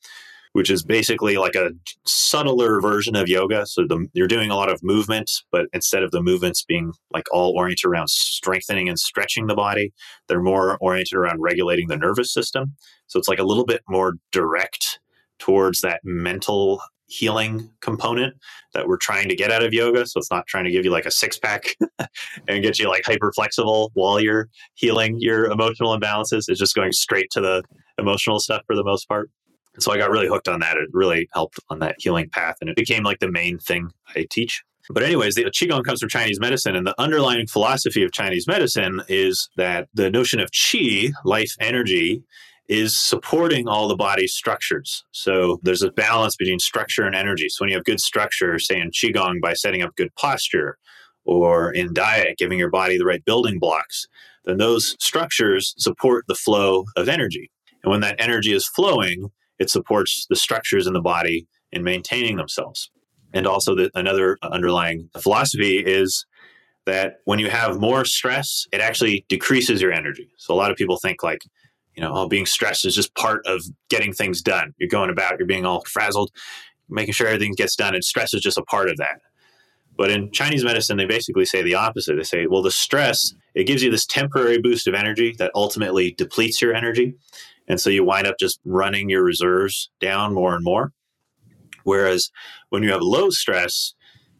which 0.53 0.69
is 0.69 0.83
basically 0.83 1.37
like 1.37 1.55
a 1.55 1.71
subtler 2.05 2.81
version 2.81 3.15
of 3.15 3.27
yoga. 3.27 3.65
So 3.65 3.83
the, 3.87 4.07
you're 4.13 4.27
doing 4.27 4.51
a 4.51 4.55
lot 4.55 4.71
of 4.71 4.83
movement, 4.83 5.31
but 5.51 5.65
instead 5.73 6.03
of 6.03 6.11
the 6.11 6.21
movements 6.21 6.63
being 6.63 6.93
like 7.13 7.25
all 7.31 7.53
oriented 7.57 7.85
around 7.85 8.09
strengthening 8.09 8.89
and 8.89 8.99
stretching 8.99 9.47
the 9.47 9.55
body, 9.55 9.93
they're 10.27 10.41
more 10.41 10.77
oriented 10.79 11.17
around 11.17 11.41
regulating 11.41 11.87
the 11.87 11.97
nervous 11.97 12.33
system. 12.33 12.75
So 13.07 13.17
it's 13.17 13.27
like 13.27 13.39
a 13.39 13.45
little 13.45 13.65
bit 13.65 13.81
more 13.89 14.15
direct 14.31 14.99
towards 15.39 15.81
that 15.81 16.01
mental 16.03 16.81
healing 17.11 17.69
component 17.81 18.33
that 18.73 18.87
we're 18.87 18.97
trying 18.97 19.27
to 19.29 19.35
get 19.35 19.51
out 19.51 19.63
of 19.63 19.73
yoga. 19.73 20.07
So 20.07 20.17
it's 20.19 20.31
not 20.31 20.47
trying 20.47 20.63
to 20.63 20.71
give 20.71 20.85
you 20.85 20.91
like 20.91 21.05
a 21.05 21.11
six 21.11 21.37
pack 21.37 21.75
and 22.47 22.63
get 22.63 22.79
you 22.79 22.87
like 22.87 23.03
hyper 23.05 23.31
flexible 23.33 23.91
while 23.93 24.19
you're 24.19 24.47
healing 24.75 25.17
your 25.19 25.45
emotional 25.45 25.97
imbalances. 25.97 26.45
It's 26.47 26.59
just 26.59 26.75
going 26.75 26.93
straight 26.93 27.29
to 27.31 27.41
the 27.41 27.63
emotional 27.97 28.39
stuff 28.39 28.63
for 28.65 28.75
the 28.75 28.83
most 28.83 29.07
part 29.07 29.29
so 29.79 29.91
I 29.91 29.97
got 29.97 30.11
really 30.11 30.27
hooked 30.27 30.47
on 30.47 30.59
that. 30.59 30.77
It 30.77 30.89
really 30.91 31.27
helped 31.33 31.59
on 31.69 31.79
that 31.79 31.95
healing 31.99 32.29
path, 32.29 32.57
and 32.61 32.69
it 32.69 32.75
became 32.75 33.03
like 33.03 33.19
the 33.19 33.31
main 33.31 33.57
thing 33.57 33.89
I 34.15 34.25
teach. 34.29 34.63
But 34.89 35.03
anyways, 35.03 35.35
the 35.35 35.45
qigong 35.45 35.85
comes 35.85 36.01
from 36.01 36.09
Chinese 36.09 36.39
medicine, 36.39 36.75
and 36.75 36.85
the 36.85 36.99
underlying 36.99 37.47
philosophy 37.47 38.03
of 38.03 38.11
Chinese 38.11 38.47
medicine 38.47 39.01
is 39.07 39.49
that 39.55 39.87
the 39.93 40.09
notion 40.09 40.39
of 40.39 40.51
qi, 40.51 41.11
life 41.23 41.55
energy, 41.59 42.23
is 42.67 42.97
supporting 42.97 43.67
all 43.67 43.87
the 43.87 43.95
body's 43.95 44.33
structures. 44.33 45.03
So 45.11 45.59
there's 45.63 45.83
a 45.83 45.91
balance 45.91 46.35
between 46.35 46.59
structure 46.59 47.03
and 47.03 47.15
energy. 47.15 47.49
So 47.49 47.63
when 47.63 47.69
you 47.69 47.75
have 47.75 47.83
good 47.85 47.99
structure, 47.99 48.59
say 48.59 48.79
in 48.79 48.91
qigong 48.91 49.41
by 49.41 49.53
setting 49.53 49.81
up 49.81 49.95
good 49.95 50.13
posture, 50.15 50.77
or 51.25 51.71
in 51.71 51.93
diet, 51.93 52.37
giving 52.37 52.57
your 52.57 52.69
body 52.69 52.97
the 52.97 53.05
right 53.05 53.23
building 53.25 53.59
blocks, 53.59 54.07
then 54.45 54.57
those 54.57 54.95
structures 54.99 55.73
support 55.77 56.25
the 56.27 56.35
flow 56.35 56.85
of 56.95 57.07
energy. 57.07 57.51
And 57.83 57.91
when 57.91 58.01
that 58.01 58.15
energy 58.19 58.53
is 58.53 58.67
flowing, 58.67 59.29
it 59.59 59.69
supports 59.69 60.25
the 60.29 60.35
structures 60.35 60.87
in 60.87 60.93
the 60.93 61.01
body 61.01 61.47
in 61.71 61.83
maintaining 61.83 62.37
themselves. 62.37 62.89
And 63.33 63.47
also, 63.47 63.75
the, 63.75 63.91
another 63.95 64.37
underlying 64.41 65.09
philosophy 65.19 65.77
is 65.77 66.25
that 66.85 67.17
when 67.25 67.39
you 67.39 67.49
have 67.49 67.79
more 67.79 68.03
stress, 68.03 68.65
it 68.73 68.81
actually 68.81 69.25
decreases 69.29 69.81
your 69.81 69.91
energy. 69.91 70.29
So 70.37 70.53
a 70.53 70.57
lot 70.57 70.71
of 70.71 70.77
people 70.77 70.97
think 70.97 71.23
like, 71.23 71.43
you 71.95 72.01
know, 72.01 72.11
all 72.11 72.27
being 72.27 72.45
stressed 72.45 72.85
is 72.85 72.95
just 72.95 73.15
part 73.15 73.45
of 73.45 73.61
getting 73.89 74.13
things 74.13 74.41
done. 74.41 74.73
You're 74.77 74.89
going 74.89 75.09
about, 75.09 75.37
you're 75.37 75.47
being 75.47 75.65
all 75.65 75.83
frazzled, 75.85 76.31
making 76.89 77.13
sure 77.13 77.27
everything 77.27 77.53
gets 77.53 77.75
done, 77.75 77.95
and 77.95 78.03
stress 78.03 78.33
is 78.33 78.41
just 78.41 78.57
a 78.57 78.63
part 78.63 78.89
of 78.89 78.97
that. 78.97 79.19
But 79.97 80.09
in 80.09 80.31
Chinese 80.31 80.63
medicine, 80.63 80.97
they 80.97 81.05
basically 81.05 81.45
say 81.45 81.61
the 81.61 81.75
opposite. 81.75 82.15
They 82.15 82.23
say, 82.23 82.47
well, 82.47 82.61
the 82.61 82.71
stress, 82.71 83.33
it 83.53 83.67
gives 83.67 83.83
you 83.83 83.91
this 83.91 84.05
temporary 84.05 84.59
boost 84.59 84.87
of 84.87 84.95
energy 84.95 85.35
that 85.37 85.51
ultimately 85.53 86.11
depletes 86.11 86.61
your 86.61 86.73
energy. 86.73 87.13
And 87.67 87.79
so 87.79 87.89
you 87.89 88.03
wind 88.03 88.25
up 88.25 88.35
just 88.39 88.59
running 88.65 89.09
your 89.09 89.23
reserves 89.23 89.89
down 89.99 90.33
more 90.33 90.55
and 90.55 90.63
more. 90.63 90.91
Whereas 91.83 92.29
when 92.69 92.83
you 92.83 92.91
have 92.91 93.01
low 93.01 93.29
stress, 93.29 93.93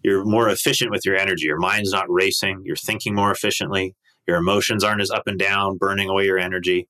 you're 0.04 0.26
more 0.26 0.50
efficient 0.50 0.92
with 0.92 1.06
your 1.06 1.16
energy. 1.16 1.46
Your 1.46 1.60
mind's 1.60 1.92
not 1.92 2.10
racing, 2.10 2.64
you're 2.66 2.76
thinking 2.76 3.14
more 3.14 3.32
efficiently, 3.32 3.96
your 4.28 4.38
emotions 4.38 4.84
aren't 4.84 5.02
as 5.02 5.12
up 5.12 5.28
and 5.28 5.38
down, 5.38 5.78
burning 5.78 6.10
away 6.10 6.26
your 6.26 6.40
energy. 6.40 6.88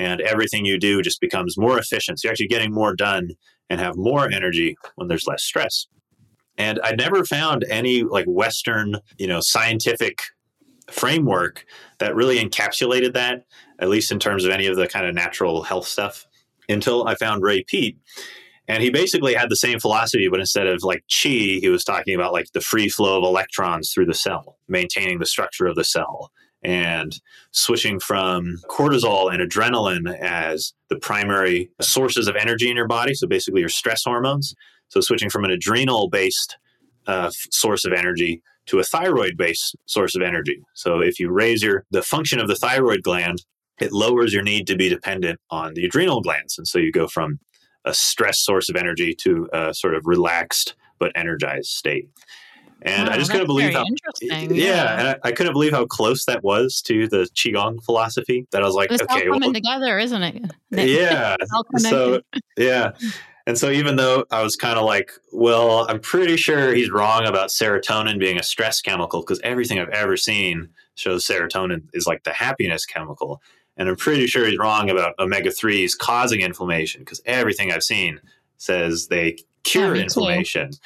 And 0.00 0.22
everything 0.22 0.64
you 0.64 0.78
do 0.78 1.02
just 1.02 1.20
becomes 1.20 1.58
more 1.58 1.78
efficient. 1.78 2.18
So 2.18 2.26
you're 2.26 2.32
actually 2.32 2.48
getting 2.48 2.72
more 2.72 2.96
done 2.96 3.32
and 3.68 3.78
have 3.78 3.96
more 3.96 4.30
energy 4.30 4.74
when 4.94 5.08
there's 5.08 5.26
less 5.26 5.44
stress. 5.44 5.86
And 6.56 6.80
I 6.82 6.92
never 6.92 7.22
found 7.22 7.66
any 7.68 8.02
like 8.02 8.24
Western, 8.26 8.96
you 9.18 9.26
know, 9.26 9.40
scientific 9.42 10.22
framework 10.90 11.66
that 11.98 12.14
really 12.14 12.38
encapsulated 12.38 13.12
that, 13.12 13.44
at 13.78 13.90
least 13.90 14.10
in 14.10 14.18
terms 14.18 14.46
of 14.46 14.50
any 14.50 14.66
of 14.66 14.76
the 14.76 14.88
kind 14.88 15.04
of 15.04 15.14
natural 15.14 15.62
health 15.62 15.86
stuff, 15.86 16.26
until 16.66 17.06
I 17.06 17.14
found 17.14 17.42
Ray 17.42 17.62
Peat. 17.62 17.98
And 18.68 18.82
he 18.82 18.88
basically 18.88 19.34
had 19.34 19.50
the 19.50 19.56
same 19.56 19.80
philosophy, 19.80 20.28
but 20.28 20.40
instead 20.40 20.66
of 20.66 20.82
like 20.82 21.04
chi, 21.12 21.58
he 21.60 21.68
was 21.68 21.84
talking 21.84 22.14
about 22.14 22.32
like 22.32 22.52
the 22.52 22.62
free 22.62 22.88
flow 22.88 23.18
of 23.18 23.24
electrons 23.24 23.92
through 23.92 24.06
the 24.06 24.14
cell, 24.14 24.56
maintaining 24.66 25.18
the 25.18 25.26
structure 25.26 25.66
of 25.66 25.76
the 25.76 25.84
cell, 25.84 26.30
and 26.62 27.20
switching 27.52 27.98
from 27.98 28.56
cortisol 28.68 29.32
and 29.32 29.40
adrenaline 29.42 30.14
as 30.20 30.74
the 30.88 30.96
primary 30.96 31.70
sources 31.80 32.28
of 32.28 32.36
energy 32.36 32.70
in 32.70 32.76
your 32.76 32.88
body. 32.88 33.14
So 33.14 33.26
basically, 33.26 33.60
your 33.60 33.68
stress 33.68 34.02
hormones 34.04 34.54
so 34.90 35.00
switching 35.00 35.30
from 35.30 35.44
an 35.44 35.50
adrenal 35.50 36.08
based 36.08 36.58
uh, 37.06 37.30
source 37.50 37.84
of 37.84 37.92
energy 37.92 38.42
to 38.66 38.78
a 38.78 38.84
thyroid 38.84 39.36
based 39.36 39.74
source 39.86 40.14
of 40.14 40.22
energy. 40.22 40.62
So 40.74 41.00
if 41.00 41.18
you 41.18 41.30
raise 41.30 41.62
your 41.62 41.84
the 41.90 42.02
function 42.02 42.38
of 42.38 42.48
the 42.48 42.56
thyroid 42.56 43.02
gland, 43.02 43.44
it 43.80 43.92
lowers 43.92 44.34
your 44.34 44.42
need 44.42 44.66
to 44.66 44.76
be 44.76 44.88
dependent 44.88 45.40
on 45.50 45.74
the 45.74 45.86
adrenal 45.86 46.20
glands, 46.20 46.58
and 46.58 46.68
so 46.68 46.78
you 46.78 46.92
go 46.92 47.06
from 47.06 47.38
a 47.86 47.94
stress 47.94 48.40
source 48.40 48.68
of 48.68 48.76
energy 48.76 49.14
to 49.22 49.48
a 49.54 49.72
sort 49.72 49.94
of 49.94 50.02
relaxed 50.04 50.74
but 50.98 51.12
energized 51.14 51.70
state. 51.70 52.10
And 52.82 53.08
Wow, 53.08 53.14
I 53.14 53.18
just 53.18 53.30
couldn't 53.30 53.46
believe 53.46 53.72
how 53.72 53.84
interesting, 53.84 54.54
yeah, 54.54 54.64
yeah. 54.64 54.98
and 54.98 55.08
I, 55.08 55.28
I 55.28 55.32
couldn't 55.32 55.52
believe 55.52 55.72
how 55.72 55.84
close 55.84 56.24
that 56.24 56.42
was 56.42 56.80
to 56.82 57.08
the 57.08 57.28
qigong 57.34 57.82
philosophy. 57.84 58.46
That 58.52 58.62
I 58.62 58.66
was 58.66 58.74
like, 58.74 58.90
It's 58.90 59.02
okay, 59.02 59.24
all 59.24 59.30
well, 59.30 59.40
coming 59.40 59.54
together, 59.54 59.98
isn't 59.98 60.22
it? 60.22 60.52
yeah. 60.70 61.36
So 61.78 62.20
yeah. 62.56 62.92
And 63.46 63.58
so 63.58 63.70
even 63.70 63.96
though 63.96 64.24
I 64.30 64.42
was 64.42 64.54
kind 64.54 64.78
of 64.78 64.84
like, 64.84 65.10
well, 65.32 65.86
I'm 65.88 65.98
pretty 65.98 66.36
sure 66.36 66.72
he's 66.72 66.90
wrong 66.90 67.26
about 67.26 67.48
serotonin 67.48 68.18
being 68.18 68.38
a 68.38 68.42
stress 68.42 68.80
chemical 68.80 69.20
because 69.20 69.40
everything 69.42 69.78
I've 69.78 69.88
ever 69.88 70.16
seen 70.16 70.68
shows 70.94 71.26
serotonin 71.26 71.88
is 71.92 72.06
like 72.06 72.22
the 72.24 72.32
happiness 72.32 72.84
chemical. 72.84 73.42
And 73.76 73.88
I'm 73.88 73.96
pretty 73.96 74.26
sure 74.26 74.46
he's 74.46 74.58
wrong 74.58 74.90
about 74.90 75.14
omega 75.18 75.50
3s 75.50 75.96
causing 75.98 76.42
inflammation 76.42 77.00
because 77.00 77.22
everything 77.24 77.72
I've 77.72 77.82
seen 77.82 78.20
says 78.58 79.08
they 79.08 79.38
cure 79.64 79.96
inflammation. 79.96 80.72
too. 80.72 80.78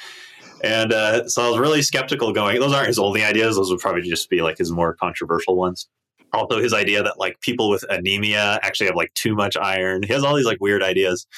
And 0.65 0.93
uh, 0.93 1.29
so 1.29 1.43
I 1.43 1.49
was 1.49 1.59
really 1.59 1.83
skeptical 1.83 2.33
going, 2.33 2.59
those 2.59 2.73
aren't 2.73 2.87
his 2.87 2.97
only 2.97 3.23
ideas. 3.23 3.55
Those 3.55 3.69
would 3.69 3.79
probably 3.79 4.01
just 4.01 4.31
be 4.31 4.41
like 4.41 4.57
his 4.57 4.71
more 4.71 4.95
controversial 4.95 5.55
ones. 5.55 5.87
Also, 6.33 6.59
his 6.59 6.73
idea 6.73 7.03
that 7.03 7.19
like 7.19 7.39
people 7.41 7.69
with 7.69 7.85
anemia 7.87 8.59
actually 8.63 8.87
have 8.87 8.95
like 8.95 9.13
too 9.13 9.35
much 9.35 9.55
iron. 9.55 10.01
He 10.01 10.11
has 10.11 10.23
all 10.23 10.35
these 10.35 10.47
like 10.47 10.57
weird 10.59 10.81
ideas. 10.81 11.25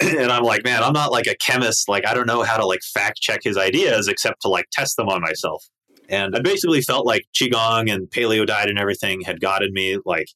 And 0.00 0.30
I'm 0.30 0.44
like, 0.44 0.62
man, 0.62 0.84
I'm 0.84 0.92
not 0.92 1.10
like 1.10 1.26
a 1.26 1.34
chemist. 1.44 1.88
Like, 1.88 2.06
I 2.06 2.14
don't 2.14 2.28
know 2.28 2.44
how 2.44 2.56
to 2.56 2.64
like 2.64 2.82
fact 2.84 3.20
check 3.20 3.40
his 3.42 3.56
ideas 3.58 4.06
except 4.06 4.42
to 4.42 4.48
like 4.48 4.66
test 4.70 4.96
them 4.96 5.08
on 5.08 5.20
myself. 5.20 5.66
And 6.08 6.36
I 6.36 6.40
basically 6.40 6.82
felt 6.82 7.04
like 7.04 7.26
Qigong 7.34 7.92
and 7.92 8.08
paleo 8.08 8.46
diet 8.46 8.70
and 8.70 8.78
everything 8.78 9.22
had 9.22 9.40
gotten 9.40 9.72
me 9.72 9.98
like 10.06 10.28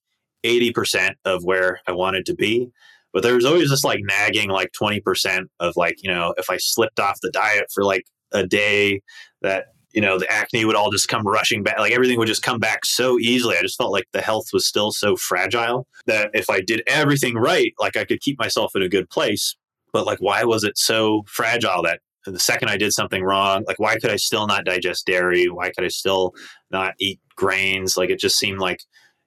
80% 0.45 1.13
of 1.25 1.45
where 1.45 1.81
I 1.87 1.93
wanted 1.93 2.27
to 2.27 2.35
be. 2.35 2.71
But 3.13 3.23
there 3.23 3.37
was 3.37 3.45
always 3.45 3.71
this 3.71 3.85
like 3.85 4.01
nagging 4.03 4.51
like 4.51 4.73
20% 4.73 5.45
of 5.61 5.77
like, 5.77 6.03
you 6.03 6.11
know, 6.11 6.35
if 6.39 6.51
I 6.51 6.57
slipped 6.57 6.99
off 6.99 7.21
the 7.23 7.31
diet 7.31 7.67
for 7.73 7.85
like 7.85 8.03
a 8.33 8.47
day, 8.47 9.01
that, 9.43 9.67
you 9.93 10.01
know, 10.01 10.19
the 10.19 10.31
acne 10.31 10.65
would 10.65 10.77
all 10.77 10.91
just 10.91 11.09
come 11.09 11.27
rushing 11.27 11.63
back. 11.63 11.79
Like 11.79 11.93
everything 11.93 12.19
would 12.19 12.29
just 12.29 12.43
come 12.43 12.59
back 12.59 12.85
so 12.85 13.19
easily. 13.19 13.57
I 13.57 13.63
just 13.63 13.77
felt 13.77 13.93
like 13.93 14.07
the 14.13 14.23
health 14.23 14.47
was 14.53 14.67
still 14.67 14.93
so 14.93 15.17
fragile 15.17 15.87
that 16.07 16.31
if 16.33 16.49
I 16.49 16.61
did 16.61 16.83
everything 16.87 17.35
right, 17.35 17.75
like 17.79 17.97
I 17.97 18.05
could 18.05 18.21
keep 18.21 18.39
myself 18.39 18.75
in 18.75 18.83
a 18.83 18.89
good 18.89 19.11
place. 19.11 19.57
But 19.93 20.07
like, 20.07 20.21
why 20.21 20.45
was 20.45 20.65
it 20.65 20.79
so 20.79 21.25
fragile 21.27 21.83
that 21.83 22.01
the 22.25 22.39
second 22.39 22.69
I 22.69 22.77
did 22.77 22.93
something 22.93 23.23
wrong, 23.23 23.65
like 23.67 23.79
why 23.79 23.99
could 23.99 24.11
I 24.11 24.17
still 24.17 24.47
not 24.47 24.65
digest 24.65 25.07
dairy? 25.07 25.49
Why 25.49 25.71
could 25.71 25.85
I 25.85 25.89
still 25.89 26.35
not 26.71 26.95
eat 26.99 27.21
grains? 27.37 27.97
Like 27.97 28.11
it 28.11 28.21
just 28.21 28.39
seemed 28.39 28.61
like 28.61 28.81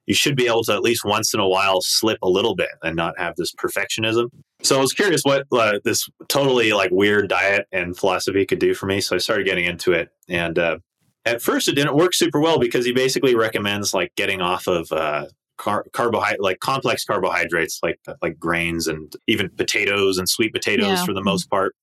you 0.06 0.14
should 0.14 0.36
be 0.36 0.46
able 0.46 0.62
to 0.64 0.72
at 0.72 0.82
least 0.82 1.04
once 1.04 1.34
in 1.34 1.40
a 1.40 1.48
while 1.48 1.80
slip 1.80 2.18
a 2.22 2.28
little 2.28 2.54
bit 2.54 2.70
and 2.82 2.96
not 2.96 3.18
have 3.18 3.34
this 3.36 3.52
perfectionism. 3.54 4.28
So 4.62 4.78
I 4.78 4.80
was 4.80 4.92
curious 4.92 5.22
what 5.22 5.46
uh, 5.52 5.78
this 5.84 6.08
totally 6.28 6.72
like 6.72 6.90
weird 6.90 7.28
diet 7.28 7.66
and 7.72 7.96
philosophy 7.96 8.46
could 8.46 8.58
do 8.58 8.74
for 8.74 8.86
me. 8.86 9.00
So 9.00 9.16
I 9.16 9.18
started 9.18 9.44
getting 9.46 9.64
into 9.66 9.92
it, 9.92 10.08
and 10.28 10.58
uh, 10.58 10.78
at 11.24 11.42
first 11.42 11.68
it 11.68 11.74
didn't 11.74 11.94
work 11.96 12.14
super 12.14 12.40
well 12.40 12.58
because 12.58 12.84
he 12.84 12.92
basically 12.92 13.34
recommends 13.34 13.92
like 13.92 14.12
getting 14.16 14.40
off 14.40 14.66
of 14.66 14.90
uh, 14.92 15.26
car- 15.58 15.84
carbohydrate, 15.92 16.40
like 16.40 16.60
complex 16.60 17.04
carbohydrates, 17.04 17.80
like 17.82 17.98
like 18.22 18.38
grains 18.38 18.86
and 18.86 19.12
even 19.26 19.50
potatoes 19.50 20.18
and 20.18 20.28
sweet 20.28 20.52
potatoes 20.54 20.86
Yeah. 20.86 21.04
for 21.04 21.12
the 21.12 21.22
most 21.22 21.50
part. 21.50 21.74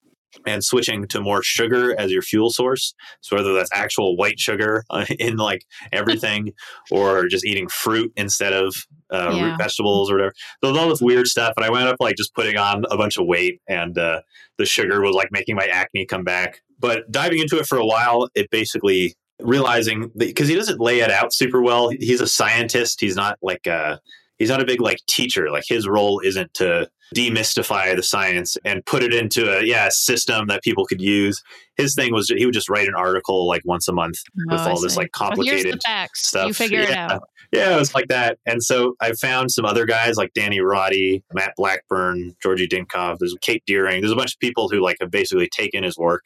And 0.46 0.64
switching 0.64 1.08
to 1.10 1.22
more 1.22 1.44
sugar 1.44 2.00
as 2.00 2.12
your 2.12 2.22
fuel 2.22 2.50
source. 2.50 2.94
So 3.22 3.36
whether 3.36 3.54
that's 3.54 3.70
actual 3.74 4.16
white 4.18 4.40
sugar 4.40 4.84
uh, 4.90 5.06
in 5.20 5.38
like 5.38 5.66
everything, 5.92 6.54
or 6.92 7.28
just 7.28 7.46
eating 7.46 7.68
fruit 7.68 8.12
instead 8.16 8.54
of 8.54 8.76
uh, 9.12 9.32
Yeah. 9.34 9.44
root 9.52 9.58
vegetables 9.58 10.10
or 10.10 10.16
whatever. 10.16 10.34
So 10.64 10.76
all 10.78 10.90
this 10.90 11.02
weird 11.02 11.28
stuff, 11.28 11.54
and 11.56 11.66
I 11.66 11.70
wound 11.70 11.88
up 11.88 11.98
like 12.00 12.16
just 12.16 12.34
putting 12.34 12.58
on 12.58 12.84
a 12.90 12.98
bunch 12.98 13.18
of 13.18 13.26
weight, 13.28 13.62
and 13.68 13.98
uh, 13.98 14.22
the 14.58 14.66
sugar 14.66 15.02
was 15.02 15.16
like 15.16 15.30
making 15.32 15.56
my 15.56 15.68
acne 15.68 16.06
come 16.06 16.24
back. 16.24 16.62
But 16.80 17.10
diving 17.12 17.40
into 17.40 17.58
it 17.60 17.66
for 17.68 17.78
a 17.78 17.86
while, 17.86 18.28
it 18.36 18.50
basically 18.50 19.16
realizing 19.40 20.10
because 20.18 20.48
he 20.48 20.56
doesn't 20.56 20.80
lay 20.80 21.00
it 21.02 21.12
out 21.12 21.34
super 21.34 21.62
well. 21.62 21.90
He's 21.90 22.22
a 22.22 22.28
scientist. 22.28 23.00
He's 23.02 23.16
not 23.16 23.38
like 23.42 23.66
a 23.68 24.00
he's 24.40 24.50
not 24.50 24.62
a 24.62 24.66
big 24.66 24.82
like 24.82 24.98
teacher. 25.08 25.50
Like 25.52 25.66
his 25.68 25.88
role 25.88 26.20
isn't 26.24 26.54
to 26.56 26.90
demystify 27.14 27.96
the 27.96 28.04
science 28.04 28.58
and 28.66 28.86
put 28.86 29.04
it 29.04 29.14
into 29.14 29.50
a 29.58 29.64
yeah 29.64 29.90
system 29.90 30.48
that 30.48 30.64
people 30.64 30.86
could 30.86 31.02
use. 31.02 31.42
His 31.76 31.96
thing 31.96 32.14
was 32.14 32.30
he 32.30 32.46
would 32.46 32.54
just 32.54 32.70
write 32.70 32.88
an 32.88 32.96
article 32.96 33.48
like 33.48 33.62
once 33.66 33.88
a 33.88 33.94
month 33.94 34.18
oh, 34.28 34.44
with 34.52 34.60
Oh, 34.60 34.64
I 34.64 34.70
all 34.72 34.82
this 34.82 34.98
like 34.98 35.10
Well, 35.20 35.30
complicated 35.30 35.82
facts. 35.84 36.28
stuff. 36.28 36.48
You 36.48 36.54
figure 36.54 36.82
it 36.82 36.92
out. 36.92 37.24
Yeah, 37.52 37.76
it 37.76 37.80
was 37.80 37.94
like 37.94 38.08
that. 38.08 38.40
And 38.48 38.64
so 38.64 38.96
I 39.00 39.14
found 39.14 39.52
some 39.52 39.64
other 39.64 39.86
guys 39.86 40.16
like 40.18 40.34
Danny 40.34 40.60
Roddy, 40.60 41.24
Matt 41.34 41.54
Blackburn, 41.56 42.36
Georgi 42.42 42.68
Dinkov, 42.68 43.18
there's 43.20 43.36
Kate 43.42 43.64
Deering. 43.68 44.02
There's 44.02 44.12
a 44.12 44.16
bunch 44.16 44.34
of 44.34 44.40
people 44.40 44.70
who 44.70 44.82
like 44.82 44.98
have 45.00 45.12
basically 45.12 45.50
taken 45.50 45.84
his 45.84 45.96
work 45.96 46.24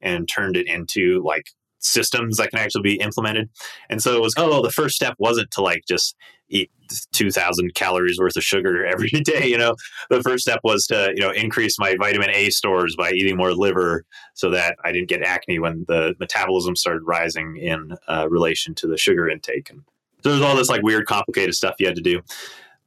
and 0.00 0.28
turned 0.28 0.56
it 0.56 0.66
into 0.66 1.22
like 1.24 1.44
systems 1.78 2.38
that 2.38 2.50
can 2.50 2.58
actually 2.58 2.82
be 2.82 2.96
implemented. 2.96 3.50
And 3.88 4.02
so 4.02 4.16
it 4.16 4.20
was, 4.20 4.34
oh, 4.36 4.62
the 4.62 4.72
first 4.72 4.96
step 4.96 5.14
wasn't 5.18 5.50
to 5.52 5.62
like 5.62 5.82
just 5.88 6.16
eat 6.48 6.70
2000 7.12 7.74
calories 7.74 8.18
worth 8.18 8.36
of 8.36 8.42
sugar 8.42 8.84
every 8.92 9.08
day, 9.08 9.46
you 9.46 9.58
know. 9.58 9.74
The 10.10 10.22
first 10.22 10.42
step 10.42 10.60
was 10.64 10.86
to, 10.88 11.12
you 11.14 11.22
know, 11.22 11.30
increase 11.30 11.78
my 11.78 11.96
vitamin 11.98 12.30
A 12.30 12.50
stores 12.50 12.96
by 12.96 13.10
eating 13.12 13.36
more 13.36 13.52
liver 13.52 14.04
so 14.34 14.50
that 14.50 14.76
I 14.84 14.92
didn't 14.92 15.08
get 15.08 15.22
acne 15.22 15.58
when 15.58 15.84
the 15.88 16.14
metabolism 16.18 16.76
started 16.76 17.02
rising 17.02 17.56
in 17.56 17.96
uh, 18.08 18.28
relation 18.28 18.74
to 18.76 18.86
the 18.86 18.96
sugar 18.96 19.28
intake. 19.28 19.70
And 19.70 19.82
so 20.22 20.30
there's 20.30 20.42
all 20.42 20.56
this 20.56 20.70
like 20.70 20.82
weird, 20.82 21.06
complicated 21.06 21.54
stuff 21.54 21.76
you 21.78 21.86
had 21.86 21.96
to 21.96 22.02
do. 22.02 22.22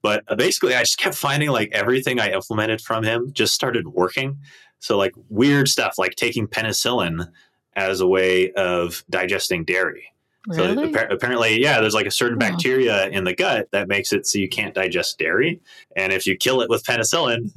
But 0.02 0.24
uh, 0.28 0.36
basically, 0.36 0.76
I 0.76 0.82
just 0.82 0.98
kept 0.98 1.16
finding 1.16 1.50
like 1.50 1.70
everything 1.72 2.20
I 2.20 2.32
implemented 2.32 2.82
from 2.82 3.04
him 3.04 3.32
just 3.34 3.54
started 3.54 3.88
working. 3.90 4.40
So 4.80 4.98
like 4.98 5.14
weird 5.30 5.68
stuff 5.68 5.96
like 5.98 6.16
taking 6.16 6.48
penicillin 6.48 7.30
as 7.76 8.00
a 8.00 8.08
way 8.08 8.52
of 8.54 9.04
digesting 9.10 9.64
dairy. 9.64 10.12
So 10.54 10.64
Really? 10.64 10.94
appa- 10.94 11.14
apparently, 11.14 11.62
yeah, 11.62 11.82
there's 11.82 11.94
like 11.94 12.06
a 12.06 12.12
certain 12.12 12.38
bacteria 12.38 13.08
in 13.10 13.24
the 13.26 13.34
gut 13.36 13.68
that 13.72 13.88
makes 13.88 14.14
it 14.14 14.26
so 14.26 14.40
you 14.40 14.48
can't 14.48 14.74
digest 14.74 15.18
dairy. 15.18 15.60
And 15.96 16.14
if 16.14 16.26
you 16.26 16.38
kill 16.38 16.62
it 16.62 16.70
with 16.70 16.84
penicillin, 16.84 17.52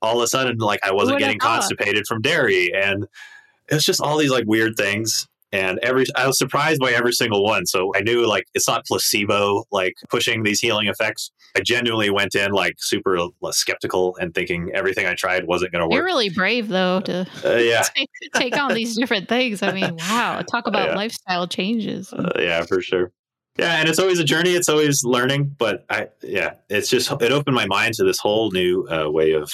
all 0.00 0.18
of 0.18 0.22
a 0.24 0.28
sudden, 0.28 0.58
like 0.58 0.80
I 0.84 0.92
wasn't 0.92 1.18
getting 1.18 1.38
constipated 1.38 2.06
from 2.06 2.22
dairy. 2.22 2.72
And 2.74 3.06
it's 3.68 3.84
just 3.84 4.00
all 4.00 4.16
these 4.16 4.30
like 4.30 4.44
weird 4.46 4.76
things. 4.76 5.26
And 5.52 5.78
every 5.80 6.04
I 6.16 6.26
was 6.26 6.36
surprised 6.38 6.80
by 6.80 6.90
every 6.92 7.12
single 7.12 7.44
one. 7.44 7.66
So 7.66 7.92
I 7.94 8.00
knew 8.00 8.26
like 8.26 8.44
it's 8.54 8.66
not 8.68 8.84
placebo 8.86 9.64
like 9.70 9.94
pushing 10.10 10.42
these 10.42 10.60
healing 10.60 10.88
effects. 10.88 11.30
I 11.56 11.60
genuinely 11.60 12.10
went 12.10 12.34
in 12.34 12.52
like 12.52 12.74
super 12.78 13.16
skeptical 13.52 14.16
and 14.20 14.34
thinking 14.34 14.70
everything 14.74 15.06
I 15.06 15.14
tried 15.14 15.46
wasn't 15.46 15.72
going 15.72 15.80
to 15.82 15.86
work. 15.86 15.94
You're 15.94 16.04
really 16.04 16.28
brave 16.30 16.68
though 16.68 17.00
to 17.02 17.26
Uh, 17.44 17.54
yeah, 17.56 17.82
take, 17.96 18.08
take 18.34 18.56
on 18.58 18.74
these 18.74 18.96
different 18.96 19.28
things. 19.28 19.62
I 19.62 19.72
mean, 19.72 19.96
wow. 19.96 20.42
Talk 20.50 20.66
about 20.66 20.88
Yeah. 20.90 20.96
lifestyle 20.96 21.46
changes. 21.46 22.12
Uh, 22.12 22.30
yeah, 22.38 22.62
for 22.62 22.82
sure. 22.82 23.12
Yeah, 23.58 23.76
and 23.78 23.88
it's 23.88 23.98
always 23.98 24.18
a 24.18 24.24
journey. 24.24 24.50
It's 24.50 24.68
always 24.68 25.02
learning, 25.04 25.54
but 25.58 25.86
I 25.88 26.08
yeah, 26.22 26.54
it's 26.68 26.90
just 26.90 27.10
it 27.22 27.32
opened 27.32 27.54
my 27.56 27.66
mind 27.66 27.94
to 27.94 28.04
this 28.04 28.18
whole 28.18 28.50
new 28.50 28.86
uh, 28.90 29.08
way 29.10 29.32
of 29.32 29.50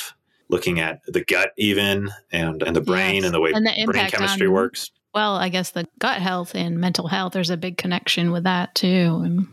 looking 0.49 0.81
at 0.81 1.01
the 1.07 1.23
gut, 1.25 1.51
even 1.57 2.11
and 2.33 2.63
and 2.65 2.75
the 2.75 2.81
brain 2.81 3.17
Yes. 3.17 3.25
and 3.27 3.35
the 3.35 3.41
way 3.41 3.53
And 3.53 3.65
the 3.65 3.85
brain 3.85 4.09
chemistry 4.11 4.49
on- 4.49 4.53
works. 4.55 4.91
Well, 5.15 5.37
I 5.37 5.49
guess 5.49 5.71
the 5.71 5.87
gut 5.99 6.21
health 6.21 6.55
and 6.55 6.79
mental 6.79 7.09
health, 7.09 7.33
there's 7.33 7.51
a 7.51 7.57
big 7.57 7.77
connection 7.77 8.33
with 8.33 8.45
that 8.45 8.75
too. 8.75 9.21
And 9.25 9.47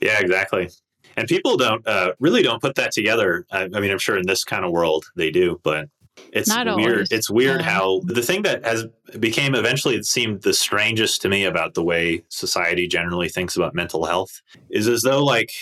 yeah, 0.00 0.20
exactly. 0.20 0.68
And 1.16 1.26
people 1.26 1.56
don't 1.56 1.86
uh, 1.86 2.12
really 2.20 2.42
don't 2.42 2.60
put 2.60 2.76
that 2.76 2.92
together. 2.92 3.44
I, 3.50 3.64
I, 3.64 3.80
mean, 3.80 3.90
I'm 3.90 3.98
sure 3.98 4.18
in 4.18 4.26
this 4.26 4.44
kind 4.44 4.64
of 4.64 4.70
world 4.70 5.06
they 5.16 5.30
do, 5.30 5.60
but 5.64 5.88
it's 6.32 6.48
Not 6.48 6.66
weird. 6.76 6.92
always. 6.92 7.12
It's 7.12 7.30
weird 7.30 7.60
Yeah. 7.60 7.70
how 7.70 8.00
the 8.04 8.22
thing 8.22 8.42
that 8.42 8.64
has 8.64 8.86
became 9.18 9.54
eventually 9.54 9.96
it 9.96 10.04
seemed 10.04 10.42
the 10.42 10.52
strangest 10.52 11.22
to 11.22 11.28
me 11.28 11.44
about 11.44 11.74
the 11.74 11.82
way 11.82 12.22
society 12.28 12.86
generally 12.86 13.28
thinks 13.28 13.56
about 13.56 13.74
mental 13.74 14.04
health 14.04 14.42
is 14.70 14.88
as 14.88 15.02
though 15.02 15.24
like 15.24 15.52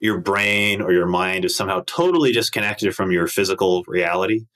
your 0.00 0.18
brain 0.18 0.80
or 0.80 0.92
your 0.92 1.06
mind 1.06 1.44
is 1.44 1.54
somehow 1.54 1.82
totally 1.86 2.32
disconnected 2.32 2.94
from 2.94 3.12
your 3.12 3.26
physical 3.26 3.84
reality 3.86 4.46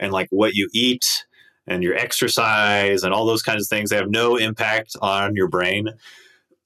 and 0.00 0.12
like 0.12 0.28
what 0.30 0.54
you 0.54 0.68
eat 0.72 1.26
and 1.68 1.82
your 1.82 1.94
exercise 1.94 3.02
and 3.02 3.12
all 3.12 3.26
those 3.26 3.42
kinds 3.42 3.62
of 3.62 3.68
things 3.68 3.90
they 3.90 3.96
have 3.96 4.10
no 4.10 4.36
impact 4.36 4.96
on 5.00 5.34
your 5.34 5.48
brain 5.48 5.88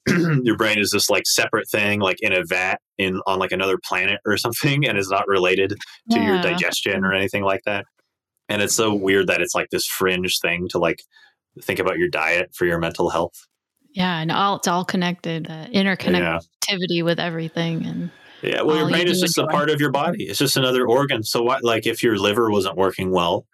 your 0.43 0.57
brain 0.57 0.79
is 0.79 0.91
this 0.91 1.09
like 1.11 1.27
separate 1.27 1.69
thing 1.69 2.01
like 2.01 2.17
in 2.21 2.33
a 2.33 2.45
vat 2.45 2.81
in 2.99 3.21
on 3.27 3.39
like 3.39 3.53
another 3.53 3.79
planet 3.85 4.21
or 4.27 4.37
something 4.39 4.87
and 4.87 4.99
is 4.99 5.11
not 5.11 5.27
related 5.29 5.77
to 6.11 6.21
your 6.21 6.41
digestion 6.43 7.05
or 7.05 7.13
anything 7.13 7.43
like 7.43 7.63
that 7.65 7.85
and 8.49 8.61
it's 8.61 8.75
so 8.75 8.95
weird 8.95 9.27
that 9.29 9.41
it's 9.41 9.55
like 9.55 9.71
this 9.71 9.87
fringe 9.87 10.39
thing 10.41 10.69
to 10.69 10.79
like 10.79 11.03
think 11.63 11.79
about 11.79 11.99
your 11.99 12.09
diet 12.09 12.51
for 12.55 12.65
your 12.65 12.79
mental 12.79 13.11
health 13.11 13.47
yeah, 13.93 14.21
and 14.21 14.33
all 14.33 14.57
it's 14.57 14.69
all 14.69 14.85
connected, 14.85 15.51
uh, 15.51 15.67
interconnectivity 15.67 17.05
with 17.05 17.21
everything. 17.21 17.85
And 17.85 18.11
Yeah, 18.43 18.63
well, 18.63 18.77
your 18.77 18.85
all 18.85 18.91
you 18.91 18.97
brain 18.97 19.09
is 19.09 19.21
just 19.21 19.39
a 19.39 19.47
part 19.47 19.71
of 19.71 19.81
your 19.81 19.91
body. 19.91 20.25
It's 20.25 20.39
just 20.39 20.57
another 20.57 20.87
organ. 20.87 21.23
So, 21.23 21.43
what, 21.43 21.63
like, 21.63 21.87
if 21.87 22.03
your 22.03 22.17
liver 22.17 22.51
wasn't 22.51 22.77
working 22.77 23.11
well, 23.11 23.47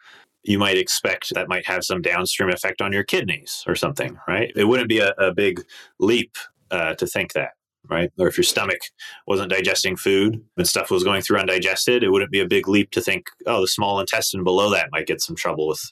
you 0.48 0.58
might 0.58 0.78
expect 0.78 1.34
that 1.34 1.48
might 1.48 1.66
have 1.66 1.84
some 1.84 2.00
downstream 2.00 2.48
effect 2.48 2.80
on 2.80 2.90
your 2.90 3.04
kidneys 3.04 3.62
or 3.66 3.74
something, 3.74 4.18
right? 4.26 4.50
It 4.56 4.64
wouldn't 4.64 4.88
be 4.88 4.98
a, 4.98 5.10
a 5.18 5.34
big 5.34 5.62
leap 5.98 6.36
uh, 6.70 6.94
to 6.94 7.06
think 7.06 7.34
that, 7.34 7.50
right? 7.86 8.10
Or 8.18 8.28
if 8.28 8.38
your 8.38 8.44
stomach 8.44 8.78
wasn't 9.26 9.50
digesting 9.50 9.94
food 9.94 10.42
and 10.56 10.66
stuff 10.66 10.90
was 10.90 11.04
going 11.04 11.20
through 11.20 11.38
undigested, 11.38 12.02
it 12.02 12.08
wouldn't 12.08 12.30
be 12.30 12.40
a 12.40 12.48
big 12.48 12.66
leap 12.66 12.92
to 12.92 13.02
think, 13.02 13.26
oh, 13.46 13.60
the 13.60 13.68
small 13.68 14.00
intestine 14.00 14.42
below 14.42 14.70
that 14.70 14.88
might 14.90 15.06
get 15.06 15.20
some 15.20 15.36
trouble 15.36 15.68
with 15.68 15.82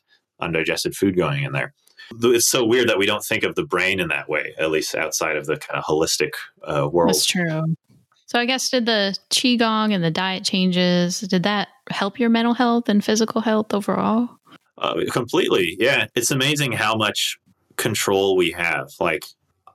undigested 0.41 0.97
food 0.97 1.19
going 1.19 1.45
in 1.45 1.53
there. 1.53 1.75
It's 2.23 2.49
so 2.49 2.65
weird 2.65 2.89
that 2.89 2.99
we 2.99 3.05
don't 3.05 3.25
think 3.25 3.45
of 3.45 3.57
the 3.57 3.65
brain 3.65 4.01
in 4.01 4.09
that 4.09 4.27
way, 4.27 4.55
at 4.59 4.71
least 4.71 4.95
outside 4.95 5.37
of 5.37 5.45
the 5.45 5.59
kind 5.59 5.79
of 5.79 5.85
holistic 5.85 6.31
uh, 6.65 6.89
world. 6.91 7.11
that's 7.11 7.27
true. 7.27 7.77
So 8.25 8.41
I 8.41 8.47
guess 8.47 8.71
did 8.71 8.87
the 8.87 9.17
qigong 9.31 9.93
and 9.93 10.03
the 10.03 10.11
diet 10.11 10.45
changes 10.45 11.21
did 11.21 11.43
that 11.43 11.69
help 11.91 12.19
your 12.19 12.31
mental 12.31 12.55
health 12.55 12.89
and 12.89 13.05
physical 13.05 13.41
health 13.41 13.75
overall? 13.75 14.36
Uh, 14.79 15.05
completely. 15.11 15.77
Yeah. 15.79 16.07
It's 16.15 16.31
amazing 16.31 16.73
how 16.73 16.95
much 16.95 17.39
control 17.77 18.37
we 18.37 18.51
have. 18.53 18.91
Like, 19.01 19.25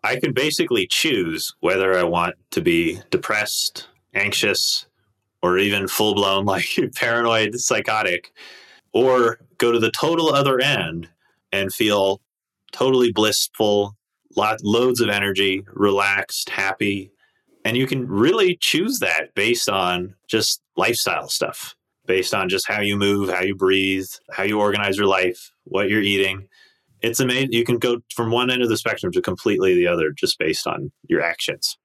I 0.03 0.15
can 0.17 0.33
basically 0.33 0.87
choose 0.87 1.53
whether 1.59 1.97
I 1.97 2.03
want 2.03 2.35
to 2.51 2.61
be 2.61 2.99
depressed, 3.11 3.87
anxious, 4.13 4.87
or 5.41 5.57
even 5.57 5.87
full 5.87 6.15
blown, 6.15 6.45
like 6.53 6.65
paranoid, 6.95 7.59
psychotic, 7.59 8.31
or 8.93 9.39
go 9.57 9.71
to 9.71 9.79
the 9.79 9.91
total 9.91 10.33
other 10.33 10.59
end 10.59 11.09
and 11.51 11.73
feel 11.73 12.21
totally 12.71 13.11
blissful, 13.11 13.95
lot, 14.35 14.63
loads 14.63 15.01
of 15.01 15.09
energy, 15.09 15.63
relaxed, 15.73 16.49
happy. 16.49 17.11
And 17.65 17.77
you 17.77 17.85
can 17.85 18.07
really 18.07 18.57
choose 18.59 18.99
that 18.99 19.33
based 19.35 19.69
on 19.69 20.15
just 20.27 20.61
lifestyle 20.77 21.27
stuff 21.27 21.75
based 22.11 22.33
on 22.33 22.49
just 22.49 22.67
how 22.67 22.81
you 22.81 22.97
move, 22.97 23.29
how 23.29 23.41
you 23.41 23.55
breathe, 23.55 24.05
how 24.31 24.43
you 24.43 24.59
organize 24.59 24.97
your 24.97 25.07
life, 25.07 25.53
what 25.63 25.87
you're 25.89 26.01
eating. 26.01 26.45
It's 27.01 27.21
amazing. 27.21 27.53
You 27.53 27.63
can 27.63 27.77
go 27.77 27.99
from 28.13 28.31
one 28.31 28.51
end 28.51 28.61
of 28.61 28.67
the 28.67 28.75
spectrum 28.75 29.13
to 29.13 29.21
completely 29.21 29.75
the 29.75 29.87
other 29.87 30.11
just 30.11 30.37
based 30.37 30.67
on 30.67 30.91
your 31.07 31.21
actions. 31.21 31.77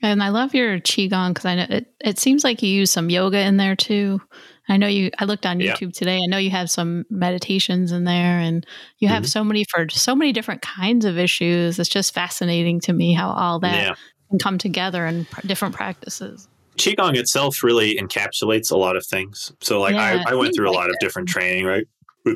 And 0.00 0.22
I 0.22 0.28
love 0.28 0.54
your 0.54 0.78
qigong 0.78 1.30
because 1.30 1.44
I 1.46 1.54
know 1.56 1.66
it, 1.68 1.86
it 2.00 2.18
seems 2.20 2.44
like 2.44 2.62
you 2.62 2.68
use 2.68 2.92
some 2.92 3.10
yoga 3.10 3.40
in 3.40 3.56
there 3.56 3.74
too. 3.74 4.20
I 4.68 4.76
know 4.76 4.86
you. 4.86 5.10
I 5.18 5.24
looked 5.24 5.46
on 5.46 5.58
Yeah. 5.58 5.74
YouTube 5.74 5.92
today. 5.92 6.18
I 6.18 6.26
know 6.28 6.38
you 6.38 6.50
have 6.50 6.70
some 6.70 7.04
meditations 7.10 7.90
in 7.90 8.04
there, 8.04 8.38
and 8.38 8.64
you 9.00 9.08
have 9.08 9.24
Mhm. 9.24 9.28
so 9.30 9.42
many 9.44 9.64
for 9.68 9.88
so 9.90 10.14
many 10.14 10.32
different 10.32 10.62
kinds 10.62 11.04
of 11.04 11.18
issues. 11.18 11.80
It's 11.80 11.88
just 11.88 12.14
fascinating 12.14 12.80
to 12.82 12.92
me 12.92 13.14
how 13.14 13.30
all 13.30 13.58
that 13.60 13.82
Yeah. 13.82 13.94
can 14.30 14.38
come 14.38 14.58
together 14.58 15.06
in 15.06 15.24
pr- 15.24 15.44
different 15.46 15.74
practices. 15.74 16.48
Qigong 16.76 17.16
itself 17.16 17.62
really 17.62 17.96
encapsulates 17.96 18.70
a 18.70 18.76
lot 18.76 18.96
of 18.96 19.06
things. 19.06 19.52
So, 19.60 19.80
like, 19.80 19.94
Yeah, 19.94 20.22
I, 20.26 20.32
I 20.32 20.34
went 20.34 20.54
through 20.54 20.68
a 20.68 20.72
like 20.72 20.80
lot 20.80 20.90
of 20.90 20.98
different 21.00 21.28
training, 21.28 21.64
right? 21.64 21.86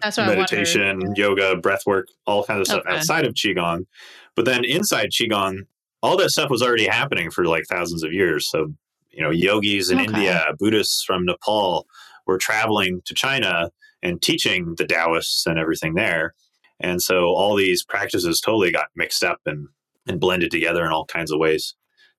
That's 0.03 0.19
meditation, 0.19 1.15
yoga, 1.17 1.57
breath 1.57 1.83
work, 1.87 2.09
all 2.27 2.45
kinds 2.45 2.61
of 2.61 2.67
stuff 2.67 2.83
Okay. 2.87 2.97
outside 2.97 3.25
of 3.25 3.35
Qigong. 3.35 3.87
But 4.35 4.45
then 4.45 4.65
inside 4.65 5.11
Qigong, 5.11 5.61
all 6.03 6.17
that 6.17 6.31
stuff 6.31 6.51
was 6.51 6.63
already 6.63 6.87
happening 6.87 7.31
for 7.31 7.45
like 7.47 7.65
thousands 7.69 8.03
of 8.03 8.13
years. 8.13 8.49
So, 8.51 8.75
you 9.11 9.23
know, 9.23 9.31
yogis 9.31 9.91
in 9.91 9.99
Okay. 9.99 10.09
India, 10.09 10.45
Buddhists 10.59 11.05
from 11.05 11.25
Nepal 11.25 11.87
were 12.27 12.39
traveling 12.39 13.01
to 13.07 13.15
China 13.15 13.71
and 14.03 14.21
teaching 14.21 14.75
the 14.77 14.87
Taoists 14.87 15.47
and 15.47 15.59
everything 15.59 15.95
there. 15.95 16.35
And 16.81 17.01
so 17.01 17.29
all 17.29 17.55
these 17.57 17.85
practices 17.85 18.41
totally 18.41 18.71
got 18.71 18.89
mixed 18.97 19.25
up 19.25 19.41
and, 19.47 19.69
and 20.07 20.21
blended 20.21 20.51
together 20.51 20.85
in 20.85 20.93
all 20.93 21.07
kinds 21.07 21.33
of 21.33 21.39
ways. 21.39 21.75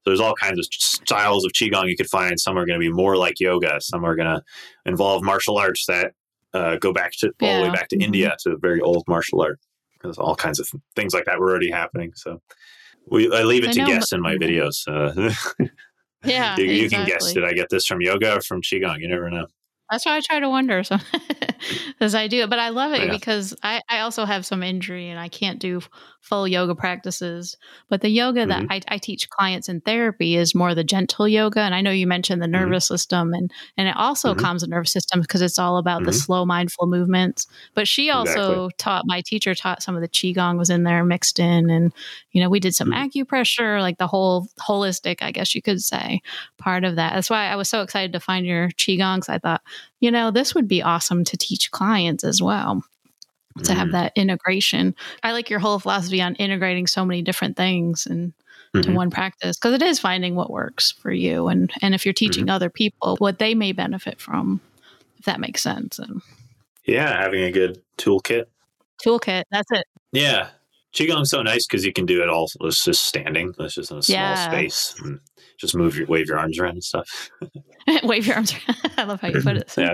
There's 0.08 0.20
all 0.20 0.34
kinds 0.34 0.58
of 0.60 0.66
styles 0.72 1.46
of 1.46 1.52
qigong 1.52 1.90
you 1.90 1.96
could 1.96 2.10
find. 2.10 2.40
Some 2.40 2.58
are 2.58 2.66
going 2.66 2.80
to 2.80 2.84
be 2.86 2.92
more 2.92 3.16
like 3.18 3.40
yoga. 3.40 3.80
Some 3.82 4.04
are 4.06 4.16
going 4.16 4.28
to 4.34 4.42
involve 4.86 5.22
martial 5.24 5.58
arts 5.58 5.86
that 5.88 6.14
uh, 6.54 6.78
go 6.78 6.92
back 6.94 7.12
to 7.20 7.32
all 7.42 7.58
the 7.62 7.68
way 7.68 7.70
back 7.74 7.88
to 7.90 7.98
Mhm. 7.98 8.04
India 8.04 8.36
to 8.44 8.58
very 8.58 8.82
old 8.82 9.04
martial 9.08 9.42
art. 9.42 9.60
There's 10.02 10.18
all 10.18 10.36
kinds 10.36 10.60
of 10.60 10.70
things 10.96 11.14
like 11.14 11.26
that 11.26 11.40
were 11.40 11.50
already 11.50 11.70
happening. 11.72 12.12
So 12.16 12.42
we 13.10 13.32
I 13.32 13.44
leave 13.44 13.64
it 13.64 13.70
I 13.70 13.74
to 13.74 13.80
know, 13.82 13.88
guess 13.88 14.12
in 14.12 14.22
my 14.22 14.36
videos. 14.36 14.88
Uh, 14.88 15.34
Yeah, 16.26 16.58
you, 16.58 16.66
you 16.66 16.90
can 16.90 17.06
guess. 17.06 17.32
Did 17.34 17.46
I 17.46 17.54
get 17.54 17.70
this 17.70 17.86
from 17.86 18.02
yoga 18.02 18.38
or 18.38 18.42
from 18.42 18.62
qigong? 18.62 19.00
You 19.00 19.08
never 19.08 19.30
know. 19.30 19.46
That's 19.92 20.06
why 20.06 20.18
I 20.18 20.22
try 20.22 20.40
to 20.40 20.50
wonder. 20.50 20.84
So, 20.84 20.98
as 22.02 22.16
I 22.16 22.28
do, 22.28 22.46
but 22.48 22.60
I 22.60 22.70
love 22.70 22.92
it 22.94 23.06
Yeah. 23.06 23.12
because 23.12 23.56
I, 23.64 23.82
I 23.88 24.00
also 24.00 24.26
have 24.26 24.46
some 24.46 24.64
injury 24.64 25.10
and 25.10 25.20
I 25.20 25.30
can't 25.30 25.60
do 25.60 25.82
full 26.28 26.48
yoga 26.48 26.76
practices. 26.76 27.58
But 27.90 28.02
the 28.02 28.10
yoga 28.10 28.46
that 28.46 28.64
Mhm. 28.64 28.68
I, 28.70 28.82
I 28.90 28.98
teach 28.98 29.30
clients 29.30 29.70
in 29.70 29.82
therapy 29.82 30.36
is 30.36 30.54
more 30.54 30.76
the 30.76 30.84
gentle 30.84 31.28
yoga. 31.28 31.62
And 31.62 31.74
I 31.74 31.82
know 31.82 31.92
you 31.92 32.06
mentioned 32.08 32.42
the 32.42 32.48
nervous 32.48 32.88
system, 32.88 33.34
and 33.34 33.52
and 33.78 33.88
it 33.88 33.96
also 33.98 34.34
Mhm. 34.34 34.40
calms 34.40 34.62
the 34.62 34.68
nervous 34.68 34.92
system 34.92 35.22
because 35.22 35.42
it's 35.42 35.58
all 35.60 35.78
about 35.78 36.04
the 36.04 36.12
Mhm. 36.12 36.26
slow, 36.26 36.46
mindful 36.46 36.88
movements. 36.88 37.48
But 37.74 37.88
she 37.88 38.10
also 38.10 38.70
taught 38.78 39.04
my 39.08 39.22
teacher 39.22 39.56
taught 39.56 39.82
some 39.84 39.96
of 39.96 40.02
the 40.02 40.10
qigong 40.10 40.58
was 40.58 40.70
in 40.70 40.84
there 40.84 41.04
mixed 41.06 41.40
in, 41.40 41.70
and 41.70 41.94
you 42.34 42.42
know 42.42 42.50
we 42.50 42.60
did 42.60 42.76
some 42.76 42.92
Mhm. 42.92 43.10
acupressure, 43.10 43.80
like 43.82 43.98
the 43.98 44.08
whole 44.08 44.48
holistic, 44.60 45.22
I 45.22 45.32
guess 45.32 45.56
you 45.56 45.62
could 45.62 45.82
say, 45.82 46.22
part 46.58 46.84
of 46.84 46.96
that. 46.98 47.14
That's 47.14 47.30
why 47.30 47.48
I 47.48 47.56
was 47.56 47.70
so 47.70 47.82
excited 47.82 48.14
to 48.14 48.20
find 48.20 48.46
your 48.46 48.70
qigongs. 48.72 49.30
I 49.30 49.38
thought 49.40 49.62
you 50.00 50.12
know, 50.12 50.30
this 50.30 50.54
would 50.54 50.68
be 50.68 50.84
awesome 50.84 51.24
to 51.24 51.36
teach 51.38 51.72
clients 51.72 52.24
as 52.24 52.40
well 52.42 52.84
to 53.64 53.74
have 53.74 53.90
Mhm. 53.90 53.92
that 53.92 54.12
integration. 54.16 54.96
I 55.24 55.32
like 55.32 55.50
your 55.50 55.60
whole 55.60 55.80
philosophy 55.80 56.22
on 56.22 56.36
integrating 56.36 56.88
so 56.88 57.06
many 57.06 57.22
different 57.22 57.58
things 57.58 58.06
and 58.06 58.34
to 58.74 58.90
Mhm. 58.90 58.94
one 58.96 59.10
practice 59.10 59.58
because 59.58 59.74
it 59.74 59.82
is 59.82 59.98
finding 60.00 60.36
what 60.36 60.52
works 60.52 60.92
for 60.92 61.12
you 61.12 61.48
and 61.48 61.72
and 61.82 61.96
if 61.96 62.06
you're 62.06 62.14
teaching 62.14 62.46
Mm-hmm. 62.46 62.56
other 62.56 62.70
people 62.70 63.16
what 63.20 63.40
they 63.40 63.56
may 63.56 63.72
benefit 63.72 64.20
from 64.22 64.60
if 65.18 65.26
that 65.26 65.40
makes 65.40 65.64
sense 65.64 65.98
and 65.98 66.22
Yeah, 66.86 67.18
having 67.20 67.44
a 67.44 67.52
good 67.52 67.82
toolkit. 67.98 68.46
toolkit 69.04 69.44
that's 69.52 69.72
it 69.72 69.86
Yeah. 70.12 70.50
Qigong's 70.98 71.30
so 71.30 71.42
nice 71.44 71.68
because 71.68 71.86
you 71.86 71.94
can 71.94 72.06
do 72.06 72.22
it 72.24 72.30
all. 72.30 72.50
It's 72.62 72.84
just 72.84 73.06
standing. 73.06 73.54
It's 73.60 73.76
just 73.76 73.92
in 73.92 73.98
a 73.98 74.02
small 74.04 74.18
Yeah. 74.18 74.50
space. 74.50 74.96
And 75.04 75.20
just 75.60 75.76
move 75.76 75.96
your 75.98 76.08
wave 76.08 76.28
your 76.28 76.38
arms 76.38 76.60
around 76.60 76.74
and 76.74 76.84
stuff. 76.84 77.30
wave 78.04 78.26
your 78.28 78.36
arms 78.36 78.54
around. 78.54 78.92
i 78.98 79.04
love 79.04 79.22
how 79.22 79.28
you 79.30 79.42
put 79.42 79.58
it 79.58 79.72
Yeah. 79.78 79.94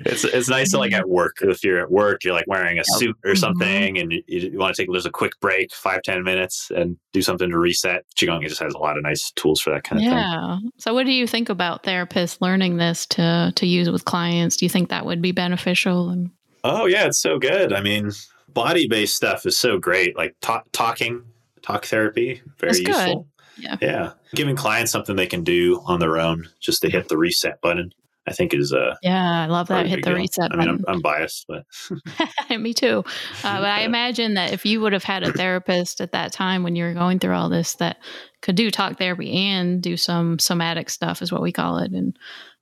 it's 0.00 0.24
it's 0.24 0.48
nice 0.48 0.70
to 0.72 0.78
like 0.78 0.92
at 0.92 1.08
work 1.08 1.36
if 1.40 1.62
you're 1.64 1.78
at 1.78 1.90
work 1.90 2.22
you're 2.24 2.34
like 2.34 2.46
wearing 2.46 2.78
a 2.78 2.84
suit 2.84 3.16
or 3.24 3.32
Mhm. 3.32 3.38
something 3.38 3.98
and 3.98 4.12
you, 4.12 4.22
you 4.26 4.58
want 4.58 4.74
to 4.74 4.82
take 4.82 4.90
there's 4.90 5.06
a 5.06 5.10
quick 5.10 5.32
break 5.40 5.72
five 5.72 6.02
ten 6.02 6.22
minutes 6.22 6.70
and 6.74 6.96
do 7.12 7.22
something 7.22 7.48
to 7.50 7.58
reset 7.58 8.04
qigong 8.16 8.46
just 8.46 8.60
has 8.60 8.74
a 8.74 8.78
lot 8.78 8.96
of 8.96 9.02
nice 9.04 9.30
tools 9.36 9.60
for 9.60 9.70
that 9.70 9.84
kind 9.84 10.00
of 10.02 10.08
thing 10.08 10.18
yeah 10.18 10.58
so 10.78 10.92
what 10.92 11.06
do 11.06 11.12
you 11.12 11.26
think 11.26 11.48
about 11.48 11.82
therapists 11.84 12.38
learning 12.40 12.76
this 12.76 13.06
to 13.06 13.52
to 13.56 13.66
use 13.66 13.88
with 13.90 14.04
clients 14.04 14.56
do 14.56 14.64
you 14.66 14.70
think 14.70 14.88
that 14.90 15.06
would 15.06 15.22
be 15.22 15.32
beneficial 15.32 16.10
and 16.10 16.30
oh 16.64 16.86
yeah 16.86 17.06
it's 17.06 17.20
so 17.20 17.38
good 17.38 17.72
i 17.72 17.80
mean 17.80 18.10
body 18.54 18.86
based 18.88 19.14
stuff 19.14 19.46
is 19.46 19.56
so 19.56 19.78
great 19.78 20.16
like 20.16 20.34
ta- 20.40 20.62
talking 20.72 21.22
talk 21.62 21.84
therapy 21.86 22.42
very 22.58 22.78
useful 22.78 23.26
Yeah. 23.56 23.76
yeah 23.80 24.12
giving 24.34 24.56
clients 24.56 24.90
something 24.92 25.16
they 25.16 25.26
can 25.26 25.44
do 25.44 25.80
on 25.84 26.00
their 26.00 26.18
own 26.18 26.48
just 26.60 26.82
to 26.82 26.90
hit 26.90 27.08
the 27.08 27.16
reset 27.16 27.60
button 27.60 27.92
i 28.26 28.32
think 28.32 28.52
is 28.54 28.72
uh 28.72 28.94
yeah 29.02 29.42
i 29.42 29.46
love 29.46 29.68
that 29.68 29.86
hit 29.86 30.02
the 30.02 30.10
deal. 30.10 30.14
reset 30.18 30.52
i 30.52 30.56
mean 30.56 30.68
I'm, 30.68 30.84
I'm 30.88 31.00
biased 31.00 31.46
but 31.48 31.64
Me 32.50 32.74
too. 32.74 32.98
Uh, 33.42 33.60
but 33.60 33.64
I 33.70 33.80
imagine 33.80 34.34
that 34.34 34.52
if 34.52 34.66
you 34.66 34.80
would 34.82 34.92
have 34.92 35.04
had 35.04 35.22
a 35.22 35.32
therapist 35.32 36.00
at 36.02 36.12
that 36.12 36.32
time 36.32 36.62
when 36.62 36.76
you 36.76 36.84
were 36.84 36.92
going 36.92 37.18
through 37.18 37.34
all 37.34 37.48
this 37.48 37.74
that 37.76 37.96
could 38.42 38.54
do 38.56 38.70
talk 38.70 38.98
therapy 38.98 39.32
and 39.32 39.82
do 39.82 39.96
some 39.96 40.38
somatic 40.38 40.90
stuff, 40.90 41.22
is 41.22 41.32
what 41.32 41.40
we 41.42 41.50
call 41.50 41.78
it, 41.78 41.92
and 41.92 42.16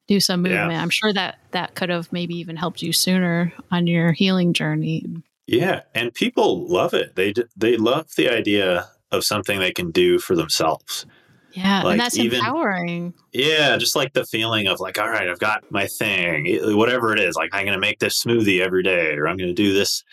do 0.07 0.21
some 0.21 0.47
Yeah. 0.47 0.61
movement, 0.61 0.81
I'm 0.83 0.91
sure 0.91 1.13
that 1.13 1.39
that 1.51 1.75
could 1.75 1.89
have 1.89 2.13
maybe 2.13 2.37
even 2.37 2.57
helped 2.57 2.83
you 2.83 2.93
sooner 2.93 3.53
on 3.73 3.87
your 3.89 4.13
healing 4.13 4.53
journey. 4.53 5.05
Yeah, 5.51 5.81
and 5.97 6.15
people 6.15 6.69
love 6.69 6.95
it. 6.95 7.17
They 7.17 7.35
they 7.57 7.77
love 7.77 8.07
the 8.17 8.29
idea 8.29 8.89
of 9.11 9.25
something 9.25 9.59
they 9.59 9.73
can 9.73 9.91
do 9.91 10.21
for 10.21 10.37
themselves. 10.37 11.07
Yeah, 11.51 11.83
like 11.83 11.95
and 11.95 12.01
that's 12.01 12.17
even, 12.17 12.39
empowering. 12.39 13.13
Yeah, 13.33 13.77
just 13.77 13.97
like 13.97 14.13
the 14.13 14.25
feeling 14.25 14.69
of 14.69 14.79
like, 14.79 14.97
all 14.97 15.11
right, 15.11 15.29
I've 15.29 15.41
got 15.41 15.69
my 15.73 15.89
thing, 15.89 16.77
whatever 16.77 17.13
it 17.13 17.19
is. 17.19 17.35
Like, 17.35 17.51
I'm 17.53 17.65
going 17.65 17.75
to 17.75 17.81
make 17.81 17.99
this 17.99 18.23
smoothie 18.23 18.61
every 18.61 18.85
day, 18.85 19.15
or 19.15 19.27
I'm 19.27 19.37
going 19.37 19.51
to 19.51 19.53
do 19.53 19.75
this 19.75 20.05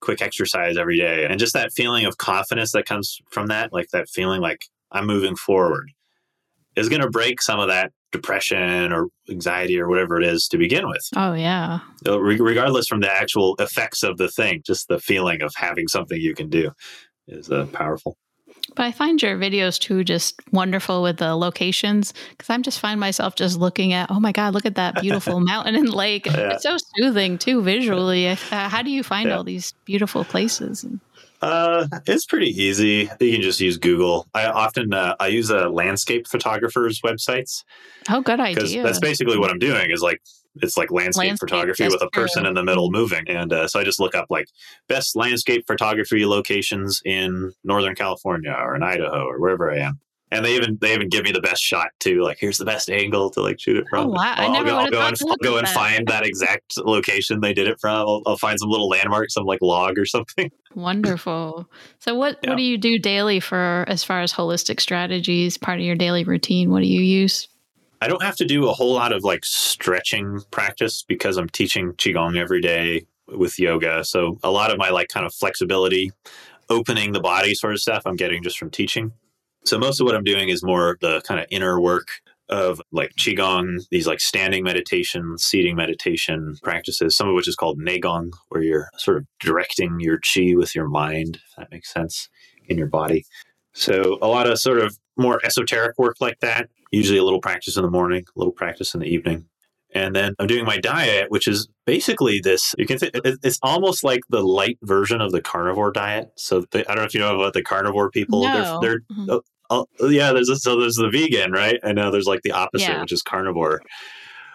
quick 0.00 0.22
exercise 0.22 0.78
every 0.78 0.96
day, 0.96 1.26
and 1.26 1.38
just 1.38 1.52
that 1.52 1.74
feeling 1.74 2.06
of 2.06 2.16
confidence 2.16 2.72
that 2.72 2.86
comes 2.86 3.20
from 3.30 3.48
that, 3.48 3.74
like 3.74 3.90
that 3.90 4.08
feeling 4.08 4.40
like 4.40 4.64
I'm 4.92 5.06
moving 5.06 5.36
forward, 5.36 5.90
is 6.74 6.88
going 6.88 7.02
to 7.02 7.10
break 7.10 7.42
some 7.42 7.60
of 7.60 7.68
that 7.68 7.92
depression 8.12 8.92
or 8.92 9.08
anxiety 9.30 9.78
or 9.78 9.88
whatever 9.88 10.20
it 10.20 10.26
is 10.26 10.48
to 10.48 10.58
begin 10.58 10.88
with. 10.88 11.06
Oh 11.16 11.34
yeah. 11.34 11.80
Regardless 12.06 12.86
from 12.86 13.00
the 13.00 13.12
actual 13.12 13.56
effects 13.58 14.02
of 14.02 14.16
the 14.16 14.28
thing, 14.28 14.62
just 14.64 14.88
the 14.88 14.98
feeling 14.98 15.42
of 15.42 15.52
having 15.56 15.88
something 15.88 16.20
you 16.20 16.34
can 16.34 16.48
do 16.48 16.70
is 17.28 17.50
uh, 17.50 17.66
powerful. 17.72 18.16
But 18.74 18.84
I 18.84 18.92
find 18.92 19.22
your 19.22 19.36
videos 19.36 19.78
too 19.78 20.02
just 20.02 20.40
wonderful 20.50 21.02
with 21.02 21.18
the 21.18 21.36
locations 21.36 22.12
because 22.30 22.50
I'm 22.50 22.62
just 22.62 22.80
find 22.80 22.98
myself 22.98 23.36
just 23.36 23.58
looking 23.58 23.92
at, 23.92 24.10
oh 24.10 24.18
my 24.18 24.32
God, 24.32 24.54
look 24.54 24.66
at 24.66 24.74
that 24.74 25.00
beautiful 25.00 25.40
mountain 25.52 25.76
and 25.76 25.92
lake. 25.92 26.26
Yeah. 26.26 26.54
It's 26.54 26.64
so 26.64 26.76
soothing 26.96 27.38
too 27.38 27.62
visually. 27.62 28.28
Uh, 28.28 28.36
how 28.36 28.82
do 28.82 28.90
you 28.90 29.02
find 29.02 29.28
yeah. 29.28 29.36
all 29.36 29.44
these 29.44 29.72
beautiful 29.84 30.24
places? 30.24 30.84
Uh, 31.42 31.86
it's 32.06 32.24
pretty 32.24 32.48
easy. 32.48 33.10
You 33.20 33.32
can 33.32 33.42
just 33.42 33.60
use 33.60 33.76
Google. 33.76 34.26
I 34.34 34.46
often 34.46 34.94
uh, 34.94 35.14
I 35.20 35.28
use 35.28 35.50
a 35.50 35.68
landscape 35.68 36.26
photographers 36.26 37.00
websites. 37.02 37.64
Oh, 38.08 38.20
good 38.20 38.40
idea. 38.40 38.82
That's 38.82 39.00
basically 39.00 39.38
what 39.38 39.50
I'm 39.50 39.58
doing. 39.58 39.90
Is 39.90 40.02
like 40.02 40.20
it's 40.62 40.76
like 40.76 40.90
landscape, 40.90 41.28
landscape 41.28 41.48
photography 41.48 41.84
with 41.88 42.02
a 42.02 42.10
person 42.10 42.46
in 42.46 42.54
the 42.54 42.64
middle 42.64 42.90
moving. 42.90 43.28
And 43.28 43.52
uh, 43.52 43.68
so 43.68 43.78
I 43.78 43.84
just 43.84 44.00
look 44.00 44.14
up 44.14 44.26
like 44.30 44.48
best 44.88 45.16
landscape 45.16 45.64
photography 45.66 46.24
locations 46.24 47.02
in 47.04 47.52
Northern 47.64 47.94
California 47.94 48.56
or 48.58 48.74
in 48.74 48.82
Idaho 48.82 49.26
or 49.26 49.38
wherever 49.38 49.70
I 49.70 49.78
am. 49.78 50.00
And 50.36 50.44
they 50.44 50.54
even 50.54 50.78
they 50.80 50.94
even 50.94 51.08
give 51.08 51.24
me 51.24 51.32
the 51.32 51.40
best 51.40 51.62
shot 51.62 51.88
too. 51.98 52.22
Like 52.22 52.38
here's 52.38 52.58
the 52.58 52.64
best 52.64 52.90
angle 52.90 53.30
to 53.30 53.40
like 53.40 53.58
shoot 53.60 53.76
it 53.76 53.86
from. 53.88 54.08
Oh, 54.08 54.10
wow. 54.10 54.34
I'll, 54.36 54.50
I 54.50 54.52
never 54.52 54.70
I'll 54.70 54.74
go, 54.74 54.80
I'll 54.80 54.90
go 54.90 55.06
and, 55.06 55.16
I'll 55.28 55.36
go 55.36 55.58
and 55.58 55.68
find 55.68 56.06
that 56.08 56.24
exact 56.24 56.78
location 56.78 57.40
they 57.40 57.54
did 57.54 57.68
it 57.68 57.80
from. 57.80 57.96
I'll, 57.96 58.22
I'll, 58.26 58.36
find 58.36 58.58
some 58.58 58.68
little 58.68 58.88
landmark, 58.88 59.30
some 59.30 59.44
like 59.44 59.60
log 59.62 59.98
or 59.98 60.04
something. 60.04 60.50
Wonderful. 60.74 61.68
So 62.00 62.14
what 62.14 62.38
yeah. 62.42 62.50
what 62.50 62.56
do 62.56 62.62
you 62.62 62.78
do 62.78 62.98
daily 62.98 63.40
for 63.40 63.84
as 63.88 64.04
far 64.04 64.20
as 64.20 64.32
holistic 64.32 64.80
strategies? 64.80 65.56
Part 65.56 65.78
of 65.78 65.86
your 65.86 65.96
daily 65.96 66.24
routine. 66.24 66.70
What 66.70 66.80
do 66.80 66.86
you 66.86 67.00
use? 67.00 67.48
I 68.02 68.08
don't 68.08 68.22
have 68.22 68.36
to 68.36 68.44
do 68.44 68.68
a 68.68 68.72
whole 68.72 68.92
lot 68.92 69.12
of 69.12 69.24
like 69.24 69.44
stretching 69.44 70.40
practice 70.50 71.02
because 71.02 71.38
I'm 71.38 71.48
teaching 71.48 71.92
Qigong 71.94 72.36
every 72.36 72.60
day 72.60 73.06
with 73.28 73.58
yoga. 73.58 74.04
So 74.04 74.38
a 74.42 74.50
lot 74.50 74.70
of 74.70 74.78
my 74.78 74.90
like 74.90 75.08
kind 75.08 75.26
of 75.26 75.34
flexibility, 75.34 76.12
opening 76.68 77.12
the 77.12 77.20
body 77.20 77.54
sort 77.54 77.72
of 77.72 77.80
stuff, 77.80 78.02
I'm 78.06 78.16
getting 78.16 78.42
just 78.42 78.58
from 78.58 78.70
teaching. 78.70 79.12
So 79.66 79.78
most 79.78 80.00
of 80.00 80.04
what 80.06 80.14
I'm 80.14 80.24
doing 80.24 80.48
is 80.48 80.62
more 80.62 80.96
the 81.00 81.20
kind 81.22 81.40
of 81.40 81.46
inner 81.50 81.80
work 81.80 82.06
of 82.48 82.80
like 82.92 83.10
qigong, 83.18 83.84
these 83.90 84.06
like 84.06 84.20
standing 84.20 84.62
meditation, 84.62 85.36
seating 85.38 85.74
meditation 85.74 86.56
practices, 86.62 87.16
some 87.16 87.28
of 87.28 87.34
which 87.34 87.48
is 87.48 87.56
called 87.56 87.80
neigong, 87.80 88.30
where 88.48 88.62
you're 88.62 88.88
sort 88.96 89.16
of 89.16 89.26
directing 89.40 89.98
your 89.98 90.20
qi 90.20 90.56
with 90.56 90.74
your 90.74 90.86
mind, 90.86 91.40
if 91.48 91.56
that 91.56 91.70
makes 91.72 91.92
sense, 91.92 92.28
in 92.68 92.78
your 92.78 92.86
body. 92.86 93.24
So 93.74 94.18
a 94.22 94.28
lot 94.28 94.48
of 94.48 94.60
sort 94.60 94.78
of 94.78 94.96
more 95.16 95.44
esoteric 95.44 95.98
work 95.98 96.16
like 96.20 96.38
that. 96.40 96.68
Usually 96.92 97.18
a 97.18 97.24
little 97.24 97.40
practice 97.40 97.76
in 97.76 97.82
the 97.82 97.90
morning, 97.90 98.24
a 98.36 98.38
little 98.38 98.52
practice 98.52 98.94
in 98.94 99.00
the 99.00 99.08
evening. 99.08 99.46
And 99.92 100.14
then 100.14 100.34
I'm 100.38 100.46
doing 100.46 100.64
my 100.64 100.78
diet, 100.78 101.30
which 101.30 101.48
is 101.48 101.68
basically 101.86 102.38
this. 102.40 102.74
You 102.78 102.86
can 102.86 102.98
it's 103.02 103.58
almost 103.62 104.04
like 104.04 104.20
the 104.28 104.42
light 104.42 104.78
version 104.82 105.20
of 105.20 105.32
the 105.32 105.40
carnivore 105.40 105.90
diet. 105.90 106.30
So 106.36 106.64
I 106.72 106.82
don't 106.82 106.96
know 106.96 107.04
if 107.04 107.14
you 107.14 107.20
know 107.20 107.34
about 107.34 107.54
the 107.54 107.62
carnivore 107.62 108.10
people. 108.10 108.42
No. 108.42 108.78
They're, 108.80 108.80
they're 108.80 109.00
mm-hmm. 109.00 109.38
Oh, 109.70 109.86
oh, 110.00 110.08
yeah. 110.08 110.32
There's 110.32 110.48
a, 110.48 110.56
so 110.56 110.80
there's 110.80 110.96
the 110.96 111.10
vegan, 111.10 111.52
right? 111.52 111.78
I 111.84 111.92
know 111.92 112.10
there's 112.10 112.26
like 112.26 112.42
the 112.42 112.52
opposite, 112.52 112.88
yeah. 112.88 113.00
which 113.00 113.12
is 113.12 113.22
carnivore, 113.22 113.82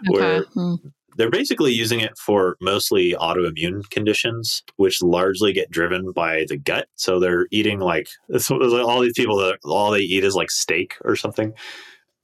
okay. 0.08 0.20
where 0.20 0.42
hmm 0.54 0.76
they're 1.18 1.30
basically 1.30 1.74
using 1.74 2.00
it 2.00 2.18
for 2.18 2.58
mostly 2.62 3.14
autoimmune 3.14 3.90
conditions, 3.90 4.64
which 4.78 5.02
largely 5.02 5.54
get 5.54 5.70
driven 5.70 6.12
by 6.12 6.46
the 6.48 6.58
gut. 6.58 6.88
So 6.96 7.20
they're 7.20 7.48
eating 7.52 7.80
like 7.80 8.08
all 8.50 9.02
these 9.02 9.14
people 9.14 9.38
that 9.38 9.60
all 9.64 9.92
they 9.92 10.00
eat 10.00 10.24
is 10.24 10.36
like 10.36 10.52
steak 10.52 10.96
or 11.04 11.16
something. 11.16 11.54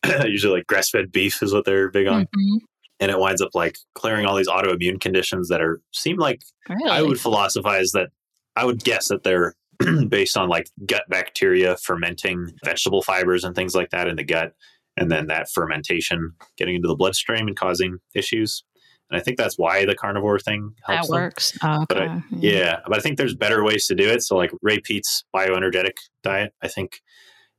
Usually, 0.26 0.58
like 0.58 0.67
grass 0.67 0.89
fed 0.89 1.12
beef 1.12 1.41
is 1.43 1.54
what 1.54 1.65
they're 1.65 1.89
big 1.89 2.08
on. 2.08 2.23
Mm-hmm. 2.23 2.58
And 3.00 3.12
it 3.12 3.19
winds 3.19 3.41
up 3.41 3.52
like 3.54 3.78
clearing 3.93 4.26
all 4.26 4.36
these 4.36 4.47
autoimmune 4.47 5.00
conditions 5.00 5.50
that 5.50 5.62
are 5.62 5.80
seem 5.91 6.17
like 6.17 6.41
really? 6.67 6.89
I 6.89 7.02
would 7.02 7.19
philosophize 7.19 7.91
that 7.91 8.10
I 8.56 8.65
would 8.65 8.84
guess 8.84 9.10
that 9.10 9.23
they're 9.23 9.54
based 10.10 10.38
on 10.38 10.50
like 10.50 10.70
gut 10.86 11.04
bacteria 11.10 11.78
fermenting 11.78 12.52
vegetable 12.63 13.02
fibers 13.02 13.44
and 13.44 13.56
things 13.56 13.76
like 13.76 13.90
that 13.92 14.08
in 14.08 14.16
the 14.16 14.24
gut 14.24 14.54
and 14.98 15.12
then 15.12 15.28
that 15.28 15.50
fermentation 15.50 16.34
getting 16.58 16.76
into 16.76 16.88
the 16.88 16.96
bloodstream 16.96 17.48
and 17.48 17.56
causing 17.56 18.00
issues. 18.16 18.63
And 19.10 19.20
I 19.20 19.24
think 19.24 19.38
that's 19.38 19.58
why 19.58 19.86
the 19.86 19.96
carnivore 19.96 20.40
thing 20.40 20.74
helps. 20.84 21.08
That 21.08 21.13
works. 21.13 21.58
Oh, 21.63 21.84
okay. 21.84 21.86
But 21.88 21.98
I, 22.02 22.24
yeah, 22.32 22.80
but 22.88 22.98
I 22.98 23.02
think 23.02 23.18
there's 23.18 23.36
better 23.36 23.63
ways 23.63 23.88
to 23.88 23.96
do 23.96 24.10
it. 24.10 24.24
So 24.24 24.36
like 24.36 24.52
Ray 24.62 24.80
Peat's 24.80 25.24
bioenergetic 25.34 25.94
diet, 26.24 26.54
I 26.62 26.68
think 26.68 27.00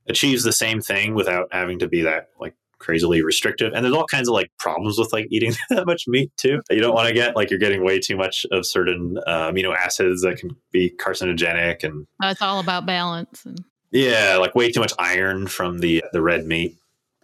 achieves 0.08 0.42
the 0.42 0.52
same 0.52 0.80
thing 0.80 1.14
without 1.14 1.48
having 1.52 1.78
to 1.78 1.88
be 1.88 2.02
that 2.02 2.28
like 2.40 2.54
crazily 2.78 3.22
restrictive. 3.22 3.72
And 3.74 3.84
there's 3.84 3.94
all 3.94 4.06
kinds 4.06 4.28
of 4.28 4.34
like 4.34 4.50
problems 4.58 4.98
with 4.98 5.12
like 5.12 5.26
eating 5.30 5.52
that 5.70 5.86
much 5.86 6.04
meat 6.06 6.30
too. 6.36 6.60
You 6.70 6.80
don't 6.80 6.94
want 6.94 7.08
to 7.08 7.14
get 7.14 7.36
like 7.36 7.50
you're 7.50 7.58
getting 7.58 7.84
way 7.84 7.98
too 7.98 8.16
much 8.16 8.46
of 8.50 8.66
certain 8.66 9.18
uh, 9.26 9.50
amino 9.50 9.74
acids 9.74 10.22
that 10.22 10.38
can 10.38 10.50
be 10.72 10.90
carcinogenic 11.00 11.84
and 11.84 12.06
oh, 12.22 12.28
it's 12.28 12.42
all 12.42 12.60
about 12.60 12.86
balance. 12.86 13.44
And- 13.44 13.64
yeah, 13.90 14.36
like 14.36 14.54
way 14.54 14.70
too 14.70 14.80
much 14.80 14.92
iron 14.98 15.46
from 15.46 15.78
the 15.78 16.04
the 16.12 16.20
red 16.20 16.44
meat 16.44 16.76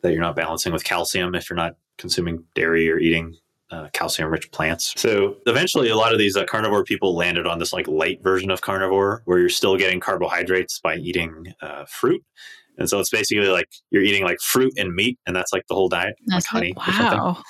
that 0.03 0.13
you're 0.13 0.23
not 0.23 0.37
balancing 0.37 0.73
with 0.73 0.85
calcium 0.85 1.35
if 1.35 1.49
you're 1.49 1.57
not 1.57 1.77
consuming 1.99 2.45
dairy 2.55 2.91
or 2.91 2.99
eating 2.99 3.37
uh, 3.71 3.89
calcium 3.93 4.31
rich 4.31 4.51
plants. 4.53 4.93
So 4.97 5.37
eventually, 5.47 5.89
a 5.89 5.97
lot 5.97 6.13
of 6.13 6.19
these 6.19 6.37
uh, 6.37 6.45
carnivore 6.45 6.85
people 6.85 7.15
landed 7.15 7.47
on 7.47 7.59
this 7.59 7.73
like 7.73 7.89
light 7.89 8.23
version 8.23 8.51
of 8.51 8.61
carnivore 8.61 9.23
where 9.25 9.39
you're 9.39 9.49
still 9.49 9.77
getting 9.77 10.01
carbohydrates 10.01 10.79
by 10.79 10.97
eating 10.97 11.55
uh, 11.61 11.85
fruit. 11.87 12.23
And 12.79 12.89
so 12.89 12.99
it's 13.01 13.11
basically 13.11 13.49
like 13.49 13.69
you're 13.91 14.03
eating 14.03 14.25
like 14.25 14.41
fruit 14.41 14.73
and 14.77 14.95
meat, 14.95 15.19
and 15.27 15.35
that's 15.35 15.53
like 15.53 15.65
the 15.69 15.75
whole 15.75 15.89
diet, 15.89 16.17
that's 16.27 16.53
like 16.53 16.75
honey. 16.75 16.75
Like, 16.77 16.89
wow. 16.89 17.43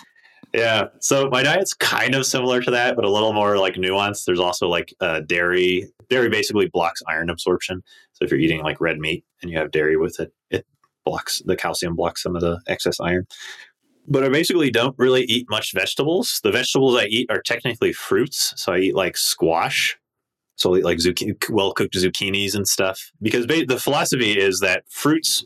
Yeah. 0.53 0.87
So 1.01 1.29
my 1.31 1.43
diet's 1.43 1.75
kind 1.75 2.15
of 2.15 2.25
similar 2.25 2.63
to 2.63 2.71
that, 2.71 2.95
but 2.95 3.05
a 3.05 3.11
little 3.11 3.33
more 3.33 3.59
like 3.59 3.75
nuanced. 3.75 4.25
There's 4.25 4.39
also 4.39 4.69
like 4.69 4.95
uh, 5.01 5.21
dairy. 5.21 5.89
Dairy 6.09 6.29
basically 6.29 6.69
blocks 6.69 7.03
iron 7.09 7.29
absorption. 7.29 7.83
So 8.13 8.25
if 8.25 8.31
you're 8.31 8.39
eating 8.39 8.63
like 8.63 8.81
red 8.81 8.99
meat 8.99 9.25
and 9.43 9.51
you 9.51 9.59
have 9.59 9.73
dairy 9.73 9.97
with 9.97 10.21
it, 10.21 10.33
it 10.51 10.65
blocks 11.05 11.43
the 11.45 11.57
calcium 11.57 11.97
blocks 11.97 12.23
some 12.23 12.37
of 12.37 12.41
the 12.41 12.61
excess 12.69 13.01
iron 13.01 13.27
but 14.07 14.25
I 14.25 14.29
basically 14.29 14.71
don't 14.71 14.95
really 14.99 15.23
eat 15.23 15.47
much 15.49 15.73
vegetables. 15.73 16.41
The 16.43 16.51
vegetables 16.51 16.97
I 16.97 17.07
eat 17.07 17.31
are 17.31 17.41
technically 17.41 17.93
fruits. 17.93 18.53
So 18.57 18.73
I 18.73 18.79
eat 18.79 18.95
like 18.95 19.17
squash. 19.17 19.97
So 20.57 20.71
like 20.71 20.99
zucchini, 20.99 21.35
well 21.51 21.73
cooked 21.73 21.95
zucchinis 21.95 22.55
and 22.55 22.67
stuff. 22.67 23.11
Because 23.21 23.47
the 23.47 23.81
philosophy 23.81 24.39
is 24.39 24.61
that 24.61 24.85
fruits 24.89 25.45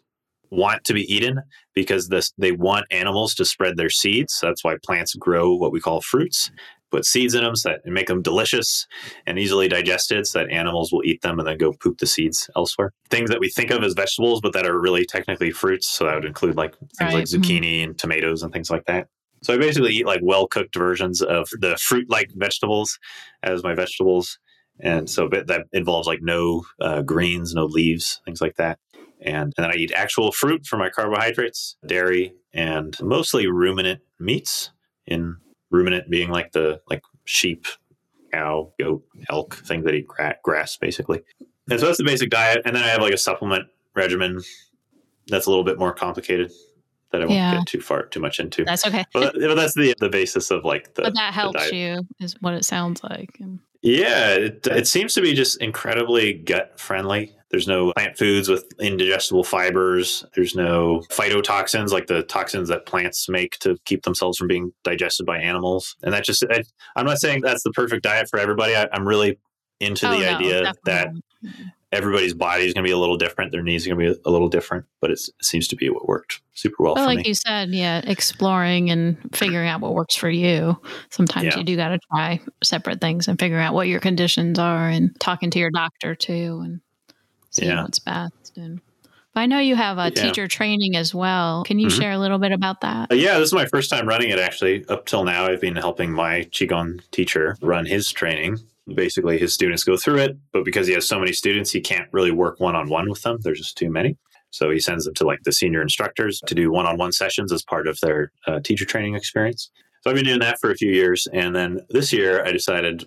want 0.51 0.85
to 0.85 0.95
be 0.95 1.13
eaten 1.13 1.43
because 1.75 2.09
this, 2.09 2.33
they 2.39 2.53
want 2.53 2.87
animals 2.91 3.35
to 3.35 3.45
spread 3.45 3.77
their 3.77 3.91
seeds. 3.91 4.39
That's 4.41 4.65
why 4.65 4.77
plants 4.83 5.15
grow 5.15 5.55
what 5.55 5.73
we 5.73 5.81
call 5.81 6.01
fruits 6.01 6.51
put 6.91 7.05
seeds 7.05 7.35
in 7.35 7.43
them 7.43 7.57
so 7.57 7.71
that 7.71 7.81
and 7.85 7.95
make 7.95 8.07
them 8.07 8.23
delicious 8.23 8.87
and 9.27 9.39
easily 9.39 9.69
digested 9.69 10.27
so 10.27 10.39
that 10.39 10.51
animals 10.51 10.93
will 10.93 11.05
eat 11.05 11.21
them 11.23 11.39
and 11.39 11.47
then 11.47 11.59
go 11.59 11.73
poop 11.73 11.99
the 11.99 12.07
seeds 12.07 12.49
elsewhere. 12.57 12.93
Things 13.11 13.31
that 13.31 13.41
we 13.41 13.49
think 13.49 13.71
of 13.71 13.83
as 13.83 13.95
vegetables, 13.95 14.41
but 14.41 14.53
that 14.53 14.67
are 14.67 14.81
really 14.81 15.05
technically 15.05 15.51
fruits. 15.51 15.89
So 15.89 16.05
that 16.05 16.15
would 16.15 16.25
include 16.25 16.57
like 16.57 16.77
things 16.79 16.91
right. 17.01 17.15
like 17.15 17.25
mm-hmm. 17.25 17.43
zucchini 17.43 17.85
and 17.85 17.99
tomatoes 17.99 18.43
and 18.43 18.53
things 18.53 18.71
like 18.71 18.85
that. 18.87 19.09
So 19.43 19.55
I 19.55 19.59
basically 19.59 19.95
eat 19.95 20.07
like 20.07 20.21
well 20.23 20.47
cooked 20.49 20.77
versions 20.77 21.23
of 21.23 21.49
the 21.61 21.77
fruit 21.77 22.11
like 22.11 22.31
vegetables 22.35 22.99
as 23.43 23.63
my 23.63 23.75
vegetables. 23.75 24.39
And 24.81 25.11
so 25.11 25.29
that 25.29 25.67
involves 25.73 26.07
like 26.07 26.23
no 26.23 26.65
uh, 26.81 27.03
greens, 27.03 27.55
no 27.55 27.65
leaves, 27.65 28.21
things 28.25 28.41
like 28.41 28.57
that. 28.57 28.79
And, 29.21 29.53
and 29.57 29.65
then 29.65 29.71
I 29.71 29.75
eat 29.75 29.93
actual 29.95 30.31
fruit 30.31 30.67
for 30.67 30.77
my 30.77 30.91
carbohydrates, 30.91 31.77
dairy, 31.85 32.35
and 32.53 32.97
mostly 33.03 33.49
ruminant 33.49 34.01
meats 34.21 34.71
in 35.07 35.37
ruminant 35.71 36.09
being 36.09 36.31
like 36.31 36.53
the 36.53 36.81
like 36.89 37.03
sheep, 37.25 37.67
cow, 38.33 38.73
goat, 38.79 39.05
elk, 39.29 39.57
things 39.57 39.85
that 39.85 39.95
eat 39.95 40.07
grass 40.43 40.77
basically. 40.77 41.23
And 41.71 41.79
so 41.81 41.87
that's 41.87 41.99
the 41.99 42.05
basic 42.05 42.31
diet. 42.31 42.63
And 42.65 42.75
then 42.75 42.83
I 42.83 42.89
have 42.89 43.03
like 43.03 43.13
a 43.13 43.19
supplement 43.19 43.67
regimen 43.95 44.43
that's 45.27 45.47
a 45.47 45.51
little 45.51 45.65
bit 45.65 45.79
more 45.79 45.93
complicated 45.93 46.53
that 47.11 47.23
I 47.23 47.25
won't 47.25 47.37
yeah. 47.37 47.59
get 47.59 47.67
too 47.67 47.81
far 47.81 48.07
too 48.07 48.21
much 48.21 48.39
into. 48.39 48.65
That's 48.65 48.87
okay. 48.87 49.05
but, 49.13 49.35
but 49.35 49.55
that's 49.55 49.75
the 49.75 49.95
the 49.99 50.09
basis 50.09 50.51
of 50.51 50.65
like 50.65 50.95
the. 50.95 51.03
But 51.03 51.15
that 51.15 51.35
helps 51.35 51.73
you, 51.73 52.07
is 52.21 52.37
what 52.41 52.55
it 52.55 52.65
sounds 52.65 53.03
like. 53.03 53.39
Yeah, 53.83 54.35
it, 54.35 54.67
it 54.67 54.89
seems 54.89 55.15
to 55.15 55.21
be 55.21 55.35
just 55.35 55.61
incredibly 55.63 56.33
gut 56.33 56.79
friendly. 56.81 57.35
There's 57.51 57.69
no 57.69 57.93
plant 57.95 58.19
foods 58.19 58.49
with 58.49 58.67
indigestible 58.81 59.45
fibers. 59.45 60.25
There's 60.35 60.55
no 60.55 61.03
phytotoxins, 61.11 61.91
like 61.93 62.07
the 62.07 62.23
toxins 62.25 62.69
that 62.69 62.87
plants 62.87 63.29
make 63.29 63.59
to 63.61 63.79
keep 63.85 64.03
themselves 64.03 64.37
from 64.37 64.49
being 64.49 64.73
digested 64.85 65.25
by 65.25 65.39
animals. 65.39 65.97
And 66.03 66.13
that 66.13 66.25
just, 66.25 66.45
I, 66.51 66.63
am 66.97 67.07
not 67.07 67.21
saying 67.21 67.41
that's 67.43 67.63
the 67.63 67.71
perfect 67.71 68.03
diet 68.03 68.29
for 68.29 68.39
everybody. 68.39 68.77
I, 68.77 68.89
I'm 68.93 69.09
really 69.09 69.39
into 69.81 70.09
Oh, 70.09 70.13
the 70.13 70.25
no, 70.25 70.37
idea 70.37 70.63
definitely 70.63 70.81
that. 70.85 71.09
Everybody's 71.93 72.35
body 72.35 72.67
is 72.67 72.75
going 72.75 72.85
to 72.85 72.89
be 72.89 72.93
a 72.93 72.99
little 72.99 73.17
different. 73.17 73.53
Their 73.53 73.63
needs 73.63 73.87
are 73.87 73.95
going 73.95 74.07
to 74.07 74.15
be 74.15 74.21
a 74.27 74.31
little 74.31 74.49
different, 74.49 74.85
but 75.01 75.11
it's, 75.11 75.29
it 75.29 75.45
seems 75.45 75.69
to 75.69 75.77
be 75.77 75.89
what 75.89 76.07
worked 76.07 76.41
super 76.55 76.83
well 76.83 76.95
But 76.95 77.03
for 77.03 77.07
like 77.07 77.19
me. 77.19 77.25
you 77.27 77.35
said, 77.35 77.71
yeah, 77.71 78.01
exploring 78.05 78.91
and 78.91 79.17
figuring 79.33 79.69
out 79.69 79.81
what 79.81 79.95
works 79.95 80.17
for 80.17 80.29
you. 80.29 80.77
Sometimes 81.11 81.47
Yeah. 81.47 81.59
you 81.59 81.65
do 81.65 81.77
got 81.77 81.89
to 81.91 81.99
try 82.13 82.41
separate 82.63 83.01
things 83.01 83.29
and 83.29 83.39
figure 83.39 83.59
out 83.59 83.73
what 83.75 83.89
your 83.89 84.01
conditions 84.01 84.59
are 84.59 84.89
and 84.89 85.19
talking 85.21 85.51
to 85.53 85.59
your 85.59 85.71
doctor 85.71 86.15
too 86.15 86.61
and 86.65 86.81
see 87.51 87.67
Yeah. 87.67 87.83
what's 87.83 87.99
best. 88.01 88.57
And 88.57 88.81
but 89.35 89.43
I 89.43 89.47
know 89.47 89.59
you 89.61 89.77
have 89.77 89.99
a 89.99 90.11
Yeah. 90.15 90.23
teacher 90.23 90.49
training 90.49 90.97
as 90.97 91.15
well. 91.15 91.63
Can 91.65 91.79
you 91.79 91.87
Mhm. 91.89 92.01
share 92.01 92.11
a 92.13 92.19
little 92.19 92.39
bit 92.39 92.51
about 92.51 92.81
that? 92.81 93.13
Uh, 93.13 93.15
yeah, 93.15 93.39
this 93.39 93.49
is 93.49 93.55
my 93.55 93.67
first 93.67 93.89
time 93.89 94.07
running 94.09 94.31
it 94.31 94.39
actually. 94.39 94.85
Up 94.89 95.07
till 95.07 95.25
now, 95.25 95.47
I've 95.47 95.61
been 95.61 95.77
helping 95.77 96.11
my 96.11 96.41
Qigong 96.51 97.01
teacher 97.13 97.57
run 97.63 97.87
his 97.87 98.11
training. 98.11 98.59
Basically, 98.95 99.39
his 99.39 99.53
students 99.53 99.85
go 99.85 99.97
through 99.97 100.19
it, 100.19 100.37
but 100.53 100.65
because 100.65 100.87
he 100.87 100.95
has 100.95 101.07
so 101.07 101.19
many 101.19 101.33
students, 101.33 101.71
he 101.71 101.81
can't 101.81 102.09
really 102.13 102.31
work 102.31 102.59
one 102.59 102.75
on 102.75 102.89
one 102.89 103.09
with 103.11 103.23
them. 103.23 103.39
There's 103.43 103.59
just 103.59 103.77
too 103.77 103.91
many. 103.91 104.17
So 104.51 104.71
he 104.71 104.81
sends 104.81 105.05
them 105.05 105.15
to 105.15 105.27
like 105.27 105.41
the 105.45 105.53
senior 105.53 105.83
instructors 105.83 106.41
to 106.47 106.55
do 106.55 106.71
one 106.71 106.87
on 106.87 106.97
one 106.97 107.13
sessions 107.13 107.53
as 107.53 107.63
part 107.63 107.87
of 107.87 107.99
their 108.01 108.33
uh, 108.47 108.61
teacher 108.61 108.87
training 108.87 109.15
experience. 109.15 109.71
So 110.03 110.11
I've 110.11 110.17
been 110.17 110.25
doing 110.25 110.41
that 110.41 110.59
for 110.61 110.71
a 110.71 110.77
few 110.77 110.91
years. 110.91 111.27
And 111.33 111.55
then 111.55 111.81
this 111.91 112.13
year, 112.13 112.45
I 112.45 112.53
decided 112.53 113.05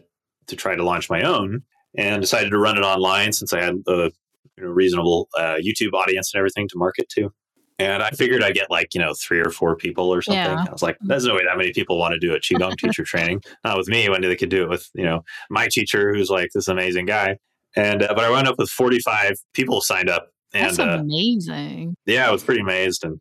to 0.47 0.55
try 0.55 0.75
to 0.75 0.83
launch 0.83 1.09
my 1.09 1.23
own 1.23 1.63
and 1.97 2.21
decided 2.21 2.51
to 2.51 2.57
run 2.57 2.77
it 2.77 2.81
online 2.81 3.33
since 3.33 3.53
I 3.53 3.61
had 3.61 3.75
a 3.87 4.11
you 4.57 4.63
know, 4.63 4.69
reasonable 4.69 5.29
uh, 5.37 5.57
YouTube 5.63 5.93
audience 5.93 6.33
and 6.33 6.39
everything 6.39 6.67
to 6.69 6.77
market 6.77 7.09
to. 7.09 7.33
And 7.81 8.03
I 8.03 8.09
figured 8.11 8.43
I'd 8.43 8.53
get 8.53 8.69
like, 8.69 8.93
you 8.93 9.01
know, 9.01 9.13
three 9.13 9.39
or 9.39 9.49
four 9.49 9.75
people 9.75 10.13
or 10.13 10.21
something. 10.21 10.39
Yeah. 10.39 10.65
I 10.67 10.71
was 10.71 10.81
like, 10.81 10.97
there's 11.01 11.25
no 11.25 11.35
way 11.35 11.43
that 11.45 11.57
many 11.57 11.71
people 11.73 11.97
want 11.97 12.13
to 12.13 12.19
do 12.19 12.33
a 12.33 12.39
Qigong 12.39 12.77
teacher 12.77 13.03
training. 13.03 13.41
Not 13.63 13.77
with 13.77 13.87
me, 13.87 14.09
when 14.09 14.21
they 14.21 14.35
could 14.35 14.49
do 14.49 14.63
it 14.63 14.69
with, 14.69 14.87
you 14.93 15.03
know, 15.03 15.23
my 15.49 15.67
teacher 15.71 16.13
who's 16.13 16.29
like 16.29 16.49
this 16.53 16.67
amazing 16.67 17.05
guy. 17.05 17.37
And, 17.75 18.03
uh, 18.03 18.13
but 18.13 18.23
I 18.23 18.29
wound 18.29 18.47
up 18.47 18.55
with 18.59 18.69
45 18.69 19.33
people 19.53 19.81
signed 19.81 20.09
up. 20.09 20.27
And 20.53 20.65
That's 20.65 20.79
uh, 20.79 20.97
amazing. 20.99 21.95
yeah, 22.05 22.27
I 22.27 22.31
was 22.31 22.43
pretty 22.43 22.61
amazed. 22.61 23.03
And 23.05 23.19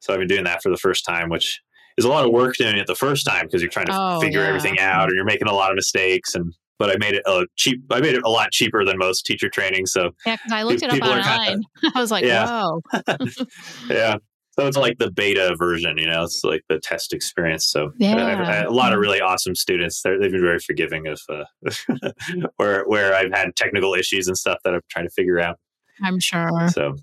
so 0.00 0.12
I've 0.12 0.18
been 0.18 0.28
doing 0.28 0.44
that 0.44 0.62
for 0.62 0.70
the 0.70 0.76
first 0.76 1.04
time, 1.04 1.28
which 1.28 1.60
is 1.96 2.04
a 2.04 2.08
lot 2.08 2.24
of 2.24 2.32
work 2.32 2.56
doing 2.56 2.76
it 2.76 2.86
the 2.86 2.94
first 2.96 3.24
time 3.24 3.46
because 3.46 3.62
you're 3.62 3.70
trying 3.70 3.86
to 3.86 3.92
Oh, 3.96 4.20
figure 4.20 4.40
yeah. 4.40 4.48
everything 4.48 4.78
out 4.80 5.10
or 5.10 5.14
you're 5.14 5.24
making 5.24 5.46
a 5.48 5.54
lot 5.54 5.70
of 5.70 5.76
mistakes. 5.76 6.34
And, 6.34 6.52
but 6.82 6.90
I 6.90 6.96
made 6.98 7.14
it 7.14 7.22
a 7.26 7.46
cheap, 7.54 7.80
I 7.92 8.00
made 8.00 8.16
it 8.16 8.24
a 8.24 8.28
lot 8.28 8.50
cheaper 8.50 8.84
than 8.84 8.98
most 8.98 9.24
teacher 9.24 9.48
training. 9.48 9.86
So 9.86 10.10
Yeah, 10.26 10.34
because 10.36 10.50
I 10.52 10.64
looked 10.64 10.82
it 10.82 10.90
up 10.90 11.00
online. 11.00 11.62
kinda- 11.80 11.92
I 11.94 12.00
was 12.00 12.10
like, 12.10 12.24
Yeah. 12.24 12.46
whoa. 12.46 12.82
yeah. 13.88 14.16
So 14.58 14.66
it's 14.66 14.76
like 14.76 14.98
the 14.98 15.10
beta 15.12 15.54
version, 15.56 15.96
you 15.96 16.06
know, 16.06 16.24
it's 16.24 16.42
like 16.42 16.62
the 16.68 16.80
test 16.80 17.12
experience. 17.12 17.64
So 17.66 17.92
Yeah. 17.98 18.26
I've 18.26 18.66
a 18.66 18.70
lot 18.70 18.92
of 18.92 18.98
really 18.98 19.20
awesome 19.20 19.54
students. 19.54 20.02
They're, 20.02 20.18
they've 20.18 20.32
been 20.32 20.42
very 20.42 20.58
forgiving 20.58 21.06
of 21.06 21.20
uh, 21.28 21.44
where 22.56 22.82
where 22.84 23.14
I've 23.14 23.32
had 23.32 23.54
technical 23.56 23.94
issues 23.94 24.26
and 24.26 24.36
stuff 24.36 24.58
that 24.64 24.74
I'm 24.74 24.80
trying 24.90 25.06
to 25.06 25.10
figure 25.12 25.38
out. 25.38 25.58
I'm 26.02 26.18
sure. 26.20 26.68
So, 26.70 26.96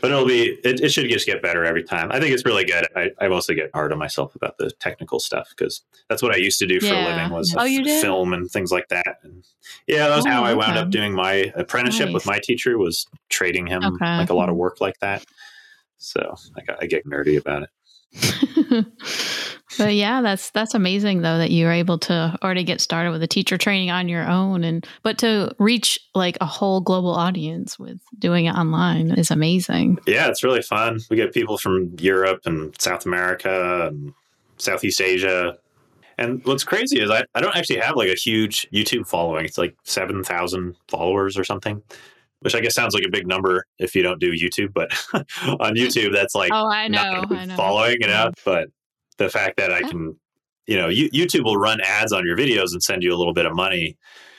but 0.00 0.10
it'll 0.10 0.26
be 0.26 0.58
it, 0.64 0.80
it 0.80 0.90
should 0.90 1.08
just 1.08 1.26
get 1.26 1.42
better 1.42 1.64
every 1.64 1.82
time. 1.82 2.10
I 2.12 2.20
think 2.20 2.32
it's 2.32 2.44
really 2.44 2.64
good. 2.64 2.86
I, 2.94 3.10
I 3.20 3.28
mostly 3.28 3.54
get 3.54 3.70
hard 3.74 3.92
on 3.92 3.98
myself 3.98 4.34
about 4.34 4.58
the 4.58 4.70
technical 4.72 5.18
stuff 5.20 5.48
because 5.50 5.82
that's 6.08 6.22
what 6.22 6.32
I 6.32 6.36
used 6.36 6.58
to 6.60 6.66
do 6.66 6.80
for 6.80 6.94
a 6.94 7.04
living 7.04 7.30
was 7.30 7.54
Oh, 7.56 7.64
you 7.64 7.82
did? 7.82 8.00
film 8.02 8.32
and 8.32 8.50
things 8.50 8.70
like 8.70 8.88
that. 8.88 9.18
And 9.22 9.44
yeah, 9.86 10.08
that 10.08 10.16
was 10.16 10.26
Oh, 10.26 10.30
how 10.30 10.44
I 10.44 10.52
oh, 10.52 10.56
wound 10.56 10.76
up 10.78 10.90
doing 10.90 11.14
my 11.14 11.52
apprenticeship 11.56 12.12
with 12.12 12.26
my 12.26 12.38
teacher 12.42 12.78
was 12.78 13.06
trading 13.28 13.66
him 13.66 13.84
Okay. 13.84 14.16
like 14.18 14.30
a 14.30 14.34
lot 14.34 14.48
of 14.48 14.56
work 14.56 14.80
like 14.80 14.98
that. 15.00 15.24
So 15.98 16.36
I, 16.56 16.62
got, 16.62 16.82
I 16.82 16.86
get 16.86 17.06
nerdy 17.06 17.38
about 17.38 17.64
it. 17.64 18.86
but 19.78 19.94
yeah, 19.94 20.22
that's 20.22 20.50
that's 20.50 20.74
amazing 20.74 21.22
though 21.22 21.38
that 21.38 21.50
you 21.50 21.66
were 21.66 21.72
able 21.72 21.98
to 22.00 22.36
already 22.42 22.64
get 22.64 22.80
started 22.80 23.10
with 23.10 23.22
a 23.22 23.26
teacher 23.26 23.58
training 23.58 23.90
on 23.90 24.08
your 24.08 24.26
own 24.26 24.64
and 24.64 24.86
but 25.02 25.18
to 25.18 25.54
reach 25.58 25.98
like 26.14 26.36
a 26.40 26.46
whole 26.46 26.80
global 26.80 27.14
audience 27.14 27.78
with 27.78 28.00
doing 28.18 28.46
it 28.46 28.54
online 28.54 29.10
is 29.12 29.30
amazing. 29.30 29.98
Yeah, 30.06 30.28
it's 30.28 30.42
really 30.42 30.62
fun. 30.62 31.00
We 31.10 31.16
get 31.16 31.32
people 31.32 31.58
from 31.58 31.94
Europe 31.98 32.42
and 32.44 32.74
South 32.80 33.06
America 33.06 33.88
and 33.88 34.12
Southeast 34.58 35.00
Asia. 35.00 35.58
And 36.18 36.44
what's 36.44 36.64
crazy 36.64 37.00
is 37.00 37.10
I, 37.10 37.24
I 37.34 37.40
don't 37.40 37.56
actually 37.56 37.80
have 37.80 37.96
like 37.96 38.08
a 38.08 38.14
huge 38.14 38.68
YouTube 38.72 39.06
following. 39.06 39.44
It's 39.44 39.58
like 39.58 39.76
7,000 39.84 40.74
followers 40.88 41.36
or 41.36 41.44
something, 41.44 41.82
which 42.40 42.54
I 42.54 42.60
guess 42.60 42.74
sounds 42.74 42.94
like 42.94 43.04
a 43.04 43.10
big 43.10 43.26
number 43.26 43.66
if 43.78 43.94
you 43.94 44.02
don't 44.02 44.18
do 44.18 44.32
YouTube. 44.32 44.72
But 44.72 44.92
on 45.12 45.24
YouTube, 45.76 46.12
that's 46.12 46.34
like 46.34 46.52
oh, 46.52 46.70
I 46.70 46.88
know. 46.88 47.24
I 47.30 47.44
know. 47.44 47.56
following, 47.56 47.98
you 48.00 48.06
know. 48.06 48.30
But 48.44 48.68
the 49.18 49.28
fact 49.28 49.56
that 49.58 49.72
I 49.72 49.82
can, 49.82 50.16
you 50.66 50.76
know, 50.76 50.88
you, 50.88 51.08
YouTube 51.10 51.44
will 51.44 51.56
run 51.56 51.80
ads 51.80 52.12
on 52.12 52.26
your 52.26 52.36
videos 52.36 52.72
and 52.72 52.82
send 52.82 53.02
you 53.02 53.14
a 53.14 53.16
little 53.16 53.32
bit 53.34 53.46
of 53.46 53.54
money. 53.54 53.96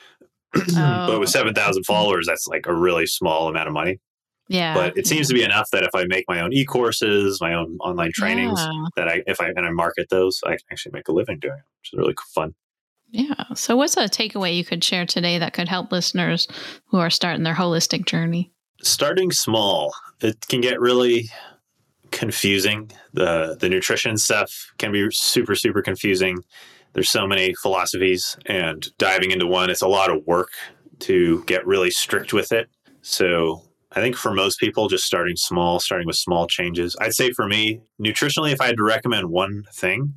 but 0.54 0.64
Oh. 0.76 1.20
with 1.20 1.30
7,000 1.30 1.84
followers, 1.86 2.26
that's 2.28 2.48
like 2.48 2.66
a 2.68 2.74
really 2.74 3.06
small 3.06 3.48
amount 3.48 3.68
of 3.68 3.74
money 3.74 4.00
Yeah. 4.48 4.74
but 4.74 4.98
it 4.98 5.06
seems 5.08 5.28
to 5.28 5.34
be 5.34 5.44
enough 5.44 5.70
that 5.72 5.84
if 5.84 5.90
I 5.94 6.06
make 6.06 6.26
my 6.28 6.40
own 6.42 6.54
e-courses, 6.54 7.42
my 7.42 7.54
own 7.54 7.78
online 7.82 8.12
trainings, 8.14 8.60
Yeah. 8.60 8.86
that 8.96 9.08
I 9.10 9.24
if 9.28 9.42
I 9.42 9.50
and 9.50 9.66
I 9.66 9.72
market 9.72 10.08
those, 10.10 10.42
I 10.46 10.52
can 10.52 10.60
actually 10.72 10.94
make 10.94 11.08
a 11.10 11.12
living 11.12 11.40
doing 11.40 11.58
it, 11.58 11.64
which 11.82 11.92
is 11.94 11.98
really 11.98 12.16
fun. 12.34 12.56
Yeah. 13.12 13.44
So 13.56 13.76
what's 13.76 13.98
a 13.98 14.04
takeaway 14.06 14.56
you 14.56 14.64
could 14.66 14.84
share 14.84 15.06
today 15.06 15.38
that 15.38 15.54
could 15.54 15.68
help 15.70 15.92
listeners 15.92 16.48
who 16.88 16.98
are 16.98 17.10
starting 17.10 17.44
their 17.44 17.56
holistic 17.56 18.06
journey? 18.06 18.52
Starting 18.82 19.32
small, 19.32 19.94
it 20.22 20.48
can 20.48 20.62
get 20.62 20.80
really 20.80 21.30
confusing. 22.12 22.92
the 23.14 23.58
The 23.60 23.70
nutrition 23.70 24.18
stuff 24.18 24.72
can 24.78 24.92
be 24.92 25.08
super 25.12 25.56
super 25.56 25.82
confusing. 25.82 26.44
There's 26.94 27.10
so 27.10 27.28
many 27.28 27.54
philosophies, 27.62 28.38
and 28.46 28.88
diving 28.98 29.32
into 29.32 29.46
one, 29.46 29.70
it's 29.70 29.82
a 29.82 29.88
lot 29.88 30.10
of 30.10 30.26
work 30.26 30.50
to 31.00 31.44
get 31.46 31.68
really 31.68 31.92
strict 31.92 32.34
with 32.34 32.52
it. 32.52 32.70
So 33.02 33.62
I 33.92 34.02
think 34.02 34.16
for 34.16 34.34
most 34.34 34.60
people, 34.60 34.88
just 34.88 35.06
starting 35.06 35.36
small, 35.36 35.80
starting 35.80 36.08
with 36.08 36.16
small 36.16 36.48
changes. 36.48 36.96
I'd 37.00 37.14
say 37.14 37.32
for 37.32 37.48
me, 37.48 37.82
nutritionally, 38.02 38.52
if 38.52 38.60
I 38.60 38.68
had 38.68 38.78
to 38.78 38.84
recommend 38.84 39.30
one 39.30 39.64
thing, 39.74 40.14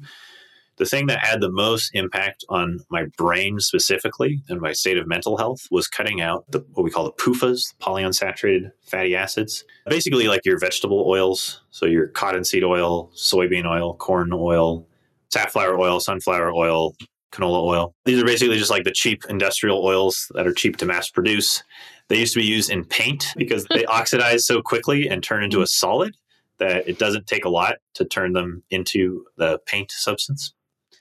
the 0.81 0.87
thing 0.87 1.07
that 1.09 1.22
had 1.22 1.43
the 1.43 1.53
most 1.53 1.91
impact 1.93 2.43
on 2.49 2.81
my 2.89 3.05
brain 3.18 3.61
specifically 3.61 4.43
and 4.49 4.62
my 4.62 4.72
state 4.72 4.97
of 4.97 5.07
mental 5.07 5.37
health 5.37 5.68
was 5.70 5.87
cutting 5.87 6.22
out 6.22 6.51
the 6.51 6.64
what 6.72 6.85
we 6.85 6.91
call 6.91 7.05
the 7.05 7.12
PUFAs, 7.12 7.74
polyunsaturated 7.83 8.72
fatty 8.81 9.14
acids. 9.14 9.62
Basically, 9.87 10.26
like 10.26 10.47
your 10.47 10.59
vegetable 10.59 11.05
oils, 11.07 11.61
so 11.70 11.85
your 11.85 12.09
cottonseed 12.09 12.64
oil, 12.64 13.11
soybean 13.14 13.66
oil, 13.66 13.95
corn 13.97 14.31
oil, 14.33 14.87
safflower 15.28 15.78
oil, 15.78 16.01
sunflower 16.01 16.51
oil, 16.51 16.95
canola 17.31 17.62
oil. 17.62 17.95
These 18.07 18.22
are 18.22 18.24
basically 18.24 18.57
just 18.57 18.70
like 18.70 18.85
the 18.85 18.91
cheap 18.91 19.24
industrial 19.28 19.85
oils 19.85 20.33
that 20.35 20.47
are 20.47 20.55
cheap 20.55 20.78
to 20.78 20.87
mass 20.87 21.11
produce. 21.11 21.62
They 22.09 22.18
used 22.20 22.33
to 22.33 22.41
be 22.41 22.47
used 22.47 22.70
in 22.70 22.87
paint 22.87 23.35
because 23.37 23.66
they 23.66 23.85
oxidize 23.99 24.47
so 24.47 24.62
quickly 24.62 25.11
and 25.11 25.22
turn 25.22 25.45
into 25.45 25.61
a 25.61 25.66
solid 25.66 26.16
that 26.59 26.89
it 26.89 26.99
doesn't 26.99 27.26
take 27.26 27.45
a 27.45 27.51
lot 27.51 27.76
to 27.95 28.07
turn 28.07 28.33
them 28.33 28.62
into 28.70 29.26
the 29.37 29.59
paint 29.66 29.91
substance. 29.91 30.55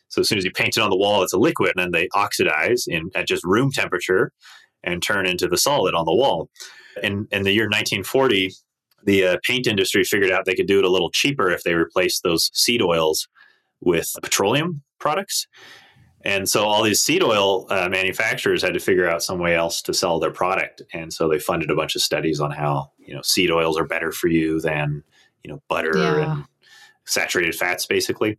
So 0.10 0.22
as 0.22 0.28
soon 0.28 0.38
as 0.38 0.46
you 0.46 0.52
paint 0.52 0.78
it 0.78 0.82
on 0.82 0.90
the 0.90 0.98
wall, 0.98 1.24
it's 1.24 1.34
a 1.34 1.38
liquid, 1.38 1.74
and 1.76 1.84
then 1.84 1.92
they 1.92 2.10
oxidize 2.14 2.86
in 2.88 3.10
at 3.16 3.28
just 3.28 3.44
room 3.44 3.72
temperature 3.72 4.32
and 4.84 5.02
turn 5.02 5.26
into 5.26 5.48
the 5.48 5.58
solid 5.58 5.96
on 5.96 6.06
the 6.06 6.14
wall. 6.14 6.50
In 7.04 7.28
in 7.32 7.44
the 7.44 7.52
year 7.52 7.66
1940, 7.66 8.52
the 9.06 9.26
uh, 9.26 9.38
paint 9.46 9.68
industry 9.68 10.04
figured 10.04 10.32
out 10.32 10.46
they 10.46 10.56
could 10.56 10.68
do 10.68 10.80
it 10.80 10.86
a 10.86 10.90
little 10.90 11.10
cheaper 11.12 11.50
if 11.50 11.64
they 11.64 11.74
replaced 11.74 12.24
those 12.24 12.50
seed 12.54 12.82
oils 12.82 13.28
with 13.82 14.12
petroleum 14.22 14.82
products. 15.00 15.48
And 16.26 16.50
so 16.50 16.66
all 16.66 16.84
these 16.84 17.02
seed 17.02 17.24
oil 17.24 17.66
uh, 17.70 17.88
manufacturers 17.88 18.62
had 18.62 18.74
to 18.74 18.80
figure 18.82 19.08
out 19.08 19.24
some 19.24 19.40
way 19.40 19.56
else 19.56 19.82
to 19.84 19.94
sell 19.94 20.20
their 20.20 20.32
product, 20.32 20.82
and 20.94 21.14
so 21.14 21.30
they 21.30 21.40
funded 21.40 21.72
a 21.72 21.76
bunch 21.76 21.96
of 21.96 22.02
studies 22.02 22.42
on 22.42 22.52
how 22.52 22.92
you 22.98 23.14
know 23.14 23.22
seed 23.22 23.52
oils 23.52 23.78
are 23.78 23.86
better 23.86 24.12
for 24.12 24.28
you 24.28 24.60
than 24.60 25.02
you 25.44 25.52
know 25.52 25.62
butter 25.70 25.98
Yeah. 25.98 26.32
and 26.34 26.46
saturated 27.06 27.56
fats, 27.56 27.86
basically. 27.86 28.38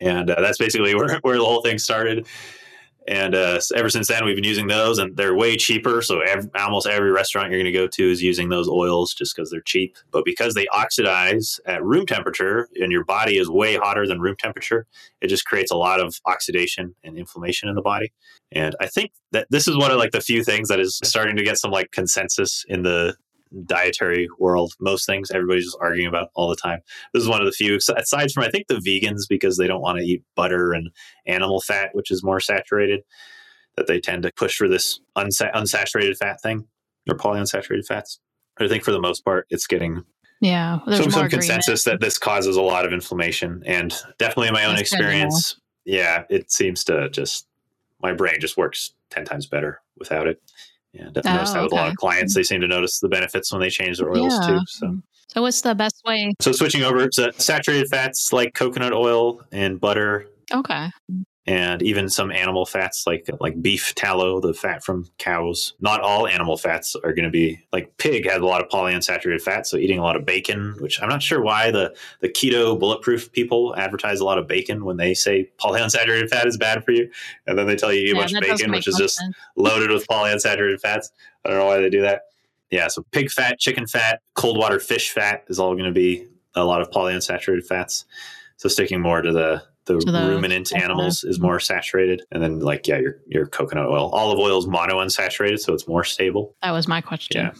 And 0.00 0.30
uh, 0.30 0.40
that's 0.40 0.58
basically 0.58 0.94
where, 0.96 1.18
where 1.20 1.38
the 1.38 1.44
whole 1.44 1.62
thing 1.62 1.78
started. 1.78 2.26
And 3.08 3.34
uh, 3.34 3.60
ever 3.74 3.88
since 3.88 4.08
then, 4.08 4.24
we've 4.24 4.36
been 4.36 4.44
using 4.44 4.68
those, 4.68 4.98
and 4.98 5.16
they're 5.16 5.34
way 5.34 5.56
cheaper. 5.56 6.02
So 6.02 6.22
almost 6.54 6.86
every 6.86 7.10
restaurant 7.10 7.50
you're 7.50 7.58
going 7.58 7.72
to 7.72 7.78
go 7.78 7.86
to 7.88 8.10
is 8.10 8.22
using 8.22 8.50
those 8.50 8.68
oils 8.68 9.14
just 9.14 9.34
because 9.34 9.50
they're 9.50 9.62
cheap. 9.62 9.96
But 10.10 10.24
because 10.24 10.54
they 10.54 10.66
oxidize 10.68 11.58
at 11.66 11.82
room 11.82 12.06
temperature, 12.06 12.68
and 12.76 12.92
your 12.92 13.04
body 13.04 13.38
is 13.38 13.48
way 13.48 13.76
hotter 13.76 14.06
than 14.06 14.20
room 14.20 14.36
temperature, 14.38 14.86
it 15.20 15.28
just 15.28 15.46
creates 15.46 15.72
a 15.72 15.76
lot 15.76 16.00
of 16.00 16.20
oxidation 16.26 16.94
and 17.02 17.16
inflammation 17.16 17.68
in 17.68 17.74
the 17.74 17.82
body. 17.82 18.12
And 18.52 18.76
I 18.80 18.86
think 18.86 19.12
that 19.32 19.46
this 19.50 19.66
is 19.66 19.76
one 19.76 19.90
of 19.90 19.98
like 19.98 20.12
the 20.12 20.20
few 20.20 20.44
things 20.44 20.68
that 20.68 20.78
is 20.78 21.00
starting 21.02 21.36
to 21.36 21.42
get 21.42 21.58
some 21.58 21.70
like 21.70 21.90
consensus 21.92 22.64
in 22.68 22.82
the 22.82 23.16
dietary 23.66 24.28
world. 24.38 24.74
Most 24.80 25.06
things 25.06 25.30
everybody's 25.30 25.64
just 25.64 25.78
arguing 25.80 26.08
about 26.08 26.28
all 26.34 26.48
the 26.48 26.56
time. 26.56 26.80
This 27.12 27.22
is 27.22 27.28
one 27.28 27.40
of 27.40 27.46
the 27.46 27.52
few, 27.52 27.76
aside 27.96 28.30
from 28.30 28.44
I 28.44 28.50
think 28.50 28.68
the 28.68 28.76
vegans 28.76 29.22
because 29.28 29.56
they 29.56 29.66
don't 29.66 29.80
want 29.80 29.98
to 29.98 30.04
eat 30.04 30.22
butter 30.36 30.72
and 30.72 30.90
animal 31.26 31.60
fat, 31.60 31.90
which 31.92 32.10
is 32.10 32.22
more 32.22 32.40
saturated, 32.40 33.02
that 33.76 33.86
they 33.86 34.00
tend 34.00 34.22
to 34.22 34.32
push 34.36 34.56
for 34.56 34.68
this 34.68 35.00
unsa- 35.16 35.52
unsaturated 35.52 36.16
fat 36.16 36.40
thing 36.40 36.66
or 37.08 37.16
polyunsaturated 37.16 37.86
fats. 37.86 38.20
But 38.56 38.66
I 38.66 38.68
think 38.68 38.84
for 38.84 38.92
the 38.92 39.00
most 39.00 39.24
part, 39.24 39.46
it's 39.50 39.66
getting 39.66 40.04
Yeah. 40.40 40.78
There's 40.86 41.00
some, 41.02 41.10
more 41.10 41.22
some 41.22 41.30
consensus 41.30 41.84
that 41.84 42.00
this 42.00 42.18
causes 42.18 42.56
a 42.56 42.62
lot 42.62 42.84
of 42.86 42.92
inflammation. 42.92 43.62
And 43.66 43.94
definitely 44.18 44.48
in 44.48 44.54
my 44.54 44.64
own 44.64 44.76
That's 44.76 44.90
good 44.90 44.98
to 44.98 45.02
know. 45.02 45.08
experience, 45.08 45.60
yeah, 45.84 46.24
it 46.30 46.52
seems 46.52 46.84
to 46.84 47.08
just, 47.10 47.46
my 48.02 48.12
brain 48.12 48.36
just 48.40 48.56
works 48.56 48.92
10 49.10 49.24
times 49.24 49.46
better 49.46 49.80
without 49.98 50.26
it. 50.26 50.40
And 50.94 51.16
I've 51.16 51.24
noticed 51.24 51.54
that 51.54 51.60
oh, 51.60 51.64
with 51.64 51.72
a 51.72 51.76
lot 51.76 51.88
of 51.88 51.94
clients. 51.96 52.34
They 52.34 52.42
seem 52.42 52.60
to 52.62 52.66
notice 52.68 52.98
the 52.98 53.08
benefits 53.08 53.52
when 53.52 53.60
they 53.60 53.70
change 53.70 53.98
their 53.98 54.10
oils 54.10 54.38
Yeah. 54.42 54.46
too. 54.58 54.60
So, 54.66 54.98
So, 55.28 55.42
what's 55.42 55.60
the 55.60 55.74
best 55.74 56.02
way? 56.04 56.32
so 56.40 56.50
switching 56.52 56.82
over 56.82 57.08
to 57.08 57.32
saturated 57.38 57.88
fats 57.88 58.32
like 58.32 58.54
coconut 58.54 58.92
oil 58.92 59.40
and 59.52 59.78
butter, 59.80 60.26
Okay. 60.52 60.90
And 61.50 61.82
even 61.82 62.08
some 62.08 62.30
animal 62.30 62.64
fats 62.64 63.08
like 63.08 63.28
like 63.40 63.60
beef 63.60 63.92
tallow, 63.96 64.40
the 64.40 64.54
fat 64.54 64.84
from 64.84 65.08
cows. 65.18 65.74
Not 65.80 66.00
all 66.00 66.28
animal 66.28 66.56
fats 66.56 66.94
are 67.02 67.12
going 67.12 67.24
to 67.24 67.30
be 67.30 67.58
like 67.72 67.96
pig 67.96 68.24
has 68.30 68.40
a 68.40 68.44
lot 68.44 68.62
of 68.62 68.68
polyunsaturated 68.68 69.40
fat, 69.42 69.66
so 69.66 69.76
eating 69.76 69.98
a 69.98 70.02
lot 70.02 70.14
of 70.14 70.24
bacon, 70.24 70.76
which 70.78 71.02
I'm 71.02 71.08
not 71.08 71.24
sure 71.24 71.42
why 71.42 71.72
the 71.72 71.92
the 72.20 72.28
keto 72.28 72.78
bulletproof 72.78 73.32
people 73.32 73.74
advertise 73.76 74.20
a 74.20 74.24
lot 74.24 74.38
of 74.38 74.46
bacon 74.46 74.84
when 74.84 74.96
they 74.96 75.12
say 75.12 75.50
polyunsaturated 75.58 76.28
fat 76.28 76.46
is 76.46 76.56
bad 76.56 76.84
for 76.84 76.92
you, 76.92 77.10
and 77.48 77.58
then 77.58 77.66
they 77.66 77.74
tell 77.74 77.92
you 77.92 78.02
eat 78.02 78.12
a 78.12 78.14
Yeah, 78.14 78.20
bunch 78.20 78.34
of 78.34 78.40
bacon, 78.42 78.70
which 78.70 78.86
is 78.86 78.94
much 78.94 79.02
just 79.02 79.16
sense. 79.16 79.34
loaded 79.56 79.90
with 79.90 80.06
polyunsaturated 80.06 80.80
fats. 80.80 81.10
I 81.44 81.48
don't 81.48 81.58
know 81.58 81.66
why 81.66 81.78
they 81.80 81.90
do 81.90 82.02
that. 82.02 82.26
Yeah, 82.70 82.86
so 82.86 83.04
pig 83.10 83.28
fat, 83.28 83.58
chicken 83.58 83.88
fat, 83.88 84.20
cold 84.34 84.56
water 84.56 84.78
fish 84.78 85.10
fat 85.10 85.42
is 85.48 85.58
all 85.58 85.72
going 85.74 85.86
to 85.86 85.90
be 85.90 86.28
a 86.54 86.64
lot 86.64 86.80
of 86.80 86.90
polyunsaturated 86.90 87.66
fats. 87.66 88.04
So 88.56 88.68
sticking 88.68 89.00
more 89.00 89.20
to 89.20 89.32
the 89.32 89.64
the 89.86 89.96
ruminant 89.96 90.74
animals 90.74 91.24
is 91.24 91.40
more 91.40 91.58
saturated, 91.60 92.22
and 92.30 92.42
then 92.42 92.60
like 92.60 92.86
yeah, 92.86 92.98
your 92.98 93.16
your 93.26 93.46
coconut 93.46 93.86
oil, 93.86 94.10
olive 94.10 94.38
oil 94.38 94.58
is 94.58 94.66
monounsaturated, 94.66 95.58
so 95.58 95.72
it's 95.72 95.88
more 95.88 96.04
stable. 96.04 96.54
That 96.62 96.72
was 96.72 96.86
my 96.86 97.00
question. 97.00 97.40
Yeah. 97.40 97.52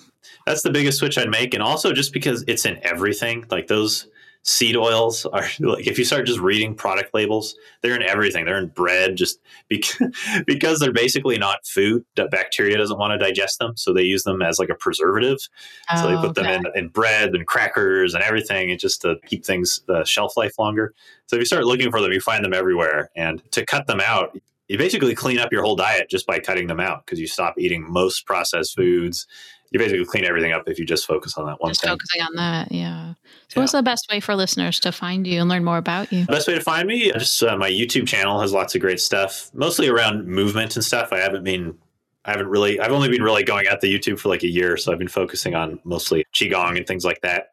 That's 0.47 0.63
the 0.63 0.71
biggest 0.71 0.99
switch 0.99 1.17
I'd 1.19 1.31
make, 1.31 1.55
and 1.55 1.63
also 1.63 1.93
just 1.93 2.13
because 2.13 2.45
it's 2.47 2.67
in 2.67 2.79
everything, 2.83 3.47
like 3.51 3.67
those 3.67 4.09
seed 4.43 4.77
oils 4.77 5.27
are 5.27 5.45
like 5.61 5.87
if 5.87 5.99
you 5.99 6.05
start 6.05 6.27
just 6.27 6.41
reading 6.41 6.75
product 6.75 7.13
labels, 7.15 7.55
they're 7.83 7.95
in 7.95 8.03
everything. 8.03 8.45
They're 8.45 8.59
in 8.59 8.69
bread, 8.69 9.17
just 9.17 9.41
because 9.69 9.99
because 10.47 10.81
they're 10.81 10.93
basically 10.93 11.39
not 11.39 11.67
food. 11.67 12.05
Bacteria 12.31 12.77
doesn't 12.77 12.99
want 12.99 13.13
to 13.13 13.19
digest 13.19 13.59
them, 13.59 13.77
so 13.77 13.93
they 13.93 14.03
use 14.03 14.25
them 14.25 14.43
as 14.43 14.59
like 14.59 14.69
a 14.71 14.75
preservative. 14.75 15.39
So 15.97 16.07
they 16.09 16.17
Oh, 16.17 16.21
put 16.21 16.35
them 16.35 16.47
in, 16.47 16.65
in 16.75 16.89
bread 16.89 17.35
and 17.35 17.47
crackers 17.47 18.15
and 18.15 18.23
everything, 18.23 18.71
and 18.71 18.81
just 18.81 19.03
to 19.03 19.17
keep 19.27 19.45
things 19.45 19.81
the 19.87 20.05
shelf 20.05 20.37
life 20.37 20.59
longer. 20.59 20.95
So 21.27 21.37
if 21.37 21.41
you 21.41 21.47
start 21.47 21.65
looking 21.65 21.91
for 21.91 22.01
them, 22.01 22.13
you 22.13 22.21
find 22.21 22.45
them 22.45 22.55
everywhere. 22.55 23.11
And 23.15 23.43
to 23.53 23.65
cut 23.65 23.87
them 23.87 24.01
out, 24.01 24.37
you 24.69 24.79
basically 24.79 25.15
clean 25.15 25.39
up 25.39 25.53
your 25.53 25.63
whole 25.63 25.77
diet 25.77 26.09
just 26.09 26.27
by 26.27 26.39
cutting 26.39 26.69
them 26.69 26.81
out 26.81 27.05
because 27.05 27.19
you 27.19 27.27
stop 27.27 27.59
eating 27.59 27.85
most 27.91 28.25
processed 28.27 28.77
foods. 28.77 29.27
You 29.71 29.79
basically 29.79 30.05
clean 30.05 30.25
everything 30.25 30.53
up 30.53 30.65
if 30.69 30.79
you 30.79 30.85
just 30.85 31.07
focus 31.07 31.37
on 31.37 31.47
that 31.47 31.61
one 31.61 31.71
Just 31.71 31.83
thing. 31.83 31.91
focusing 31.91 32.23
on 32.23 32.35
that. 32.37 32.73
Yeah. 32.73 33.15
So, 33.49 33.55
Yeah. 33.57 33.63
what's 33.63 33.73
the 33.73 33.83
best 33.83 34.07
way 34.11 34.19
for 34.21 34.35
listeners 34.35 34.81
to 34.81 34.91
find 34.93 35.27
you 35.27 35.41
and 35.41 35.49
learn 35.49 35.63
more 35.65 35.79
about 35.79 36.13
you? 36.13 36.25
The 36.25 36.33
best 36.33 36.49
way 36.49 36.55
to 36.55 36.61
find 36.61 36.89
me, 36.89 37.13
just 37.13 37.41
uh, 37.43 37.57
my 37.57 37.71
YouTube 37.71 38.09
channel 38.09 38.41
has 38.41 38.53
lots 38.53 38.75
of 38.75 38.81
great 38.81 39.01
stuff, 39.01 39.49
mostly 39.55 39.89
around 39.89 40.27
movement 40.27 40.75
and 40.75 40.85
stuff. 40.85 41.13
I 41.13 41.19
haven't 41.19 41.45
been, 41.45 41.79
I 42.25 42.33
haven't 42.33 42.49
really, 42.49 42.81
I've 42.81 42.91
only 42.93 43.09
been 43.09 43.23
really 43.23 43.45
going 43.45 43.67
at 43.69 43.81
the 43.81 43.93
YouTube 43.97 44.19
for 44.19 44.29
like 44.29 44.43
a 44.43 44.49
year, 44.49 44.77
so 44.77 44.91
I've 44.93 44.99
been 44.99 45.07
focusing 45.09 45.55
on 45.55 45.79
mostly 45.85 46.25
qigong 46.35 46.77
and 46.77 46.87
things 46.87 47.05
like 47.05 47.21
that. 47.21 47.51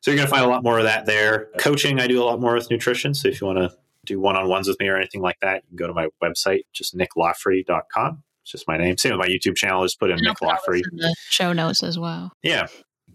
So 0.00 0.10
you're 0.10 0.16
going 0.18 0.26
to 0.26 0.30
find 0.34 0.44
a 0.44 0.48
lot 0.48 0.64
more 0.64 0.78
of 0.78 0.84
that 0.84 1.06
there. 1.06 1.48
Coaching, 1.58 2.00
I 2.00 2.08
do 2.08 2.20
a 2.20 2.24
lot 2.24 2.40
more 2.40 2.54
with 2.54 2.68
nutrition. 2.72 3.14
So 3.14 3.28
if 3.28 3.40
you 3.40 3.46
want 3.46 3.58
to 3.60 3.70
do 4.04 4.18
one-on-ones 4.18 4.66
with 4.66 4.80
me 4.80 4.88
or 4.88 4.96
anything 4.96 5.20
like 5.22 5.38
that, 5.42 5.62
you 5.62 5.68
can 5.68 5.76
go 5.76 5.86
to 5.86 5.94
my 5.94 6.08
website, 6.20 6.62
just 6.72 6.96
nickloffree.com. 6.98 8.22
It's 8.42 8.52
just 8.52 8.68
my 8.68 8.76
name. 8.76 8.96
Same 8.98 9.16
with 9.16 9.26
my 9.26 9.32
YouTube 9.32 9.56
channel. 9.56 9.82
Just 9.82 9.98
put 9.98 10.10
in 10.10 10.16
Nick 10.20 10.36
put 10.38 10.48
all 10.48 10.56
Loffree. 10.56 10.82
this 10.82 10.88
in 10.90 10.96
the 10.98 11.14
show 11.30 11.52
notes 11.52 11.82
as 11.82 11.98
well. 11.98 12.32
Yeah. 12.42 12.66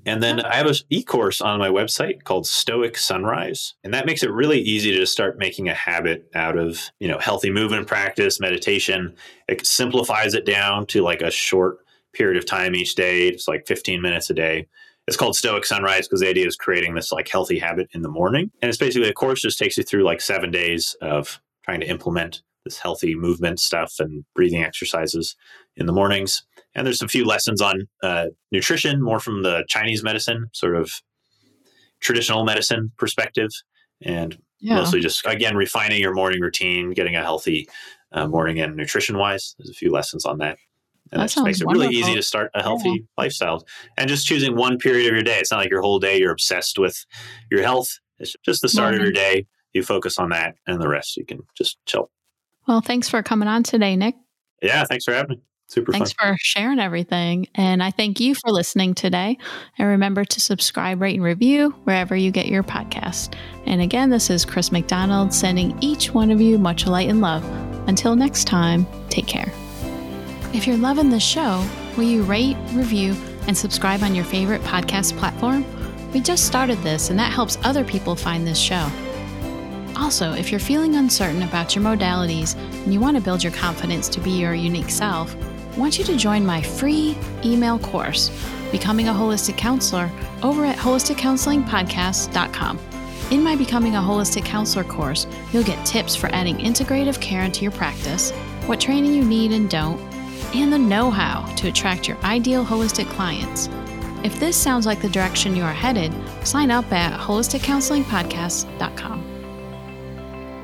And 0.05 0.23
then 0.23 0.39
I 0.39 0.55
have 0.55 0.67
an 0.67 0.75
e-course 0.89 1.41
on 1.41 1.59
my 1.59 1.67
website 1.67 2.23
called 2.23 2.47
Stoic 2.47 2.97
Sunrise, 2.97 3.73
and 3.83 3.93
that 3.93 4.05
makes 4.05 4.23
it 4.23 4.31
really 4.31 4.61
easy 4.61 4.95
to 4.95 5.05
start 5.05 5.37
making 5.37 5.67
a 5.67 5.73
habit 5.73 6.29
out 6.33 6.57
of, 6.57 6.79
you 6.99 7.09
know, 7.09 7.19
healthy 7.19 7.51
movement 7.51 7.87
practice, 7.87 8.39
meditation. 8.39 9.13
It 9.49 9.65
simplifies 9.65 10.33
it 10.33 10.45
down 10.45 10.85
to 10.87 11.01
like 11.01 11.21
a 11.21 11.29
short 11.29 11.79
period 12.13 12.37
of 12.37 12.45
time 12.45 12.73
each 12.73 12.95
day. 12.95 13.27
It's 13.27 13.49
like 13.49 13.67
15 13.67 14.01
minutes 14.01 14.29
a 14.29 14.33
day. 14.33 14.67
It's 15.07 15.17
called 15.17 15.35
Stoic 15.35 15.65
Sunrise 15.65 16.07
because 16.07 16.21
the 16.21 16.29
idea 16.29 16.47
is 16.47 16.55
creating 16.55 16.95
this 16.95 17.11
like 17.11 17.27
healthy 17.27 17.59
habit 17.59 17.89
in 17.91 18.01
the 18.01 18.09
morning. 18.09 18.49
And 18.61 18.69
it's 18.69 18.77
basically 18.77 19.09
a 19.09 19.13
course 19.13 19.41
just 19.41 19.59
takes 19.59 19.77
you 19.77 19.83
through 19.83 20.03
like 20.03 20.21
7 20.21 20.51
days 20.51 20.95
of 21.01 21.41
trying 21.65 21.81
to 21.81 21.87
implement 21.87 22.43
this 22.67 22.77
healthy 22.77 23.15
movement 23.15 23.59
stuff 23.59 23.93
and 23.99 24.23
breathing 24.35 24.63
exercises 24.63 25.35
in 25.75 25.85
the 25.85 25.93
mornings. 25.93 26.43
And 26.75 26.85
there's 26.85 27.01
a 27.01 27.07
few 27.07 27.25
lessons 27.25 27.61
on 27.61 27.87
uh, 28.03 28.27
nutrition, 28.51 29.01
more 29.01 29.19
from 29.19 29.43
the 29.43 29.63
Chinese 29.67 30.03
medicine, 30.03 30.47
sort 30.53 30.75
of 30.75 30.91
traditional 31.99 32.43
medicine 32.43 32.91
perspective, 32.97 33.49
and 34.01 34.37
Yeah. 34.59 34.75
mostly 34.75 34.99
just 34.99 35.25
again 35.25 35.55
refining 35.55 36.01
your 36.01 36.13
morning 36.13 36.41
routine, 36.41 36.91
getting 36.91 37.15
a 37.15 37.23
healthy 37.23 37.67
uh, 38.11 38.27
morning 38.27 38.59
and 38.59 38.75
nutrition 38.75 39.17
wise. 39.17 39.55
There's 39.57 39.69
a 39.69 39.73
few 39.73 39.91
lessons 39.91 40.25
on 40.25 40.37
that. 40.39 40.57
And 41.11 41.21
That 41.21 41.27
that, 41.27 41.33
just 41.33 41.45
makes 41.45 41.61
it 41.61 41.63
sounds 41.63 41.73
really 41.73 41.95
easy 41.95 42.15
to 42.15 42.21
start 42.21 42.51
a 42.53 42.61
healthy 42.61 43.05
lifestyle 43.17 43.65
and 43.97 44.09
just 44.09 44.27
choosing 44.27 44.55
one 44.55 44.77
period 44.77 45.07
of 45.07 45.13
your 45.13 45.23
day. 45.23 45.39
It's 45.39 45.51
not 45.51 45.59
like 45.59 45.69
your 45.69 45.81
whole 45.81 45.99
day 45.99 46.19
you're 46.19 46.31
obsessed 46.33 46.77
with 46.77 47.05
your 47.49 47.63
health. 47.63 47.89
It's 48.19 48.35
just 48.43 48.61
the 48.61 48.67
start 48.69 48.93
of 48.93 49.01
your 49.01 49.11
day. 49.11 49.45
You 49.73 49.83
focus 49.83 50.17
on 50.17 50.29
that, 50.29 50.55
and 50.65 50.81
the 50.81 50.87
rest 50.87 51.17
you 51.17 51.25
can 51.25 51.39
just 51.55 51.77
chill. 51.85 52.09
Well, 52.67 52.81
thanks 52.81 53.07
for 53.09 53.23
coming 53.23 53.47
on 53.47 53.63
today, 53.63 53.95
Nick. 53.95 54.15
Yeah, 54.61 54.83
thanks 54.83 55.05
for 55.05 55.13
having 55.13 55.37
me. 55.37 55.41
Super 55.69 55.91
Thanks 55.91 56.13
fun. 56.13 56.33
for 56.33 56.37
sharing 56.39 56.79
everything. 56.79 57.47
And 57.55 57.83
I 57.83 57.91
thank 57.91 58.21
you 58.21 58.35
for 58.35 58.51
listening 58.51 58.93
today. 58.93 59.37
And 59.77 59.87
remember 59.89 60.23
to 60.23 60.39
subscribe, 60.39 61.01
rate, 61.01 61.15
and 61.15 61.23
review 61.23 61.71
wherever 61.83 62.15
you 62.15 62.31
get 62.31 62.47
your 62.47 62.63
podcast. 62.63 63.35
And 63.65 63.81
again, 63.81 64.09
this 64.09 64.29
is 64.29 64.45
Chris 64.45 64.71
McDonald 64.71 65.33
sending 65.33 65.77
each 65.81 66.13
one 66.13 66.31
of 66.31 66.39
you 66.39 66.57
much 66.57 66.87
light 66.87 67.09
and 67.09 67.19
love. 67.19 67.43
Until 67.89 68.15
next 68.15 68.45
time, 68.45 68.87
take 69.09 69.27
care. 69.27 69.51
If 70.53 70.67
you're 70.67 70.77
loving 70.77 71.09
the 71.09 71.19
show, 71.19 71.65
will 71.97 72.05
you 72.05 72.23
rate, 72.23 72.55
review, 72.71 73.13
and 73.47 73.57
subscribe 73.57 74.03
on 74.03 74.15
your 74.15 74.25
favorite 74.25 74.61
podcast 74.61 75.17
platform? 75.17 75.65
We 76.13 76.21
just 76.21 76.45
started 76.45 76.77
this, 76.77 77.09
and 77.09 77.19
that 77.19 77.33
helps 77.33 77.57
other 77.65 77.83
people 77.83 78.15
find 78.15 78.47
this 78.47 78.57
show. 78.57 78.89
Also, 79.97 80.33
if 80.33 80.51
you're 80.51 80.59
feeling 80.59 80.95
uncertain 80.95 81.41
about 81.41 81.75
your 81.75 81.83
modalities 81.83 82.55
and 82.83 82.93
you 82.93 82.99
want 82.99 83.17
to 83.17 83.23
build 83.23 83.43
your 83.43 83.51
confidence 83.51 84.07
to 84.09 84.19
be 84.19 84.29
your 84.29 84.53
unique 84.53 84.91
self, 84.91 85.35
I 85.73 85.77
want 85.77 85.97
you 85.97 86.03
to 86.05 86.15
join 86.15 86.45
my 86.45 86.61
free 86.61 87.17
email 87.43 87.79
course, 87.79 88.29
Becoming 88.71 89.07
a 89.07 89.13
Holistic 89.13 89.57
Counselor, 89.57 90.11
over 90.43 90.65
at 90.65 90.77
holisticcounselingpodcast.com. 90.77 92.79
In 93.31 93.43
my 93.43 93.55
Becoming 93.55 93.95
a 93.95 93.99
Holistic 93.99 94.45
Counselor 94.45 94.83
course, 94.85 95.25
you'll 95.51 95.63
get 95.63 95.83
tips 95.85 96.15
for 96.15 96.27
adding 96.27 96.57
integrative 96.57 97.19
care 97.19 97.41
into 97.41 97.63
your 97.63 97.71
practice, 97.71 98.29
what 98.67 98.79
training 98.79 99.13
you 99.13 99.25
need 99.25 99.51
and 99.51 99.67
don't, 99.69 99.99
and 100.53 100.71
the 100.71 100.77
know 100.77 101.09
how 101.09 101.41
to 101.55 101.69
attract 101.69 102.07
your 102.07 102.17
ideal 102.23 102.63
holistic 102.63 103.07
clients. 103.09 103.67
If 104.23 104.39
this 104.39 104.55
sounds 104.55 104.85
like 104.85 105.01
the 105.01 105.09
direction 105.09 105.55
you 105.55 105.63
are 105.63 105.73
headed, 105.73 106.13
sign 106.45 106.69
up 106.71 106.93
at 106.93 107.19
holisticcounselingpodcast.com. 107.19 109.26